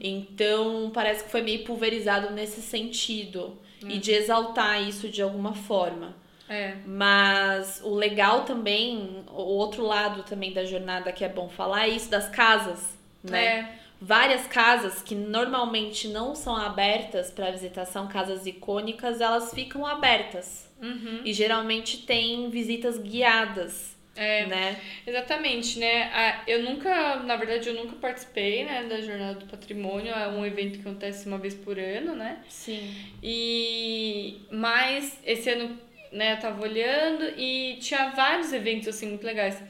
Então 0.00 0.90
parece 0.92 1.24
que 1.24 1.30
foi 1.30 1.42
meio 1.42 1.64
pulverizado 1.64 2.30
nesse 2.32 2.60
sentido 2.60 3.56
e 3.84 3.98
de 3.98 4.12
exaltar 4.12 4.82
isso 4.82 5.08
de 5.08 5.22
alguma 5.22 5.54
forma. 5.54 6.14
É. 6.48 6.76
Mas 6.84 7.80
o 7.82 7.94
legal 7.94 8.44
também, 8.44 9.24
o 9.28 9.42
outro 9.42 9.84
lado 9.84 10.22
também 10.22 10.52
da 10.52 10.64
jornada 10.64 11.12
que 11.12 11.24
é 11.24 11.28
bom 11.28 11.48
falar 11.48 11.88
é 11.88 11.90
isso 11.90 12.10
das 12.10 12.28
casas, 12.28 12.98
né? 13.22 13.44
É. 13.44 13.81
Várias 14.04 14.48
casas 14.48 15.00
que 15.00 15.14
normalmente 15.14 16.08
não 16.08 16.34
são 16.34 16.56
abertas 16.56 17.30
para 17.30 17.52
visitação, 17.52 18.08
casas 18.08 18.44
icônicas, 18.46 19.20
elas 19.20 19.54
ficam 19.54 19.86
abertas. 19.86 20.68
Uhum. 20.82 21.20
E 21.24 21.32
geralmente 21.32 21.98
tem 21.98 22.50
visitas 22.50 22.98
guiadas, 22.98 23.94
É. 24.16 24.44
né? 24.46 24.80
Exatamente, 25.06 25.78
né? 25.78 26.10
Ah, 26.12 26.42
Eu 26.48 26.64
nunca, 26.64 27.16
na 27.20 27.36
verdade, 27.36 27.68
eu 27.68 27.74
nunca 27.74 27.94
participei, 27.94 28.64
né, 28.64 28.82
da 28.88 29.00
Jornada 29.00 29.38
do 29.38 29.46
Patrimônio. 29.46 30.12
É 30.12 30.26
um 30.26 30.44
evento 30.44 30.80
que 30.80 30.88
acontece 30.88 31.28
uma 31.28 31.38
vez 31.38 31.54
por 31.54 31.78
ano, 31.78 32.16
né? 32.16 32.38
Sim. 32.48 32.92
E 33.22 34.40
mas 34.50 35.16
esse 35.24 35.48
ano, 35.48 35.78
né, 36.10 36.32
eu 36.34 36.40
tava 36.40 36.60
olhando 36.62 37.24
e 37.38 37.76
tinha 37.80 38.10
vários 38.10 38.52
eventos 38.52 38.88
assim 38.88 39.06
muito 39.10 39.24
legais. 39.24 39.62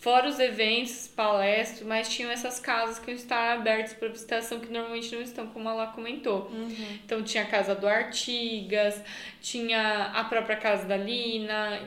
Fora 0.00 0.28
os 0.28 0.40
eventos, 0.40 1.08
palestras, 1.08 1.82
mas 1.86 2.08
tinham 2.08 2.30
essas 2.30 2.58
casas 2.58 2.98
que 2.98 3.10
estar 3.10 3.52
abertas 3.58 3.92
para 3.92 4.08
visitação 4.08 4.58
que 4.58 4.72
normalmente 4.72 5.14
não 5.14 5.20
estão, 5.20 5.46
como 5.48 5.68
ela 5.68 5.88
comentou. 5.88 6.50
Então 7.04 7.22
tinha 7.22 7.42
a 7.42 7.46
casa 7.46 7.74
do 7.74 7.86
Artigas, 7.86 8.98
tinha 9.42 10.06
a 10.14 10.24
própria 10.24 10.56
casa 10.56 10.86
da 10.86 10.96
Lina, 10.96 11.82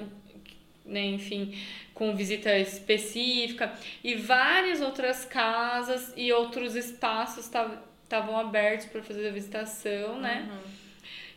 né, 0.85 1.05
enfim, 1.05 1.57
com 1.95 2.15
visita 2.15 2.55
específica 2.57 3.73
e 4.03 4.13
várias 4.13 4.79
outras 4.79 5.25
casas 5.25 6.13
e 6.15 6.31
outros 6.31 6.75
espaços 6.75 7.45
estavam 8.03 8.37
abertos 8.37 8.85
para 8.87 9.01
fazer 9.01 9.27
a 9.27 9.31
visitação, 9.31 10.19
né? 10.19 10.47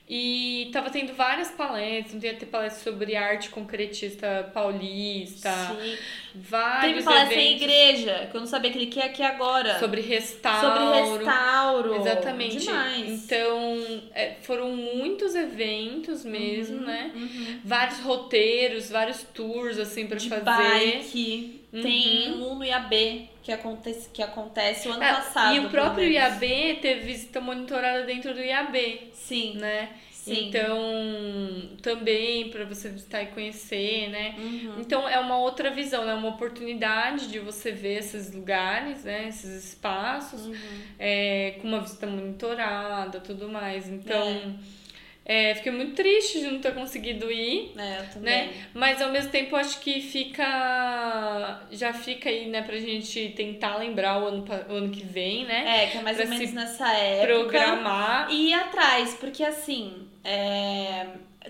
E 0.09 0.71
tava 0.73 0.89
tendo 0.89 1.15
várias 1.15 1.51
palestras, 1.51 2.15
não 2.15 2.23
ia 2.23 2.35
ter 2.35 2.47
palestra 2.47 2.85
sobre 2.85 3.17
arte 3.17 3.51
concretista 3.51 4.49
paulista, 4.55 5.51
Sim. 5.51 5.99
Vários 6.41 6.95
Teve 6.95 7.03
palestra 7.05 7.35
em 7.35 7.47
eventos 7.57 7.63
igreja, 7.63 8.29
que 8.31 8.37
eu 8.37 8.41
não 8.41 8.47
sabia 8.49 8.71
que 8.71 8.79
ele 8.79 8.87
quer 8.87 9.05
aqui 9.05 9.23
agora. 9.23 9.79
sobre 9.79 10.01
restauro. 10.01 10.61
Sobre 10.79 11.17
restauro. 11.17 11.97
Exatamente. 11.97 12.59
Demais. 12.59 13.09
Então, 13.25 13.79
é, 14.15 14.35
foram 14.43 14.71
muitos 14.77 15.35
eventos 15.35 16.25
mesmo, 16.25 16.81
né? 16.81 17.11
Uhum. 17.15 17.61
Vários 17.65 18.01
roteiros, 18.01 18.91
vários 18.91 19.23
tours, 19.35 19.79
assim, 19.79 20.07
pra 20.07 20.19
De 20.19 20.29
fazer. 20.29 20.45
bike. 20.45 21.61
Uhum. 21.73 21.83
Tem 21.83 22.33
um 22.35 22.55
no 22.55 22.65
IAB 22.65 23.29
que 23.43 23.53
acontece, 23.53 24.09
que 24.13 24.23
acontece 24.23 24.89
o 24.89 24.93
ano 24.93 25.03
É, 25.03 25.13
passado. 25.15 25.55
e 25.57 25.61
o 25.61 25.69
próprio. 25.69 26.09
IAB 26.09 26.79
teve 26.81 27.01
visita 27.01 27.41
monitorada 27.41 28.05
dentro 28.05 28.33
do 28.33 28.41
IAB, 28.41 29.11
Sim. 29.13 29.57
né? 29.59 29.91
Sim. 30.35 30.49
Então, 30.49 31.77
também 31.83 32.49
para 32.51 32.65
você 32.65 32.89
visitar 32.89 33.23
e 33.23 33.27
conhecer, 33.27 34.09
né? 34.11 34.35
Uhum. 34.39 34.75
Então, 34.81 35.09
é 35.09 35.19
uma 35.21 35.39
outra 35.39 35.71
visão, 35.71 36.05
né? 36.05 36.15
Uma 36.15 36.31
oportunidade 36.31 37.29
de 37.29 37.39
você 37.39 37.71
ver 37.71 37.99
esses 38.01 38.33
lugares, 38.35 39.05
né? 39.05 39.29
Esses 39.29 39.65
espaços, 39.65 40.47
Uhum. 40.47 40.55
é, 40.99 41.55
com 41.61 41.69
uma 41.69 41.81
visita 41.81 42.07
monitorada, 42.07 43.21
tudo 43.21 43.49
mais. 43.49 43.89
Então, 43.89 44.59
É, 45.29 45.57
fiquei 45.57 45.73
muito 45.73 45.97
triste 45.97 46.39
de 46.39 46.47
não 46.47 46.61
ter 46.61 46.73
conseguido 46.73 47.29
ir. 47.33 47.73
É. 47.77 48.19
Né? 48.21 48.53
Mas 48.73 49.03
ao 49.03 49.11
mesmo 49.11 49.33
tempo 49.33 49.57
acho 49.57 49.81
que 49.81 50.01
fica. 50.01 51.67
Já 51.73 51.93
fica 51.93 52.29
aí, 52.29 52.47
né, 52.49 52.63
pra 52.63 52.79
gente 52.79 53.31
tentar 53.31 53.77
lembrar 53.77 54.23
o 54.23 54.27
ano, 54.29 54.45
o 54.69 54.73
ano 54.73 54.89
que 54.91 55.05
vem, 55.05 55.45
né? 55.45 55.83
É, 55.83 55.87
que 55.89 55.99
é 55.99 56.03
mais 56.03 56.17
Pra 56.17 56.27
ou 56.27 56.31
menos 56.31 56.53
nessa 56.53 56.93
época. 56.93 57.27
Programar. 57.27 58.31
E 58.31 58.51
ir 58.51 58.55
atrás, 58.55 59.15
porque 59.15 59.43
assim, 59.43 60.06
é, 60.27 61.07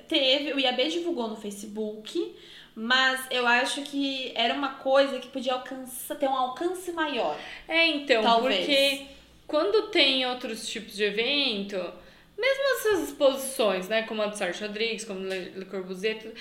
teve, 0.06 0.52
o 0.52 0.60
IAB 0.60 0.88
divulgou 0.90 1.28
no 1.28 1.36
Facebook, 1.36 2.36
mas 2.74 3.26
eu 3.30 3.46
acho 3.46 3.80
que 3.80 4.32
era 4.34 4.52
uma 4.52 4.74
coisa 4.74 5.18
que 5.18 5.28
podia 5.28 5.54
alcançar, 5.54 6.14
ter 6.16 6.28
um 6.28 6.36
alcance 6.36 6.92
maior. 6.92 7.38
É, 7.66 7.86
então, 7.86 8.22
Talvez. 8.22 8.58
porque 8.58 9.06
quando 9.46 9.88
tem 9.88 10.26
outros 10.26 10.68
tipos 10.68 10.94
de 10.94 11.04
evento, 11.04 11.76
mesmo 12.36 12.62
essas 12.74 13.08
exposições, 13.08 13.88
né, 13.88 14.02
como 14.02 14.20
a 14.20 14.26
do 14.26 14.36
Sérgio 14.36 14.66
Rodrigues, 14.66 15.06
como 15.06 15.20
Le, 15.20 15.52
Le 15.56 15.64
Corbusier, 15.64 16.34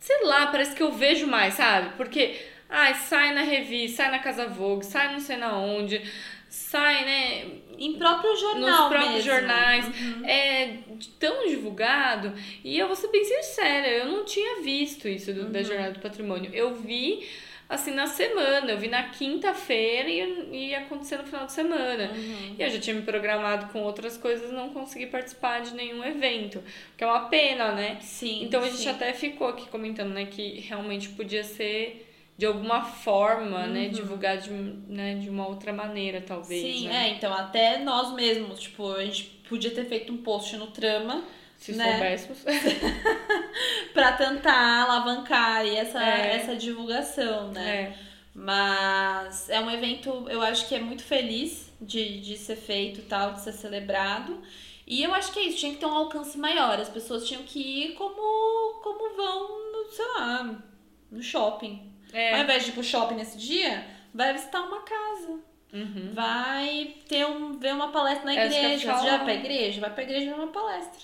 sei 0.00 0.24
lá, 0.24 0.48
parece 0.48 0.74
que 0.74 0.82
eu 0.82 0.90
vejo 0.90 1.28
mais, 1.28 1.54
sabe? 1.54 1.96
Porque, 1.96 2.34
ai, 2.68 2.94
sai 2.94 3.32
na 3.32 3.42
revista, 3.42 3.98
sai 3.98 4.10
na 4.10 4.18
Casa 4.18 4.48
Vogue, 4.48 4.84
sai 4.84 5.12
não 5.12 5.20
sei 5.20 5.36
na 5.36 5.56
onde, 5.56 6.02
sai, 6.48 7.04
né, 7.04 7.44
Em 7.78 7.94
próprio 7.94 8.36
jornal 8.36 8.70
nos 8.70 8.88
próprios 8.88 9.24
mesmo. 9.24 9.30
jornais, 9.30 9.86
Uhum. 9.86 10.24
é 10.26 10.78
tão 11.18 11.46
divulgado. 11.48 12.32
E 12.64 12.78
eu 12.78 12.86
vou 12.86 12.96
ser 12.96 13.08
bem 13.08 13.24
sincera, 13.24 13.86
eu 13.88 14.06
não 14.06 14.24
tinha 14.24 14.62
visto 14.62 15.08
isso 15.08 15.32
do- 15.32 15.42
Uhum. 15.42 15.52
da 15.52 15.62
Jornada 15.62 15.92
do 15.92 16.00
Patrimônio. 16.00 16.50
Eu 16.54 16.74
vi 16.74 17.26
assim 17.68 17.90
na 17.92 18.06
semana, 18.06 18.70
eu 18.70 18.78
vi 18.78 18.86
na 18.86 19.02
quinta-feira 19.08 20.08
e 20.08 20.68
ia 20.68 20.78
acontecer 20.78 21.16
no 21.16 21.24
final 21.24 21.46
de 21.46 21.52
semana. 21.52 22.12
Uhum. 22.14 22.54
E 22.58 22.62
eu 22.62 22.70
já 22.70 22.78
tinha 22.78 22.94
me 22.94 23.02
programado 23.02 23.72
com 23.72 23.82
outras 23.82 24.16
coisas, 24.16 24.52
não 24.52 24.68
consegui 24.70 25.06
participar 25.06 25.60
de 25.62 25.74
nenhum 25.74 26.04
evento, 26.04 26.62
que 26.96 27.02
é 27.02 27.06
uma 27.06 27.28
pena, 27.28 27.72
né? 27.72 27.98
Sim. 28.00 28.44
Então 28.44 28.62
a 28.62 28.66
gente 28.66 28.78
sim. 28.78 28.88
até 28.88 29.12
ficou 29.12 29.48
aqui 29.48 29.68
comentando, 29.68 30.12
né, 30.14 30.26
que 30.26 30.60
realmente 30.60 31.08
podia 31.10 31.42
ser 31.42 32.05
de 32.38 32.44
alguma 32.46 32.82
forma, 32.84 33.66
né, 33.66 33.86
Uhum. 33.86 33.90
divulgar 33.92 34.36
de, 34.38 34.50
né, 34.50 35.14
de 35.16 35.30
uma 35.30 35.46
outra 35.48 35.72
maneira, 35.72 36.20
talvez. 36.20 36.62
Sim, 36.62 36.88
né? 36.88 37.08
é, 37.08 37.10
então 37.12 37.32
até 37.32 37.78
nós 37.78 38.12
mesmos, 38.12 38.60
tipo, 38.60 38.92
a 38.92 39.04
gente 39.04 39.24
podia 39.48 39.70
ter 39.70 39.84
feito 39.86 40.12
um 40.12 40.18
post 40.18 40.54
no 40.56 40.66
Trama 40.66 41.24
Se 41.56 41.72
né? 41.72 41.92
soubéssemos. 41.92 42.38
pra 43.94 44.12
tentar 44.12 44.84
alavancar 44.84 45.58
aí 45.58 45.76
essa, 45.76 46.02
É. 46.02 46.36
essa 46.36 46.54
divulgação, 46.56 47.52
né? 47.52 47.94
É. 48.02 48.06
Mas 48.34 49.48
é 49.48 49.58
um 49.60 49.70
evento, 49.70 50.26
eu 50.28 50.42
acho 50.42 50.68
que 50.68 50.74
é 50.74 50.78
muito 50.80 51.02
feliz 51.02 51.72
de, 51.80 52.20
de 52.20 52.36
ser 52.36 52.56
feito 52.56 53.00
e 53.00 53.04
tal, 53.04 53.32
de 53.32 53.40
ser 53.40 53.52
celebrado. 53.52 54.40
E 54.86 55.02
eu 55.02 55.14
acho 55.14 55.32
que 55.32 55.38
é 55.40 55.44
isso, 55.44 55.56
tinha 55.58 55.72
que 55.72 55.78
ter 55.78 55.86
um 55.86 55.94
alcance 55.96 56.36
maior. 56.38 56.78
As 56.78 56.88
pessoas 56.90 57.26
tinham 57.26 57.42
que 57.44 57.58
ir 57.58 57.94
como, 57.94 58.80
como 58.82 59.16
vão, 59.16 59.72
no, 59.72 59.90
sei 59.90 60.06
lá, 60.18 60.62
no 61.10 61.22
shopping. 61.22 61.90
É. 62.12 62.34
Ao 62.34 62.42
invés 62.42 62.64
de 62.64 62.70
ir 62.70 62.72
pro 62.72 62.82
shopping 62.84 63.14
nesse 63.16 63.36
dia, 63.38 63.84
vai 64.14 64.32
visitar 64.32 64.60
uma 64.62 64.80
casa. 64.82 65.38
Uhum. 65.72 66.10
Vai 66.14 66.94
ter 67.08 67.26
um, 67.26 67.58
ver 67.58 67.74
uma 67.74 67.88
palestra 67.92 68.24
na 68.24 68.34
É 68.40 68.46
igreja. 68.46 68.94
Você 68.94 69.04
já 69.06 69.16
vai 69.16 69.24
pra 69.24 69.34
igreja? 69.34 69.80
Vai 69.80 69.90
pra 69.92 70.02
igreja 70.04 70.26
ver 70.26 70.34
uma 70.40 70.52
palestra, 70.52 71.00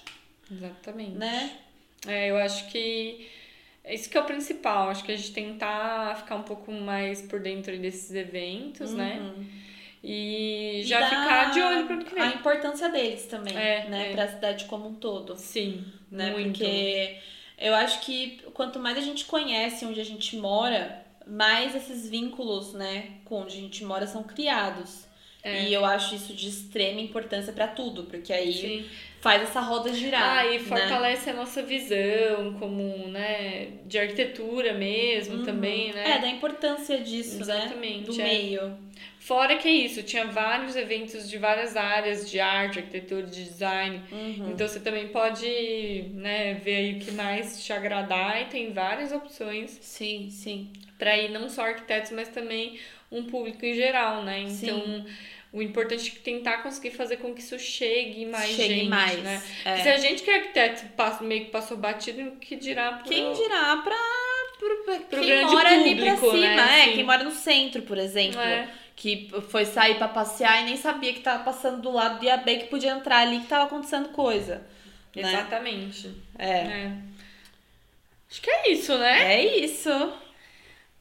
Exatamente. 0.51 1.11
né? 1.17 1.51
É, 2.07 2.31
eu 2.31 2.37
acho 2.39 2.69
que 2.71 3.29
isso 3.89 4.09
que 4.09 4.17
é 4.17 4.21
o 4.21 4.25
principal. 4.25 4.89
Acho 4.91 5.05
que 5.05 5.13
a 5.13 5.17
gente 5.17 5.33
tentar 5.33 6.17
ficar 6.17 6.37
um 6.37 6.43
pouco 6.43 6.73
mais 6.73 7.21
por 7.23 7.41
dentro 7.41 7.77
desses 7.79 8.15
eventos, 8.15 8.93
né? 8.95 9.19
Uhum. 9.21 9.45
E 10.05 10.81
E 10.81 10.83
já 10.85 10.99
dar 11.01 11.09
ficar 11.11 11.51
de 11.53 11.61
olho 11.61 11.85
pro 11.85 11.95
ano 11.95 12.05
que 12.05 12.19
A 12.19 12.27
vem. 12.29 12.35
importância 12.39 12.89
deles 12.89 13.27
também, 13.27 13.57
É, 13.57 13.87
né? 13.89 14.11
é. 14.11 14.13
Pra 14.15 14.27
cidade 14.29 14.65
como 14.65 14.89
um 14.89 14.95
todo. 14.95 15.37
Sim, 15.37 15.85
né? 16.11 16.31
muito. 16.33 16.59
Porque 16.59 17.19
eu 17.63 17.75
acho 17.75 18.01
que 18.01 18.43
quanto 18.53 18.79
mais 18.81 18.99
a 18.99 19.01
gente 19.01 19.25
conhece 19.25 19.87
onde 19.87 20.01
a 20.01 20.05
gente 20.05 20.37
mora, 20.37 21.03
mais 21.27 21.75
esses 21.75 22.11
vínculos, 22.11 22.73
né, 22.73 23.19
com 23.25 23.43
onde 23.43 23.57
a 23.57 23.61
gente 23.61 23.85
mora 23.85 24.07
são 24.07 24.25
criados. 24.25 25.05
É. 25.43 25.65
E 25.65 25.73
eu 25.73 25.85
acho 25.85 26.15
isso 26.15 26.33
de 26.35 26.49
extrema 26.49 27.01
importância 27.01 27.53
pra 27.53 27.67
tudo, 27.67 28.05
porque 28.05 28.33
aí 28.33 28.53
Sim. 28.53 28.85
faz 29.21 29.43
essa 29.43 29.61
roda 29.61 29.93
girar. 29.93 30.39
Ah, 30.39 30.47
e 30.47 30.59
né? 30.59 30.59
fortalece 30.61 31.31
a 31.31 31.33
nossa 31.33 31.63
visão 31.63 32.55
como, 32.61 33.09
né, 33.09 33.71
de 33.85 33.99
arquitetura 33.99 34.73
mesmo 34.73 35.39
Uhum. 35.39 35.45
também, 35.45 35.93
né? 35.93 36.13
É, 36.13 36.19
da 36.21 36.29
importância 36.29 37.01
disso, 37.01 37.41
Exatamente, 37.41 38.11
né? 38.11 38.15
Do 38.15 38.21
é. 38.21 38.25
meio. 38.25 38.79
Fora 39.19 39.57
que 39.57 39.69
é 39.69 39.71
isso, 39.73 40.03
tinha 40.03 40.27
vários 40.27 40.75
eventos 40.75 41.29
de 41.31 41.39
várias 41.39 41.77
áreas 41.77 42.29
de 42.29 42.41
arte, 42.41 42.81
arquitetura, 42.81 43.23
de 43.27 43.45
design. 43.45 44.01
Uhum. 44.11 44.51
Então 44.51 44.67
você 44.67 44.81
também 44.81 45.09
pode, 45.09 46.07
né, 46.15 46.55
ver 46.55 46.75
aí 46.77 46.93
o 46.95 46.99
que 46.99 47.13
mais 47.13 47.65
te 47.65 47.73
agradar 47.73 48.43
e 48.43 48.45
tem 48.47 48.73
várias 48.73 49.13
opções 49.13 49.79
Sim, 49.81 50.29
sim. 50.31 50.73
para 50.99 51.17
ir 51.17 51.31
não 51.31 51.49
só 51.49 51.63
arquitetos, 51.67 52.11
mas 52.11 52.29
também 52.31 52.79
um 53.13 53.25
público 53.25 53.65
em 53.65 53.75
geral, 53.75 54.23
né? 54.25 54.41
Então, 54.41 54.81
Sim. 54.81 55.05
o 55.53 55.63
importante 55.63 56.13
é 56.17 56.21
tentar 56.25 56.63
conseguir 56.63 56.91
fazer 56.93 57.19
com 57.19 57.33
que 57.35 57.41
isso 57.41 57.59
chegue 57.59 58.25
mais 58.27 58.51
Chegue 58.51 58.75
gente, 58.75 58.89
mais. 58.89 59.19
né? 59.23 59.43
é. 59.65 59.77
Se 59.77 59.89
a 59.91 59.97
gente 59.99 60.23
que 60.23 60.31
é 60.31 60.37
arquiteto 60.37 60.87
passa, 60.97 61.23
meio 61.23 61.45
que 61.45 61.51
passou 61.51 61.77
batido, 61.77 62.23
o 62.23 62.37
que 62.37 62.57
dirá 62.57 62.93
pro... 62.93 63.09
Quem 63.09 63.33
dirá 63.35 63.77
pra, 63.77 63.97
pro, 64.59 64.99
Pro 65.11 65.21
quem 65.21 65.45
mora 65.45 65.69
ali 65.69 65.95
pra 65.95 66.15
público, 66.17 66.37
cima, 66.37 66.57
né? 66.57 66.81
é, 66.81 66.85
Sim. 66.87 66.93
quem 66.95 67.05
mora 67.05 67.23
no 67.23 67.31
centro, 67.31 67.83
por 67.83 67.99
exemplo. 67.99 68.41
É. 68.41 68.69
Que 68.97 69.31
foi 69.49 69.65
sair 69.65 69.97
pra 69.97 70.07
passear 70.09 70.63
e 70.63 70.67
nem 70.67 70.77
sabia 70.77 71.13
que 71.13 71.21
tava 71.21 71.43
passando 71.45 71.81
do 71.83 71.91
lado 71.91 72.19
do 72.21 72.25
IAB 72.25 72.45
que 72.59 72.67
podia 72.67 72.91
entrar 72.93 73.19
ali 73.19 73.41
que 73.41 73.47
tava 73.47 73.65
acontecendo 73.65 74.11
coisa. 74.11 74.63
Né? 75.15 75.23
Exatamente. 75.23 76.11
É. 76.39 76.49
É. 76.51 76.93
Acho 78.31 78.41
que 78.41 78.51
é 78.51 78.71
isso, 78.71 78.97
né? 78.97 79.35
É 79.35 79.59
isso. 79.59 79.91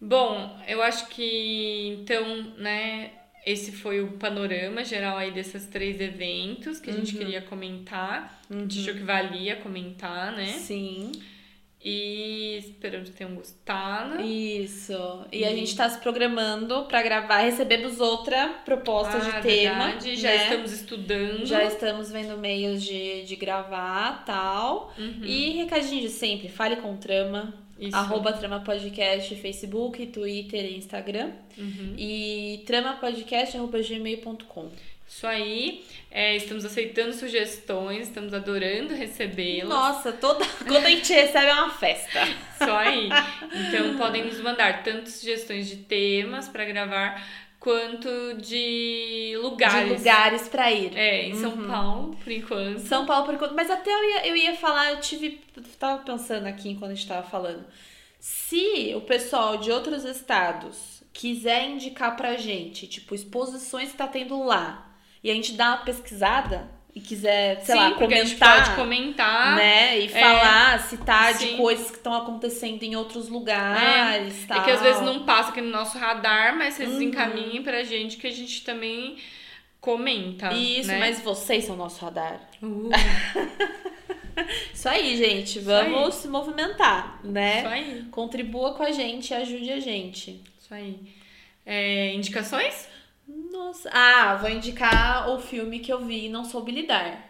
Bom, 0.02 0.60
eu 0.68 0.82
acho 0.82 1.08
que 1.10 1.96
então, 2.02 2.26
né, 2.58 3.12
esse 3.46 3.72
foi 3.72 4.02
o 4.02 4.14
panorama 4.14 4.84
geral 4.84 5.16
aí 5.18 5.32
desses 5.32 5.68
três 5.68 6.02
eventos 6.02 6.80
que 6.80 6.90
a 6.90 6.94
gente 6.94 7.14
Uhum. 7.14 7.20
queria 7.20 7.42
comentar. 7.42 8.42
A 8.50 8.54
gente 8.54 8.80
achou 8.80 8.94
que 8.96 9.04
valia 9.04 9.58
comentar, 9.58 10.32
né? 10.36 10.48
Sim. 10.48 11.12
E 11.84 12.58
esperamos 12.60 13.10
que 13.10 13.16
tenham 13.16 13.34
gostado. 13.34 14.22
Isso. 14.22 14.94
E 15.32 15.44
a 15.44 15.52
E- 15.52 15.56
gente 15.56 15.76
tá 15.76 15.90
se 15.90 16.00
programando 16.00 16.86
pra 16.86 17.02
gravar. 17.02 17.40
Recebemos 17.40 18.00
outra 18.00 18.50
proposta 18.64 19.18
Ah, 19.18 19.20
de 19.20 19.42
tema. 19.42 19.86
verdade, 19.86 20.16
já 20.16 20.30
né? 20.30 20.44
estamos 20.44 20.72
estudando. 20.74 21.46
Já 21.46 21.64
estamos 21.64 22.12
vendo 22.12 22.38
meios 22.38 22.84
de, 22.84 23.24
de 23.26 23.36
gravar 23.36 24.24
tal. 24.26 24.94
Uhum. 24.96 25.22
E 25.24 25.50
recadinho 25.54 26.02
de 26.02 26.10
sempre, 26.10 26.50
fale 26.50 26.76
com 26.76 26.96
trama. 26.98 27.52
Isso. 27.82 27.98
Arroba 27.98 28.32
Trama 28.32 28.60
Podcast, 28.60 29.36
Facebook, 29.36 30.06
Twitter 30.08 30.66
e 30.66 30.78
Instagram. 30.78 31.32
Uhum. 31.58 31.96
E 31.98 32.64
tramapodcast.gmail.com. 32.68 34.70
Isso 35.08 35.26
aí. 35.28 35.84
É, 36.10 36.38
estamos 36.38 36.64
aceitando 36.64 37.12
sugestões, 37.12 38.08
estamos 38.08 38.34
adorando 38.34 38.94
recebê-las. 38.94 39.68
Nossa, 39.68 40.14
toda, 40.14 40.46
quando 40.66 40.86
a 40.86 40.90
gente 40.90 41.12
recebe 41.12 41.48
é 41.48 41.54
uma 41.54 41.72
festa. 41.72 42.20
Só 42.58 42.78
aí. 42.78 43.10
Então 43.68 43.98
podem 43.98 44.24
nos 44.26 44.40
mandar 44.40 44.84
tanto 44.84 45.10
sugestões 45.10 45.68
de 45.68 45.76
temas 45.78 46.48
pra 46.48 46.64
gravar 46.64 47.22
quanto 47.62 48.10
de 48.42 49.38
lugares. 49.40 49.88
De 49.88 49.98
lugares 49.98 50.48
pra 50.50 50.72
ir. 50.72 50.98
É, 50.98 51.28
em 51.28 51.36
São 51.36 51.52
Uhum. 51.52 51.68
Paulo, 51.68 52.18
por 52.22 52.32
enquanto. 52.34 52.80
São 52.80 53.06
Paulo, 53.06 53.26
por 53.26 53.36
enquanto. 53.36 53.56
Mas 53.56 53.70
até 53.70 53.94
eu 53.94 54.04
ia, 54.04 54.28
eu 54.28 54.36
ia 54.36 54.56
falar, 54.56 54.92
eu 54.92 55.00
tive. 55.00 55.40
Tava 55.80 56.02
pensando 56.04 56.48
aqui 56.48 56.70
enquanto 56.70 56.92
a 56.92 56.96
gente 56.96 57.08
tava 57.08 57.26
falando. 57.26 57.64
Se 58.20 58.94
o 58.96 59.02
pessoal 59.02 59.58
de 59.58 59.72
outros 59.72 60.04
estados 60.04 61.04
quiser 61.14 61.70
indicar 61.70 62.16
pra 62.18 62.36
gente, 62.36 62.88
tipo, 62.88 63.14
exposições 63.14 63.92
que 63.92 63.98
tá 63.98 64.08
tendo 64.08 64.44
lá, 64.44 64.92
e 65.24 65.30
a 65.30 65.34
gente 65.34 65.54
dá 65.54 65.70
uma 65.76 65.86
pesquisada 65.86 66.70
e 66.94 67.00
quiser, 67.00 67.62
sei 67.62 67.76
Sim, 67.76 67.82
lá, 67.82 67.92
comentar. 67.92 68.66
pode 68.66 68.76
comentar. 68.76 69.56
né? 69.56 69.98
E 70.00 70.10
falar, 70.10 70.80
citar 70.82 71.34
sim. 71.36 71.52
de 71.52 71.58
coisas 71.58 71.90
que 71.90 71.98
estão 71.98 72.14
acontecendo 72.14 72.84
em 72.84 72.96
outros 72.96 73.30
lugares. 73.30 74.44
É 74.44 74.48
tal. 74.48 74.64
que 74.64 74.72
às 74.72 74.82
vezes 74.82 75.02
não 75.02 75.24
passa 75.24 75.52
aqui 75.52 75.62
no 75.62 75.70
nosso 75.70 75.98
radar, 75.98 76.58
mas 76.58 76.74
vocês 76.74 76.90
Uhum. 76.90 77.02
encaminhem 77.04 77.64
pra 77.64 77.84
gente 77.84 78.18
que 78.18 78.28
a 78.28 78.32
gente 78.32 78.64
também 78.64 79.16
comenta. 79.80 80.52
Isso, 80.54 80.90
né? 80.90 81.00
mas 81.00 81.22
vocês 81.22 81.64
são 81.66 81.76
nosso 81.78 82.04
radar. 82.04 82.42
Uh, 82.62 82.90
Isso 84.74 84.88
aí, 84.90 85.18
gente. 85.18 85.60
Vamos 85.60 86.16
se 86.16 86.28
movimentar, 86.28 87.20
né? 87.24 87.60
Isso 87.60 87.68
aí. 87.68 88.06
Contribua 88.12 88.74
com 88.74 88.84
a 88.84 88.92
gente, 88.92 89.34
ajude 89.34 89.72
a 89.72 89.80
gente. 89.80 90.42
Isso 90.60 90.74
aí. 90.74 91.00
É, 91.66 92.14
indicações? 92.14 92.88
Nossa. 93.52 93.90
Ah, 93.94 94.36
vou 94.36 94.50
indicar 94.50 95.30
o 95.30 95.40
filme 95.40 95.80
que 95.80 95.92
eu 95.92 96.00
vi 96.00 96.26
e 96.26 96.30
não 96.30 96.44
soube 96.44 96.72
lidar. 96.72 97.30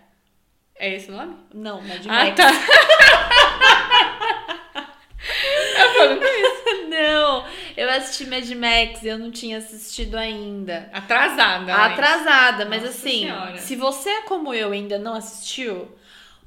É 0.76 0.96
esse 0.96 1.12
o 1.12 1.16
nome? 1.16 1.36
Não, 1.54 1.82
Mad 1.82 2.06
Ah, 2.08 2.26
Max. 2.26 2.36
tá. 2.36 2.52
Eu 5.78 5.94
falando 5.94 6.24
isso. 6.24 6.62
Não, 6.92 7.46
eu 7.78 7.90
assisti 7.90 8.26
Mad 8.26 8.48
Max 8.52 9.02
e 9.04 9.08
eu 9.08 9.18
não 9.18 9.32
tinha 9.32 9.58
assistido 9.60 10.16
ainda. 10.18 10.90
Atrasada. 10.92 11.66
né? 11.66 11.74
Atrasada, 11.74 12.66
mas 12.66 12.84
Nossa 12.84 12.98
assim, 12.98 13.20
Senhora. 13.22 13.58
se 13.58 13.76
você 13.78 14.10
é 14.10 14.22
como 14.24 14.54
eu 14.54 14.72
ainda 14.72 15.00
não 15.00 15.14
assistiu, 15.16 15.90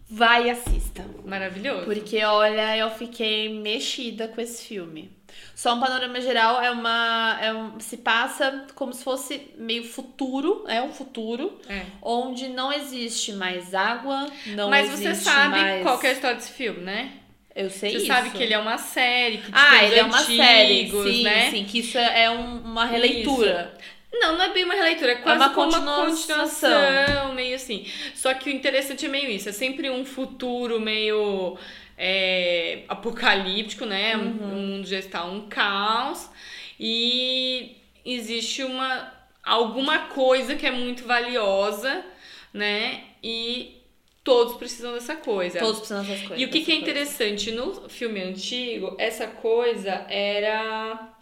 vai 0.09 0.47
e 0.47 0.51
assista. 0.51 1.05
Maravilhoso. 1.25 1.87
Porque, 1.87 2.23
olha, 2.23 2.77
eu 2.77 2.91
fiquei 2.91 3.59
mexida 3.59 4.29
com 4.29 4.39
esse 4.41 4.65
filme. 4.67 5.11
Só 5.55 5.75
um 5.75 5.81
panorama 5.81 6.21
geral 6.21 6.61
é 6.61 6.71
uma. 6.71 7.39
É 7.41 7.53
um, 7.53 7.79
se 7.81 7.99
passa 7.99 8.67
como 8.75 8.93
se 8.93 9.05
fosse 9.05 9.51
meio 9.57 9.85
futuro, 9.85 10.65
é 10.69 10.83
um 10.83 10.93
futuro, 10.93 11.59
É. 11.69 11.83
onde 12.03 12.49
não 12.49 12.73
existe 12.73 13.33
mais 13.33 13.75
água, 13.75 14.27
não 14.47 14.69
Mas 14.69 14.93
existe 14.93 15.15
você 15.17 15.25
sabe 15.31 15.49
mais... 15.61 15.83
qual 15.83 16.03
é 16.03 16.09
a 16.09 16.13
história 16.13 16.37
desse 16.37 16.53
filme, 16.53 16.81
né? 16.81 17.13
Eu 17.55 17.71
sei 17.71 17.93
Você 17.93 17.97
isso. 17.99 18.07
sabe 18.09 18.31
que 18.31 18.43
ele 18.43 18.53
é 18.53 18.59
uma 18.59 18.77
série, 18.79 19.39
que 19.39 19.51
Ah, 19.53 19.85
ele 19.85 19.95
é 19.95 20.03
uma 20.03 20.19
série, 20.19 20.81
antigos, 20.81 21.05
sim, 21.09 21.23
né? 21.23 21.51
sim, 21.53 21.65
que 21.65 21.79
isso 21.79 21.97
é 21.97 22.29
um- 22.29 22.59
uma 22.63 22.85
releitura. 22.85 23.73
Não, 24.13 24.37
não 24.37 24.45
é 24.45 24.49
bem 24.53 24.65
uma 24.65 24.75
releitura, 24.75 25.13
é 25.13 25.15
quase 25.17 25.39
uma 25.39 25.51
como 25.51 25.69
uma 25.77 26.07
continuação. 26.07 26.71
continuação, 26.71 27.35
meio 27.35 27.55
assim. 27.57 27.87
Só 28.15 28.35
que 28.35 28.51
o 28.51 28.53
interessante 28.53 29.07
é 29.07 29.09
meio 29.09 29.31
isso, 29.31 29.49
é 29.49 29.53
sempre 29.53 29.89
um 29.91 30.05
futuro 30.05 30.81
meio 30.81 31.57
é, 31.97 32.85
apocalíptico, 32.89 33.85
né? 33.85 34.17
Uhum. 34.17 34.53
O 34.53 34.57
mundo 34.57 34.87
já 34.87 34.99
está 34.99 35.25
um 35.25 35.49
caos 35.49 36.31
e 36.79 37.77
existe 38.05 38.63
uma 38.63 39.13
alguma 39.43 40.07
coisa 40.09 40.57
que 40.57 40.67
é 40.67 40.71
muito 40.71 41.05
valiosa, 41.05 42.05
né? 42.53 43.05
E 43.23 43.83
todos 44.25 44.57
precisam 44.57 44.95
dessa 44.95 45.17
coisa. 45.17 45.59
Todos 45.59 45.79
precisam 45.81 46.03
dessas 46.03 46.21
coisas. 46.21 46.41
E 46.41 46.45
o 46.45 46.51
que, 46.51 46.65
que 46.65 46.73
é 46.73 46.77
interessante, 46.77 47.53
no 47.53 47.89
filme 47.89 48.23
antigo, 48.23 48.97
essa 48.99 49.27
coisa 49.27 50.07
era. 50.09 51.15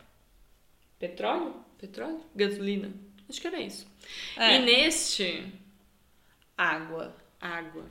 Petróleo? 0.99 1.57
Petróleo? 1.79 2.20
Gasolina? 2.35 2.93
Acho 3.29 3.41
que 3.41 3.47
era 3.47 3.61
isso. 3.61 3.87
É, 4.37 4.57
E 4.57 4.59
neste, 4.61 5.45
água. 6.57 7.16
água. 7.41 7.85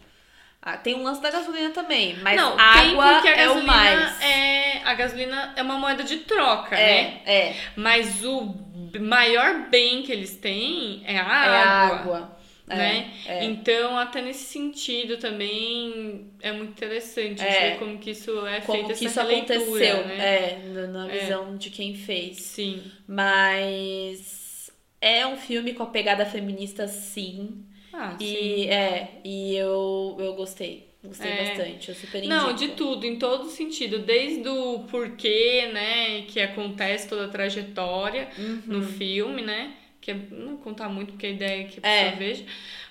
Ah, 0.62 0.78
tem 0.78 0.94
um 0.94 1.02
lance 1.04 1.20
da 1.22 1.32
gasolina 1.32 1.72
também, 1.72 2.16
mas 2.18 2.36
Não, 2.36 2.56
água 2.60 3.20
a 3.22 3.28
é 3.30 3.50
o 3.50 3.64
mais. 3.64 4.22
É, 4.22 4.78
a 4.84 4.94
gasolina 4.94 5.54
é 5.56 5.62
uma 5.64 5.80
moeda 5.80 6.04
de 6.04 6.18
troca, 6.18 6.76
né? 6.76 7.22
é, 7.26 7.48
é, 7.50 7.56
Mas 7.76 8.24
o 8.24 8.54
maior 9.00 9.70
bem 9.70 10.04
que 10.04 10.12
eles 10.12 10.36
têm 10.38 11.02
é 11.06 11.18
a 11.18 11.22
é 11.22 11.64
água. 11.64 11.98
água. 11.98 12.38
É, 12.70 12.76
Né? 12.76 13.12
é. 13.26 13.44
Então, 13.44 13.98
até 13.98 14.22
nesse 14.22 14.46
sentido 14.46 15.18
também 15.18 16.32
é 16.42 16.52
muito 16.54 16.70
interessante 16.70 17.42
É. 17.44 17.72
ver 17.72 17.80
como 17.80 17.98
que 17.98 18.12
isso 18.12 18.46
é 18.46 18.62
Como 18.62 18.86
feito 18.88 18.98
que 19.00 19.06
isso 19.06 19.20
releitura, 19.20 19.58
aconteceu, 19.58 20.06
né? 20.06 20.18
é, 20.20 20.60
na- 20.68 20.88
na 20.88 21.12
É. 21.12 21.20
visão 21.20 21.58
de 21.58 21.70
quem 21.72 21.96
fez. 21.96 22.38
Sim. 22.38 22.82
Mas 23.08 24.72
é 25.02 25.26
um 25.26 25.36
filme 25.38 25.74
com 25.74 25.84
a 25.84 25.88
pegada 25.88 26.26
feminista, 26.26 26.88
sim. 26.88 27.66
Ah, 27.94 28.16
sim. 28.18 28.26
E 28.26 28.68
é, 28.68 29.20
e 29.24 29.56
eu, 29.56 30.16
eu 30.20 30.34
gostei. 30.34 30.90
Gostei 31.04 31.32
É. 31.32 31.36
bastante. 31.36 31.90
Eu 31.90 31.96
super 31.96 32.24
Não, 32.28 32.52
indico. 32.52 32.60
de 32.72 32.76
tudo, 32.76 33.06
em 33.08 33.18
todo 33.18 33.50
sentido, 33.50 34.00
desde 34.00 34.48
o 34.48 34.80
porquê, 34.90 35.70
né, 35.74 36.22
que 36.28 36.40
acontece 36.40 37.08
toda 37.10 37.26
a 37.26 37.30
trajetória 37.30 38.30
Uhum. 38.38 38.62
no 38.68 38.84
filme, 38.84 39.42
né, 39.42 39.74
que 40.00 40.12
é, 40.12 40.14
não 40.32 40.58
contar 40.58 40.90
muito 40.90 41.14
porque 41.14 41.26
a 41.26 41.30
ideia 41.32 41.62
é 41.62 41.64
que 41.64 41.80
a 41.84 41.90
É. 41.90 42.04
pessoa 42.04 42.20
veja, 42.20 42.46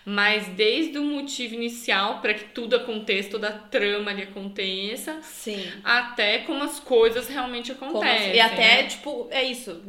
mas 0.04 0.48
desde 0.48 0.98
o 0.98 1.04
motivo 1.04 1.54
inicial 1.54 2.20
para 2.20 2.34
que 2.34 2.44
tudo 2.52 2.74
aconteça, 2.74 3.30
toda 3.30 3.48
a 3.48 3.52
trama 3.52 4.10
ali 4.10 4.22
aconteça, 4.22 5.20
Sim. 5.22 5.70
até 5.84 6.38
como 6.40 6.64
as 6.64 6.80
coisas 6.80 7.28
realmente 7.28 7.70
acontecem. 7.70 8.26
assim? 8.30 8.36
e 8.36 8.40
até, 8.40 8.82
né? 8.82 8.88
tipo, 8.88 9.28
é 9.30 9.44
isso. 9.44 9.80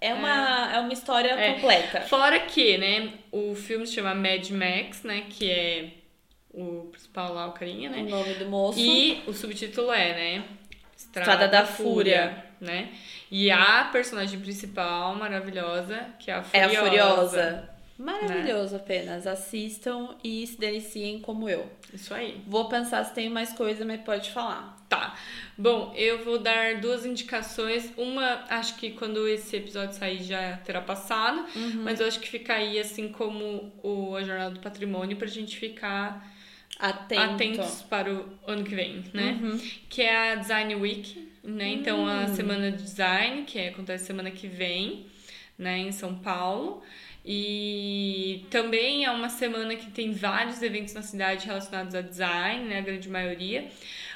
É 0.00 0.12
uma, 0.14 0.72
é. 0.74 0.80
uma 0.80 0.92
história 0.92 1.30
É. 1.30 1.54
completa. 1.54 2.02
Fora 2.02 2.38
que, 2.40 2.76
né, 2.78 3.12
o 3.32 3.54
filme 3.54 3.86
se 3.86 3.94
chama 3.94 4.14
Mad 4.14 4.50
Max, 4.50 5.02
né, 5.02 5.24
que 5.28 5.50
é 5.50 5.88
o 6.50 6.88
principal 6.90 7.32
lá, 7.34 7.46
o 7.46 7.52
carinha, 7.52 7.90
né, 7.90 7.98
O 8.02 8.08
nome 8.08 8.34
do 8.34 8.46
moço. 8.46 8.78
E 8.78 9.22
o 9.26 9.32
subtítulo 9.32 9.92
é, 9.92 10.12
né? 10.14 10.44
Estrada 10.96 11.46
da 11.48 11.64
Fúria. 11.66 12.44
né? 12.60 12.88
E 13.30 13.50
a 13.50 13.88
personagem 13.92 14.40
principal 14.40 15.14
maravilhosa, 15.14 16.06
que 16.18 16.30
é 16.30 16.34
a 16.34 16.38
é 16.38 16.68
Furiosa. 16.68 16.78
a 16.80 16.84
Furiosa. 16.84 17.75
Maravilhoso 17.98 18.76
apenas. 18.76 19.26
Assistam 19.26 20.14
e 20.22 20.46
se 20.46 20.58
deliciem 20.58 21.20
como 21.20 21.48
eu. 21.48 21.70
Isso 21.92 22.12
aí. 22.12 22.40
Vou 22.46 22.68
pensar 22.68 23.04
se 23.04 23.14
tem 23.14 23.28
mais 23.30 23.52
coisa, 23.52 23.84
mas 23.84 24.00
pode 24.02 24.30
falar. 24.30 24.76
Tá. 24.88 25.16
Bom, 25.58 25.92
eu 25.96 26.22
vou 26.24 26.38
dar 26.38 26.76
duas 26.80 27.04
indicações. 27.06 27.90
Uma, 27.96 28.44
acho 28.48 28.76
que 28.76 28.90
quando 28.90 29.26
esse 29.26 29.56
episódio 29.56 29.94
sair 29.96 30.22
já 30.22 30.58
terá 30.58 30.80
passado, 30.80 31.44
Uhum. 31.56 31.82
mas 31.82 31.98
eu 32.00 32.06
acho 32.06 32.20
que 32.20 32.28
fica 32.28 32.54
aí 32.54 32.78
assim 32.78 33.08
como 33.08 33.72
o 33.82 34.14
A 34.14 34.22
Jornada 34.22 34.50
do 34.54 34.60
Patrimônio 34.60 35.16
pra 35.16 35.26
gente 35.26 35.56
ficar 35.56 36.32
Atento. 36.78 37.20
atentos 37.22 37.82
para 37.82 38.12
o 38.12 38.28
ano 38.46 38.62
que 38.62 38.74
vem, 38.74 39.02
né? 39.14 39.38
Uhum. 39.42 39.58
que 39.88 40.02
é 40.02 40.32
a 40.32 40.34
Design 40.36 40.74
Week, 40.76 41.32
né? 41.42 41.68
Então 41.70 42.06
a 42.06 42.28
semana 42.28 42.70
de 42.70 42.82
design, 42.82 43.42
que 43.44 43.58
acontece 43.58 44.04
semana 44.04 44.30
que 44.30 44.46
vem, 44.46 45.06
né, 45.58 45.78
em 45.78 45.90
São 45.92 46.14
Paulo. 46.16 46.82
E 47.26 48.46
também 48.50 49.04
é 49.04 49.10
uma 49.10 49.28
semana 49.28 49.74
que 49.74 49.90
tem 49.90 50.12
vários 50.12 50.62
eventos 50.62 50.94
na 50.94 51.02
cidade 51.02 51.46
relacionados 51.46 51.94
a 51.94 52.00
design, 52.00 52.68
né, 52.68 52.78
a 52.78 52.80
grande 52.82 53.08
maioria. 53.08 53.68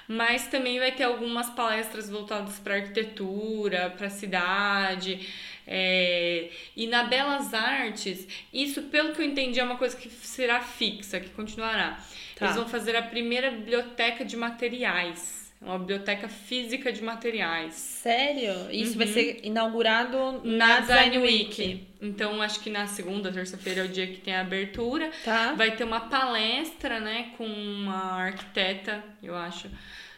Mas 0.06 0.46
também 0.48 0.78
vai 0.78 0.92
ter 0.92 1.04
algumas 1.04 1.50
palestras 1.50 2.08
voltadas 2.08 2.58
para 2.60 2.74
arquitetura, 2.76 3.90
para 3.96 4.06
a 4.06 4.10
cidade. 4.10 5.28
é, 5.66 6.50
E 6.76 6.86
na 6.86 7.04
Belas 7.04 7.52
Artes, 7.54 8.26
isso, 8.52 8.82
pelo 8.84 9.12
que 9.14 9.20
eu 9.22 9.26
entendi, 9.26 9.60
é 9.60 9.64
uma 9.64 9.76
coisa 9.76 9.96
que 9.96 10.08
será 10.08 10.60
fixa, 10.60 11.20
que 11.20 11.30
continuará. 11.30 11.98
Tá. 12.36 12.46
Eles 12.46 12.56
vão 12.56 12.68
fazer 12.68 12.96
a 12.96 13.02
primeira 13.02 13.50
biblioteca 13.50 14.24
de 14.24 14.36
materiais. 14.36 15.39
Uma 15.60 15.78
biblioteca 15.78 16.26
física 16.26 16.90
de 16.90 17.02
materiais. 17.02 17.74
Sério? 17.74 18.70
Isso 18.70 18.96
vai 18.96 19.06
ser 19.06 19.40
inaugurado 19.44 20.40
Na, 20.42 20.66
na, 20.66 20.80
Design 20.80 21.18
Week. 21.18 21.86
Então, 22.00 22.40
acho 22.40 22.60
que 22.60 22.70
na 22.70 22.86
segunda, 22.86 23.30
terça-feira 23.30 23.82
é 23.82 23.84
o 23.84 23.88
dia 23.88 24.06
que 24.06 24.22
tem 24.22 24.34
a 24.34 24.40
abertura. 24.40 25.10
Tá? 25.22 25.52
Vai 25.52 25.76
ter 25.76 25.84
uma 25.84 26.00
palestra, 26.00 26.98
né, 26.98 27.32
com 27.36 27.44
uma 27.44 28.22
arquiteta, 28.22 29.04
eu 29.22 29.36
acho, 29.36 29.68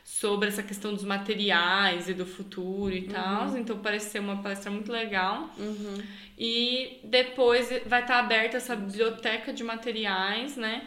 sobre 0.04 0.46
essa 0.46 0.62
questão 0.62 0.94
dos 0.94 1.02
materiais 1.02 2.08
e 2.08 2.14
do 2.14 2.24
futuro 2.24 2.94
e 2.94 3.02
tal. 3.02 3.58
Então, 3.58 3.76
parece 3.78 4.10
ser 4.10 4.20
uma 4.20 4.40
palestra 4.40 4.70
muito 4.70 4.92
legal. 4.92 5.50
Uhum. 5.58 6.00
E 6.38 7.00
depois 7.02 7.68
vai 7.86 8.02
estar 8.02 8.20
aberta 8.20 8.58
essa 8.58 8.76
biblioteca 8.76 9.52
de 9.52 9.64
materiais, 9.64 10.56
né? 10.56 10.82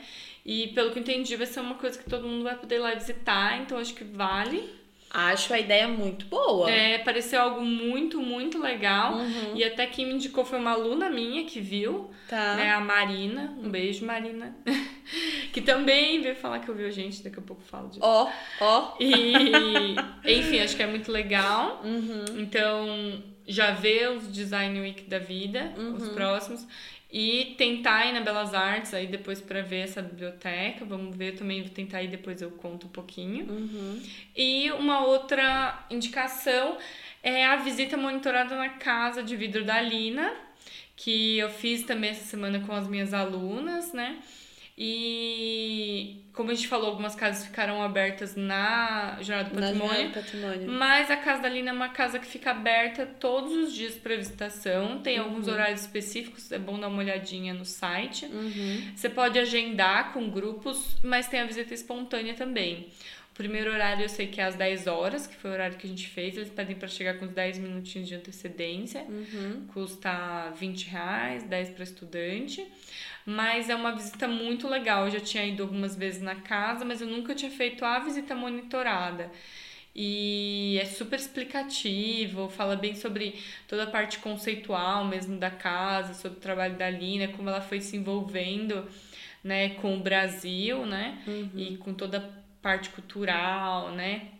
E 0.46 0.68
pelo 0.70 0.92
que 0.92 1.00
eu 1.00 1.02
entendi, 1.02 1.36
vai 1.36 1.48
ser 1.48 1.60
uma 1.62 1.76
coisa 1.76 1.98
que 1.98 2.08
todo 2.10 2.28
mundo 2.28 2.44
vai 2.44 2.56
poder 2.56 2.76
ir 2.76 2.80
lá 2.80 2.94
visitar, 2.94 3.60
então 3.62 3.78
acho 3.80 3.94
que 3.96 4.04
vale. 4.04 4.70
Acho 5.10 5.54
a 5.54 5.60
ideia 5.60 5.88
muito 5.88 6.26
boa. 6.26 6.70
É, 6.70 6.98
pareceu 6.98 7.40
algo 7.42 7.62
muito, 7.62 8.20
muito 8.20 8.62
legal. 8.62 9.14
Uhum. 9.16 9.56
E 9.56 9.64
até 9.64 9.88
quem 9.88 10.06
me 10.06 10.14
indicou 10.14 10.44
foi 10.44 10.60
uma 10.60 10.72
aluna 10.72 11.10
minha 11.10 11.46
que 11.46 11.62
viu, 11.62 12.12
Tá. 12.28 12.56
né? 12.56 12.72
A 12.72 12.82
Marina. 12.82 13.56
Um 13.64 13.70
beijo, 13.70 14.06
Marina. 14.06 14.54
que 15.54 15.62
também 15.62 16.22
veio 16.22 16.36
falar 16.36 16.60
que 16.60 16.70
ouviu 16.70 16.88
a 16.88 16.92
gente, 16.92 17.24
daqui 17.24 17.40
a 17.40 17.42
pouco 17.42 17.62
falo 17.64 17.88
disso. 17.88 18.02
Ó, 18.04 18.30
ó. 18.60 18.96
E, 19.00 19.96
enfim, 20.26 20.60
acho 20.60 20.76
que 20.76 20.84
é 20.84 20.88
muito 20.88 21.10
legal. 21.12 21.82
Uhum. 21.86 22.26
Então, 22.42 23.24
já 23.48 23.72
vê 23.72 24.08
os 24.10 24.30
Design 24.30 24.80
Week 24.82 25.04
da 25.04 25.20
vida, 25.20 25.72
Uhum. 25.78 25.94
os 25.96 26.10
próximos. 26.10 26.68
E 27.18 27.56
tentar 27.58 28.08
ir 28.08 28.12
na 28.12 28.20
Belas 28.20 28.54
Artes 28.54 28.94
aí 28.94 29.08
depois 29.08 29.40
pra 29.40 29.62
ver 29.62 29.86
essa 29.86 30.02
biblioteca. 30.02 30.84
Vamos 30.84 31.16
ver, 31.16 31.38
também 31.38 31.62
vou 31.62 31.72
tentar 31.72 32.04
ir 32.04 32.10
depois 32.10 32.42
eu 32.42 32.52
conto 32.52 32.88
um 32.88 32.90
pouquinho. 32.90 33.50
Uhum. 33.50 34.02
E 34.36 34.70
uma 34.72 35.06
outra 35.06 35.86
indicação 35.90 36.78
é 37.24 37.46
a 37.46 37.56
visita 37.56 37.96
monitorada 37.96 38.58
na 38.58 38.68
casa 38.68 39.24
de 39.24 39.34
vidro 39.34 39.64
da 39.64 39.82
Lina, 39.82 40.30
que 40.98 41.38
eu 41.38 41.50
fiz 41.50 41.84
também 41.84 42.10
essa 42.10 42.26
semana 42.26 42.60
com 42.60 42.74
as 42.74 42.86
minhas 42.86 43.14
alunas, 43.14 43.94
né? 43.94 44.20
E 44.78 46.26
como 46.36 46.52
a 46.52 46.54
gente 46.54 46.68
falou, 46.68 46.88
algumas 46.88 47.16
casas 47.16 47.46
ficaram 47.46 47.82
abertas 47.82 48.36
na 48.36 49.18
Jornada 49.22 49.50
do 49.50 49.60
Patrimônio. 49.60 50.12
Patrimônio. 50.12 50.70
Mas 50.70 51.10
a 51.10 51.16
Casa 51.16 51.44
da 51.44 51.50
Lina 51.50 51.70
é 51.70 51.74
uma 51.74 51.90
casa 51.90 52.20
que 52.20 52.26
fica 52.26 52.52
aberta 52.52 53.06
todos 53.06 53.54
os 53.54 53.74
dias 53.74 53.96
para 53.96 54.18
visitação. 54.18 55.00
Tem 55.00 55.18
alguns 55.18 55.48
horários 55.48 55.82
específicos, 55.82 56.52
é 56.52 56.60
bom 56.60 56.78
dar 56.78 56.90
uma 56.90 57.00
olhadinha 57.00 57.54
no 57.54 57.64
site. 57.64 58.26
Uhum. 58.26 58.92
Você 58.94 59.10
pode 59.10 59.40
agendar 59.40 60.12
com 60.12 60.30
grupos, 60.30 60.98
mas 61.02 61.28
tem 61.30 61.40
a 61.40 61.46
visita 61.46 61.74
espontânea 61.74 62.34
também. 62.34 62.90
Primeiro 63.36 63.70
horário 63.70 64.04
eu 64.04 64.10
sei 64.10 64.28
que 64.28 64.40
é 64.40 64.46
às 64.46 64.56
10 64.56 64.88
horas, 64.88 65.28
que 65.28 65.36
foi 65.36 65.52
o 65.52 65.54
horário 65.54 65.78
que 65.78 65.86
a 65.86 65.90
gente 65.90 66.08
fez. 66.08 66.36
Eles 66.38 66.50
pedem 66.50 66.76
para 66.76 66.88
chegar 66.88 67.16
com 67.20 67.26
uns 67.26 67.32
10 67.32 67.58
minutinhos 67.60 68.08
de 68.08 68.16
antecedência. 68.16 69.02
Uhum. 69.10 69.68
Custa 69.74 70.52
20 70.58 70.88
reais, 70.88 71.44
10 71.44 71.70
para 71.72 71.84
estudante. 71.84 72.66
Mas 73.26 73.70
é 73.70 73.76
uma 73.76 73.92
visita 73.92 74.26
muito 74.28 74.68
legal. 74.70 75.06
Eu 75.06 75.12
já 75.12 75.20
tinha 75.20 75.46
ido 75.46 75.64
algumas 75.64 75.96
vezes 75.98 76.22
na 76.22 76.36
casa, 76.36 76.86
mas 76.86 77.02
eu 77.02 77.08
nunca 77.08 77.36
tinha 77.36 77.52
feito 77.52 77.84
a 77.84 78.00
visita 78.00 78.34
monitorada. 78.34 79.30
E 79.94 80.78
é 80.82 80.86
super 80.86 81.18
explicativo, 81.20 82.50
fala 82.50 82.76
bem 82.76 82.96
sobre 82.96 83.36
toda 83.68 83.84
a 83.84 83.88
parte 83.88 84.20
conceitual 84.20 85.06
mesmo 85.06 85.38
da 85.38 85.50
casa, 85.50 86.14
sobre 86.14 86.38
o 86.38 86.42
trabalho 86.42 86.76
da 86.76 86.90
Lina, 86.90 87.30
como 87.30 87.48
ela 87.50 87.62
foi 87.62 87.80
se 87.80 87.96
envolvendo 87.96 88.86
né, 89.44 89.70
com 89.76 89.96
o 89.96 90.00
Brasil, 90.02 90.86
né, 90.86 91.18
Uhum. 91.28 91.50
e 91.56 91.78
com 91.78 91.94
toda 91.94 92.18
a 92.18 92.45
parte 92.66 92.90
cultural, 92.90 93.92
né, 93.92 94.32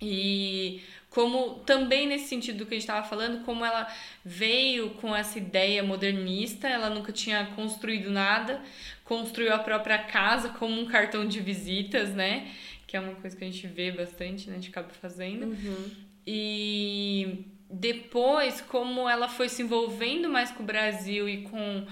e 0.00 0.80
como 1.10 1.56
também 1.66 2.06
nesse 2.06 2.28
sentido 2.28 2.64
que 2.64 2.74
a 2.74 2.76
gente 2.76 2.82
estava 2.88 3.06
falando, 3.06 3.44
como 3.44 3.64
ela 3.64 3.92
veio 4.24 4.90
com 4.90 5.14
essa 5.14 5.38
ideia 5.38 5.82
modernista, 5.82 6.68
ela 6.68 6.88
nunca 6.88 7.12
tinha 7.12 7.46
construído 7.56 8.10
nada, 8.10 8.62
construiu 9.04 9.52
a 9.52 9.58
própria 9.58 9.98
casa 9.98 10.50
como 10.50 10.80
um 10.80 10.86
cartão 10.86 11.26
de 11.26 11.40
visitas, 11.40 12.10
né? 12.14 12.52
Que 12.86 12.96
é 12.96 13.00
uma 13.00 13.14
coisa 13.16 13.36
que 13.36 13.42
a 13.42 13.46
gente 13.46 13.66
vê 13.66 13.90
bastante, 13.90 14.48
né? 14.48 14.56
A 14.56 14.58
gente 14.60 14.70
acaba 14.70 14.90
fazendo. 14.90 15.46
Uhum. 15.46 15.90
E 16.26 17.44
depois, 17.70 18.60
como 18.60 19.08
ela 19.08 19.28
foi 19.28 19.48
se 19.48 19.62
envolvendo 19.62 20.28
mais 20.28 20.50
com 20.52 20.62
o 20.62 20.66
Brasil 20.66 21.28
e 21.28 21.42
com 21.42 21.86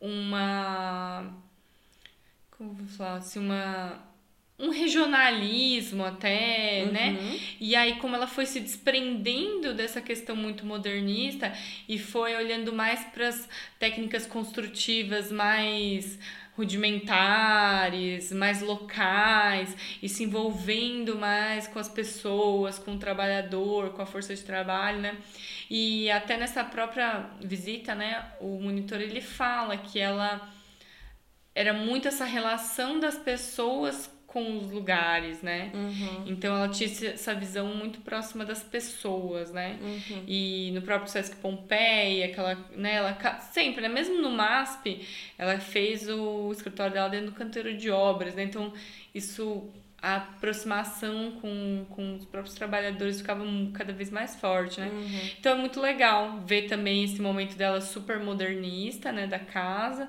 uma. 0.00 1.34
Como 2.52 2.72
vou 2.74 2.86
falar 2.86 3.16
assim? 3.16 3.40
Uma. 3.40 4.11
Um 4.62 4.70
regionalismo 4.70 6.04
até, 6.04 6.86
né? 6.86 7.18
Uhum. 7.20 7.40
E 7.60 7.74
aí, 7.74 7.96
como 7.96 8.14
ela 8.14 8.28
foi 8.28 8.46
se 8.46 8.60
desprendendo 8.60 9.74
dessa 9.74 10.00
questão 10.00 10.36
muito 10.36 10.64
modernista 10.64 11.52
e 11.88 11.98
foi 11.98 12.36
olhando 12.36 12.72
mais 12.72 13.04
para 13.06 13.26
as 13.26 13.48
técnicas 13.78 14.24
construtivas 14.24 15.32
mais 15.32 16.18
rudimentares, 16.56 18.30
mais 18.30 18.60
locais 18.60 19.74
e 20.02 20.08
se 20.08 20.24
envolvendo 20.24 21.16
mais 21.16 21.66
com 21.66 21.78
as 21.78 21.88
pessoas, 21.88 22.78
com 22.78 22.94
o 22.94 22.98
trabalhador, 22.98 23.90
com 23.90 24.02
a 24.02 24.06
força 24.06 24.34
de 24.34 24.42
trabalho, 24.42 25.00
né? 25.00 25.16
E 25.70 26.10
até 26.10 26.36
nessa 26.36 26.62
própria 26.62 27.30
visita, 27.40 27.94
né, 27.94 28.32
o 28.40 28.60
monitor 28.60 29.00
ele 29.00 29.22
fala 29.22 29.76
que 29.78 29.98
ela 29.98 30.52
era 31.54 31.72
muito 31.72 32.08
essa 32.08 32.24
relação 32.24 33.00
das 33.00 33.16
pessoas 33.16 34.10
com 34.32 34.56
os 34.56 34.70
lugares, 34.70 35.42
né? 35.42 35.70
Uhum. 35.74 36.24
Então 36.26 36.56
ela 36.56 36.68
tinha 36.68 36.88
essa 36.88 37.34
visão 37.34 37.66
muito 37.74 38.00
próxima 38.00 38.46
das 38.46 38.62
pessoas, 38.62 39.52
né? 39.52 39.78
Uhum. 39.82 40.24
E 40.26 40.70
no 40.72 40.80
próprio 40.80 41.10
Sesc 41.10 41.36
Pompeia, 41.36 42.32
que 42.32 42.40
ela, 42.40 42.54
né, 42.74 42.94
ela 42.94 43.40
sempre, 43.52 43.82
né, 43.82 43.88
mesmo 43.88 44.22
no 44.22 44.30
MASP, 44.30 45.06
ela 45.36 45.58
fez 45.60 46.08
o 46.08 46.50
escritório 46.50 46.94
dela 46.94 47.10
dentro 47.10 47.26
do 47.26 47.32
canteiro 47.32 47.76
de 47.76 47.90
obras, 47.90 48.34
né? 48.34 48.44
Então 48.44 48.72
isso 49.14 49.70
a 50.00 50.16
aproximação 50.16 51.32
com, 51.32 51.86
com 51.90 52.16
os 52.16 52.24
próprios 52.24 52.56
trabalhadores 52.56 53.18
ficava 53.18 53.44
cada 53.74 53.92
vez 53.92 54.10
mais 54.10 54.34
forte, 54.34 54.80
né? 54.80 54.88
Uhum. 54.88 55.20
Então 55.38 55.52
é 55.52 55.54
muito 55.60 55.78
legal 55.78 56.40
ver 56.40 56.62
também 56.62 57.04
esse 57.04 57.20
momento 57.20 57.54
dela 57.54 57.80
super 57.80 58.18
modernista, 58.18 59.12
né, 59.12 59.26
da 59.26 59.38
casa, 59.38 60.08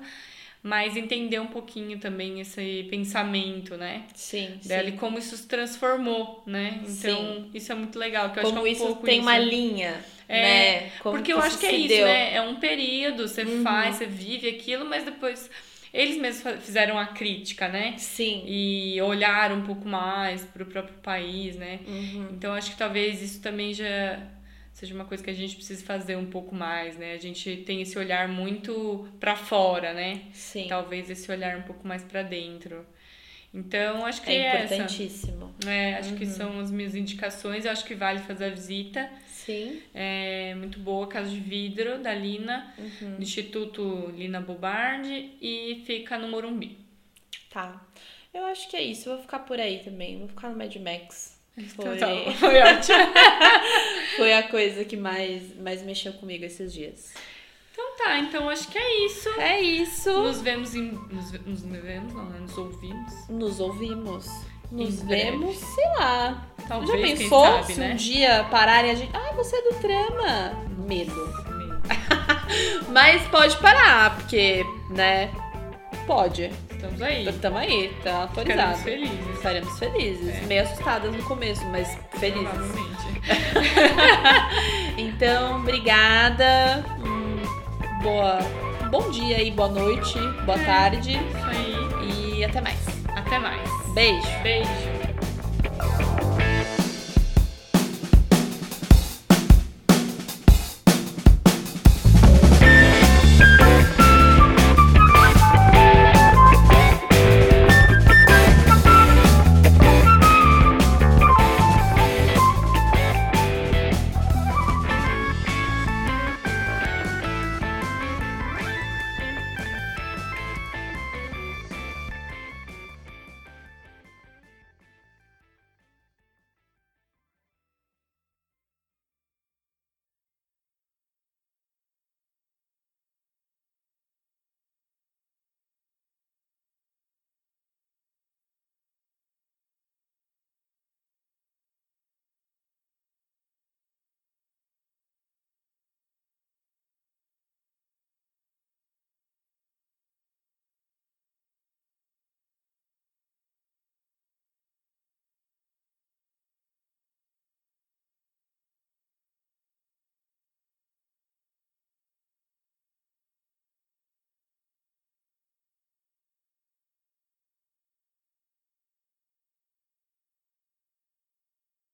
mas 0.64 0.96
entender 0.96 1.38
um 1.40 1.46
pouquinho 1.48 1.98
também 2.00 2.40
esse 2.40 2.86
pensamento, 2.90 3.76
né? 3.76 4.06
Sim, 4.14 4.58
dela 4.64 4.88
sim. 4.88 4.88
e 4.88 4.96
como 4.98 5.18
isso 5.18 5.36
se 5.36 5.46
transformou, 5.46 6.42
né? 6.46 6.80
Então, 6.88 7.50
isso 7.54 7.70
é 7.70 7.74
muito 7.76 7.98
legal, 7.98 8.32
que 8.32 8.38
eu 8.40 8.42
Como 8.42 8.42
acho 8.42 8.52
que 8.54 8.58
é 8.58 8.62
um 8.62 8.66
isso 8.72 8.86
pouco 8.86 9.04
tem 9.04 9.18
isso. 9.18 9.28
uma 9.28 9.38
linha, 9.38 10.04
É, 10.28 10.40
né? 10.40 10.90
Como 10.98 11.16
Porque 11.18 11.32
eu 11.32 11.38
acho 11.40 11.58
que 11.58 11.66
é 11.66 11.72
isso, 11.76 11.88
deu. 11.88 12.06
né? 12.06 12.34
É 12.34 12.40
um 12.40 12.56
período, 12.56 13.28
você 13.28 13.44
Uhum. 13.44 13.62
faz, 13.62 13.96
você 13.96 14.06
vive 14.06 14.48
aquilo, 14.48 14.84
mas 14.88 15.04
depois 15.04 15.50
eles 15.92 16.16
mesmos 16.16 16.64
fizeram 16.64 16.98
a 16.98 17.06
crítica, 17.06 17.68
né? 17.68 17.94
Sim. 17.98 18.42
E 18.46 19.00
olharam 19.02 19.56
um 19.58 19.62
pouco 19.64 19.86
mais 19.86 20.44
pro 20.44 20.66
próprio 20.66 20.96
país, 20.98 21.56
né? 21.56 21.80
Uhum. 21.86 22.28
Então 22.32 22.52
acho 22.54 22.72
que 22.72 22.76
talvez 22.78 23.22
isso 23.22 23.40
também 23.40 23.72
já 23.74 24.18
seja 24.84 24.94
uma 24.94 25.04
coisa 25.06 25.24
que 25.24 25.30
a 25.30 25.34
gente 25.34 25.56
precisa 25.56 25.82
fazer 25.84 26.16
um 26.16 26.26
pouco 26.26 26.54
mais, 26.54 26.96
né? 26.98 27.14
A 27.14 27.18
gente 27.18 27.56
tem 27.66 27.80
esse 27.80 27.98
olhar 27.98 28.28
muito 28.28 29.08
pra 29.18 29.34
fora, 29.34 29.94
né? 29.94 30.22
Sim. 30.32 30.66
Talvez 30.68 31.08
esse 31.08 31.30
olhar 31.32 31.56
um 31.56 31.62
pouco 31.62 31.86
mais 31.88 32.02
pra 32.04 32.22
dentro. 32.22 32.84
Então 33.52 34.04
acho 34.04 34.20
que 34.20 34.30
é 34.30 34.34
é, 34.34 34.46
essa. 34.56 34.74
importantíssimo. 34.74 35.54
É, 35.66 35.94
acho 35.94 36.14
que 36.16 36.24
Uhum. 36.24 36.30
são 36.30 36.60
as 36.60 36.70
minhas 36.70 36.94
indicações. 36.94 37.64
Eu 37.64 37.70
acho 37.72 37.84
que 37.86 37.94
vale 37.94 38.18
fazer 38.18 38.46
a 38.46 38.50
visita. 38.50 39.08
Sim. 39.28 39.80
É 39.94 40.54
muito 40.56 40.78
boa, 40.80 41.06
Casa 41.06 41.30
de 41.30 41.38
Vidro, 41.40 41.98
da 41.98 42.12
Lina, 42.12 42.74
Uhum. 42.76 43.16
do 43.16 43.22
Instituto 43.22 44.12
Lina 44.16 44.40
Bobardi, 44.40 45.30
e 45.40 45.82
fica 45.86 46.18
no 46.18 46.28
Morumbi. 46.28 46.76
Tá. 47.50 47.80
Eu 48.34 48.44
acho 48.46 48.68
que 48.68 48.76
é 48.76 48.82
isso. 48.82 49.08
Vou 49.08 49.20
ficar 49.20 49.38
por 49.40 49.58
aí 49.60 49.78
também. 49.84 50.18
Vou 50.18 50.26
ficar 50.28 50.50
no 50.50 50.56
Mad 50.58 50.74
Max. 50.76 51.33
Foi, 51.54 51.64
Então 51.64 51.96
tá, 51.96 52.32
foi 52.38 52.60
ótimo. 52.60 52.98
foi 54.16 54.34
a 54.34 54.42
coisa 54.44 54.84
que 54.84 54.96
mais, 54.96 55.56
mais 55.60 55.82
mexeu 55.82 56.12
comigo 56.14 56.44
esses 56.44 56.72
dias. 56.72 57.12
Então 57.72 57.96
tá, 57.96 58.18
então 58.18 58.48
acho 58.48 58.68
que 58.68 58.78
é 58.78 59.06
isso. 59.06 59.28
É 59.40 59.60
isso. 59.60 60.10
Nos 60.12 60.40
vemos 60.40 60.74
em. 60.74 60.92
Nos, 61.10 61.32
nos 61.44 61.62
vemos, 61.62 62.12
não, 62.12 62.24
né? 62.24 62.38
Nos 62.40 62.56
ouvimos. 62.58 63.28
Nos 63.28 63.60
ouvimos. 63.60 64.26
Nos 64.70 65.02
Em 65.02 65.06
breve. 65.06 65.30
vemos, 65.30 65.56
sei 65.56 65.84
lá. 65.98 66.48
Talvez, 66.66 66.90
Já 66.90 67.06
pensou 67.16 67.44
sabe, 67.44 67.72
se 67.72 67.80
né? 67.80 67.92
um 67.92 67.96
dia 67.96 68.44
pararem 68.50 68.90
a 68.90 68.94
gente. 68.94 69.10
Ah, 69.14 69.32
você 69.34 69.56
é 69.56 69.62
do 69.62 69.74
trama. 69.80 70.52
Medo. 70.88 71.14
Mas 72.90 73.22
pode 73.28 73.56
parar, 73.58 74.16
porque, 74.16 74.64
né? 74.90 75.30
Pode. 76.06 76.50
Estamos 76.84 77.02
aí. 77.02 77.32
Tamo 77.40 77.58
aí, 77.58 77.96
tá 78.02 78.14
autorizado. 78.22 78.76
Ficamos 78.78 78.82
felizes. 78.82 79.34
Estaremos 79.36 79.78
felizes. 79.78 80.34
É. 80.42 80.46
Meio 80.46 80.62
assustadas 80.62 81.12
no 81.12 81.22
começo, 81.24 81.64
mas 81.66 81.98
felizes. 82.18 82.48
Provavelmente. 82.48 83.04
Então, 84.96 85.56
obrigada. 85.60 86.84
Hum, 87.04 87.42
boa, 88.02 88.38
bom 88.90 89.10
dia 89.10 89.42
e 89.42 89.50
boa 89.50 89.68
noite, 89.68 90.18
boa 90.44 90.58
É. 90.60 90.64
tarde 90.64 91.12
Isso 91.12 91.46
aí. 91.46 92.38
e 92.38 92.44
até 92.44 92.60
mais. 92.60 92.78
Até 93.16 93.38
mais. 93.38 93.60
Beijo. 93.94 94.26
Beijo. 94.42 94.93